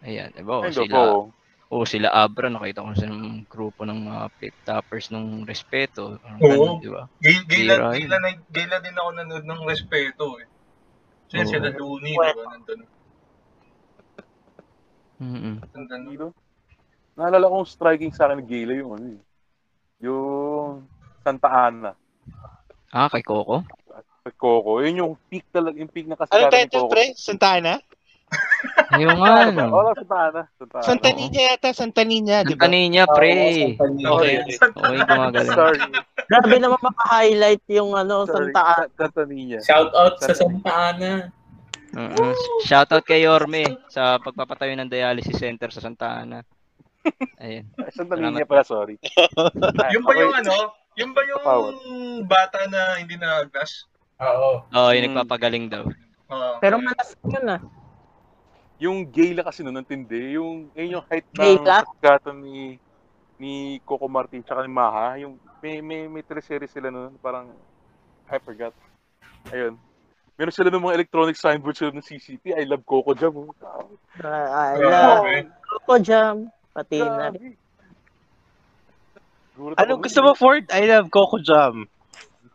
Ayan, 0.05 0.29
diba? 0.37 0.61
O 0.61 0.69
sila, 0.69 1.17
oo. 1.17 1.33
o 1.73 1.89
sila 1.89 2.13
Abra, 2.13 2.53
nakita 2.53 2.85
ko 2.85 2.93
sa 2.93 3.09
grupo 3.49 3.89
ng 3.89 4.05
mga 4.05 4.23
flip-toppers 4.37 5.09
nung 5.09 5.49
respeto. 5.49 6.21
Parang 6.21 6.45
Oo. 6.45 6.53
ganun, 6.53 6.85
di 6.85 6.91
ba? 6.93 7.09
Gayla, 7.25 7.75
na, 8.21 8.31
gayla 8.53 8.77
din 8.85 8.97
ako 9.01 9.11
nanood 9.17 9.45
ng 9.49 9.63
respeto 9.65 10.37
eh. 10.37 10.47
Kasi 11.33 11.41
Oo. 11.41 11.51
sila 11.57 11.73
Looney, 11.73 12.13
di 12.13 12.21
ba? 12.21 12.45
Nandun. 12.53 12.81
Mm-mm. 15.17 15.57
Nandun. 15.73 16.33
Naalala 17.17 17.49
kong 17.49 17.65
striking 17.65 18.13
sa 18.13 18.29
akin 18.29 18.45
Gila 18.45 18.77
yung 18.77 18.93
ano 19.01 19.07
eh. 19.17 19.23
Yung 20.05 20.85
Santa 21.25 21.49
Ana. 21.49 21.97
Ah, 22.97 23.13
kay 23.13 23.21
Coco? 23.21 23.61
Kay 24.25 24.35
Coco. 24.41 24.81
Yun 24.81 24.95
yung 24.97 25.13
peak 25.29 25.45
talaga, 25.53 25.77
yung 25.77 25.93
peak 25.93 26.09
na 26.09 26.17
Anong 26.17 26.25
kasikatan 26.25 26.49
ni 26.49 26.57
title, 26.65 26.81
Coco. 26.81 26.93
pre? 26.97 27.05
Santana? 27.13 27.75
Ayun 28.91 29.15
nga, 29.21 29.33
Ano 29.47 29.51
no. 29.53 29.65
Wala, 29.71 29.93
Santa 29.93 30.17
Ana. 30.19 30.43
Santa 30.57 30.77
Ana. 30.81 30.87
Santa 30.89 31.09
Niña 31.13 31.43
yata, 31.53 31.69
Santa 31.77 32.03
Niña, 32.03 32.37
di 32.43 32.57
ba? 32.57 32.65
Ang 32.67 32.75
niya, 32.89 33.05
pre. 33.05 33.33
Okay. 33.77 34.35
Okay, 34.57 34.99
gumagaling. 35.05 35.53
Sorry. 35.53 35.79
Grabe 36.27 36.57
naman 36.57 36.81
maka-highlight 36.81 37.63
yung 37.69 37.93
ano, 37.93 38.25
Sorry. 38.25 38.51
Santa 38.51 38.63
Ana. 38.65 38.85
Santa 38.97 39.23
Niña. 39.29 39.59
Shout 39.61 39.93
out 39.93 40.15
sa 40.19 40.33
Santa 40.33 40.73
Ana. 40.73 41.13
Oo. 41.97 42.25
Shoutout 42.65 43.05
kay 43.05 43.25
Yorme 43.25 43.63
sa 43.89 44.17
pagpapatayo 44.19 44.73
ng 44.75 44.89
dialysis 44.91 45.37
center 45.37 45.69
sa 45.69 45.85
Santa 45.85 46.25
Ana. 46.25 46.41
Ayun. 47.39 47.69
Ay, 47.79 47.93
Santa. 47.93 48.17
Niña 48.17 48.49
pala, 48.49 48.65
sorry. 48.65 48.97
Yung 49.95 50.03
ba 50.03 50.13
yung 50.17 50.35
ano? 50.35 50.73
Yung 50.97 51.13
ba 51.13 51.21
yung 51.23 51.41
Kapawad. 51.41 51.75
bata 52.25 52.61
na 52.67 52.97
hindi 52.97 53.15
naagnas? 53.15 53.85
Oo. 54.17 54.65
Oo, 54.65 54.91
yung 54.91 55.05
Mm. 55.05 55.09
nagpapagaling 55.13 55.67
daw. 55.69 55.85
Oo. 56.27 56.57
Pero 56.59 56.81
malas 56.81 57.13
yun 57.23 57.47
ah. 57.47 57.61
Yung 58.77 59.05
Gayla 59.05 59.41
kasi 59.41 59.61
nun, 59.61 59.77
antindi. 59.77 60.37
Yung, 60.37 60.73
yun 60.73 60.97
yung 60.97 61.05
height 61.07 61.29
ng 61.31 61.41
Gayla? 61.61 61.85
ni 62.35 62.81
ni 63.37 63.53
Coco 63.85 64.09
Martin 64.09 64.41
tsaka 64.41 64.65
ni 64.65 64.73
Maha. 64.73 65.21
Yung, 65.21 65.37
may, 65.61 65.85
may, 65.85 66.09
may 66.09 66.25
teleserye 66.25 66.65
sila 66.65 66.89
nun. 66.89 67.13
Parang, 67.21 67.53
I 68.27 68.41
forgot. 68.41 68.73
Ayun. 69.53 69.77
Meron 70.37 70.53
sila 70.53 70.69
ng 70.69 70.81
mga 70.81 70.97
electronic 70.97 71.37
signboard 71.37 71.77
sila 71.77 71.93
ng 71.93 72.05
CCP. 72.05 72.53
I 72.53 72.65
love 72.65 72.85
Coco 72.85 73.13
Jam. 73.13 73.37
oh. 73.37 73.53
I 74.17 74.77
Grabe. 74.77 74.81
love 74.81 75.29
Coco 75.63 75.97
Jam. 76.01 76.49
Pati 76.73 77.01
na 77.01 77.29
rin. 77.31 77.57
Anong 79.57 80.05
gusto 80.05 80.21
mo, 80.21 80.37
Ford? 80.37 80.69
I 80.69 80.85
love 80.85 81.09
Coco 81.09 81.41
Jam. 81.41 81.89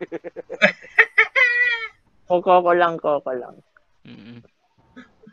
Coco 2.30 2.62
ko 2.62 2.72
lang, 2.78 3.02
Coco 3.02 3.34
lang. 3.34 3.58
Mm-mm. 4.06 4.46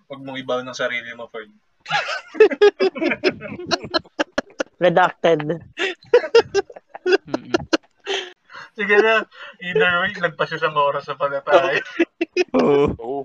Huwag 0.09 0.20
mong 0.24 0.40
ibaw 0.40 0.65
ng 0.65 0.77
sarili 0.77 1.12
mo, 1.12 1.28
Ford. 1.28 1.53
Redacted. 4.82 5.61
Mm-mm. 7.28 7.53
Sige 8.78 8.97
na. 9.03 9.27
Either 9.59 9.93
way, 10.01 10.15
nagpas 10.16 10.55
isang 10.55 10.78
oras 10.78 11.05
na 11.11 11.19
pala 11.19 11.43
tayo. 11.43 11.82
Oo. 12.62 12.86
Oo. 12.97 13.20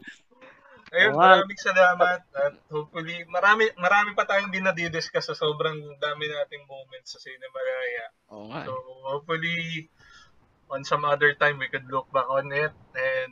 Ayun, 0.94 1.18
maraming 1.18 1.57
salamat. 1.57 2.22
At 2.38 2.53
hopefully, 2.70 3.26
marami, 3.26 3.65
marami 3.82 4.14
pa 4.14 4.30
tayong 4.30 4.53
din 4.53 4.61
na-discuss 4.61 5.34
sa 5.34 5.38
sobrang 5.38 5.78
dami 5.98 6.26
nating 6.30 6.70
moments 6.70 7.18
sa 7.18 7.20
Cinemalaya. 7.20 8.06
Oo 8.30 8.45
nga. 8.53 8.61
So, 8.70 8.74
hopefully, 9.10 9.90
on 10.70 10.86
some 10.86 11.02
other 11.02 11.34
time, 11.34 11.57
we 11.57 11.65
could 11.68 11.90
look 11.90 12.06
back 12.14 12.30
on 12.30 12.53
it 12.53 12.74
and 12.94 13.32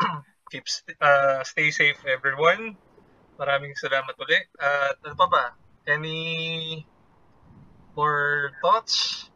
keep 0.50 0.64
st- 0.64 0.96
uh, 0.96 1.44
stay 1.44 1.68
safe, 1.68 2.00
everyone. 2.08 2.80
Maraming 3.36 3.76
salamat 3.76 4.16
ulit. 4.16 4.48
At 4.56 4.96
ano 5.04 5.14
pa 5.14 5.28
ba? 5.28 5.44
Any 5.84 6.84
more 7.92 8.52
thoughts 8.64 9.28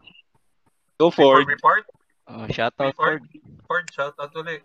Go, 1.02 1.10
we 1.44 1.58
part? 1.58 1.82
Oh, 2.30 2.46
shoutout 2.46 2.94
Before, 2.94 3.18
Ford. 3.18 3.22
Ford, 3.66 3.86
shout 3.90 4.14
out 4.22 4.30
ulit. 4.38 4.62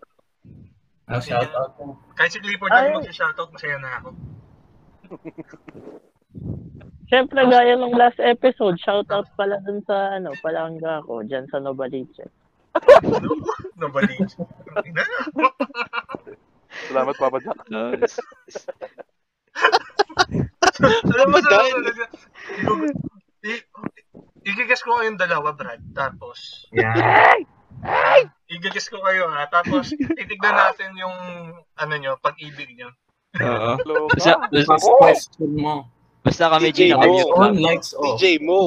Ang 1.08 1.20
shout 1.20 1.50
out 1.52 1.72
mo. 1.76 1.98
Kahit 2.14 2.32
si 2.32 2.38
Clifford 2.38 2.70
Ay. 2.70 2.92
ako 2.92 3.00
mag-shoutout, 3.00 3.50
masaya 3.50 3.76
na 3.80 3.90
ako. 3.96 4.08
Siyempre, 7.08 7.40
gaya 7.42 7.74
ng 7.74 7.96
last 7.96 8.20
episode, 8.20 8.76
shoutout 8.76 9.26
pala 9.34 9.58
dun 9.64 9.80
sa, 9.82 10.14
ano, 10.14 10.30
palangga 10.38 11.00
ko, 11.08 11.24
dyan 11.24 11.48
sa 11.48 11.56
Novaliches. 11.56 12.28
Nobody. 13.80 14.14
Salamat, 16.86 17.14
Papa 17.16 17.38
Jack. 17.40 17.58
Oh, 20.78 21.10
Alam 21.10 21.34
mo 21.34 21.38
Dahil- 21.42 21.90
Igigas 24.46 24.80
ko 24.80 24.94
kayong 24.94 25.18
dalawa, 25.18 25.50
Brad. 25.50 25.82
Tapos, 25.90 26.70
Yeah. 26.70 27.34
Igigas 28.48 28.88
ko 28.88 28.98
kayo 29.04 29.28
ha. 29.28 29.46
Tapos, 29.52 29.92
titignan 29.92 30.56
natin 30.56 30.96
yung, 30.96 31.16
ano 31.76 31.94
nyo, 32.00 32.16
pag-ibig 32.20 32.72
nyo. 32.74 32.88
Oo. 33.36 33.70
Hello. 33.84 34.08
Basta, 34.08 34.40
basta, 34.48 34.90
question 34.98 35.52
mo. 35.52 35.84
basta 36.24 36.48
kami 36.48 36.72
DJ 36.72 36.96
G 36.96 36.96
mo. 36.96 37.04
Lights 37.04 37.28
on, 37.28 37.40
lang. 37.40 37.54
lights 37.60 37.90
off. 37.94 38.16
DJ 38.16 38.24
mo. 38.40 38.60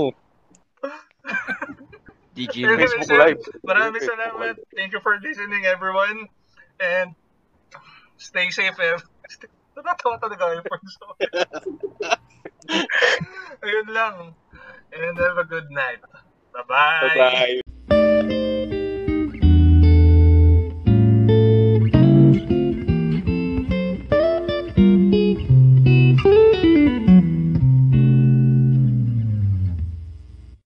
DJ 2.37 2.55
Pero 2.63 2.73
mo. 2.77 2.81
Facebook 2.85 3.11
Live. 3.11 3.41
Maraming 3.65 4.03
salamat. 4.05 4.55
Thank 4.77 4.93
you 4.93 5.01
for 5.01 5.17
listening, 5.19 5.65
everyone. 5.65 6.29
And, 6.77 7.17
stay 8.21 8.53
safe, 8.53 8.77
eh. 8.77 8.97
Natatawa 9.75 10.21
talaga 10.21 10.53
yung 10.53 10.67
first 10.67 10.99
Ayun 13.65 13.87
lang. 13.89 14.15
And 14.91 15.15
have 15.17 15.39
a 15.39 15.47
good 15.47 15.71
night. 15.71 16.03
Bye-bye. 16.53 17.15
Bye-bye. 17.17 17.60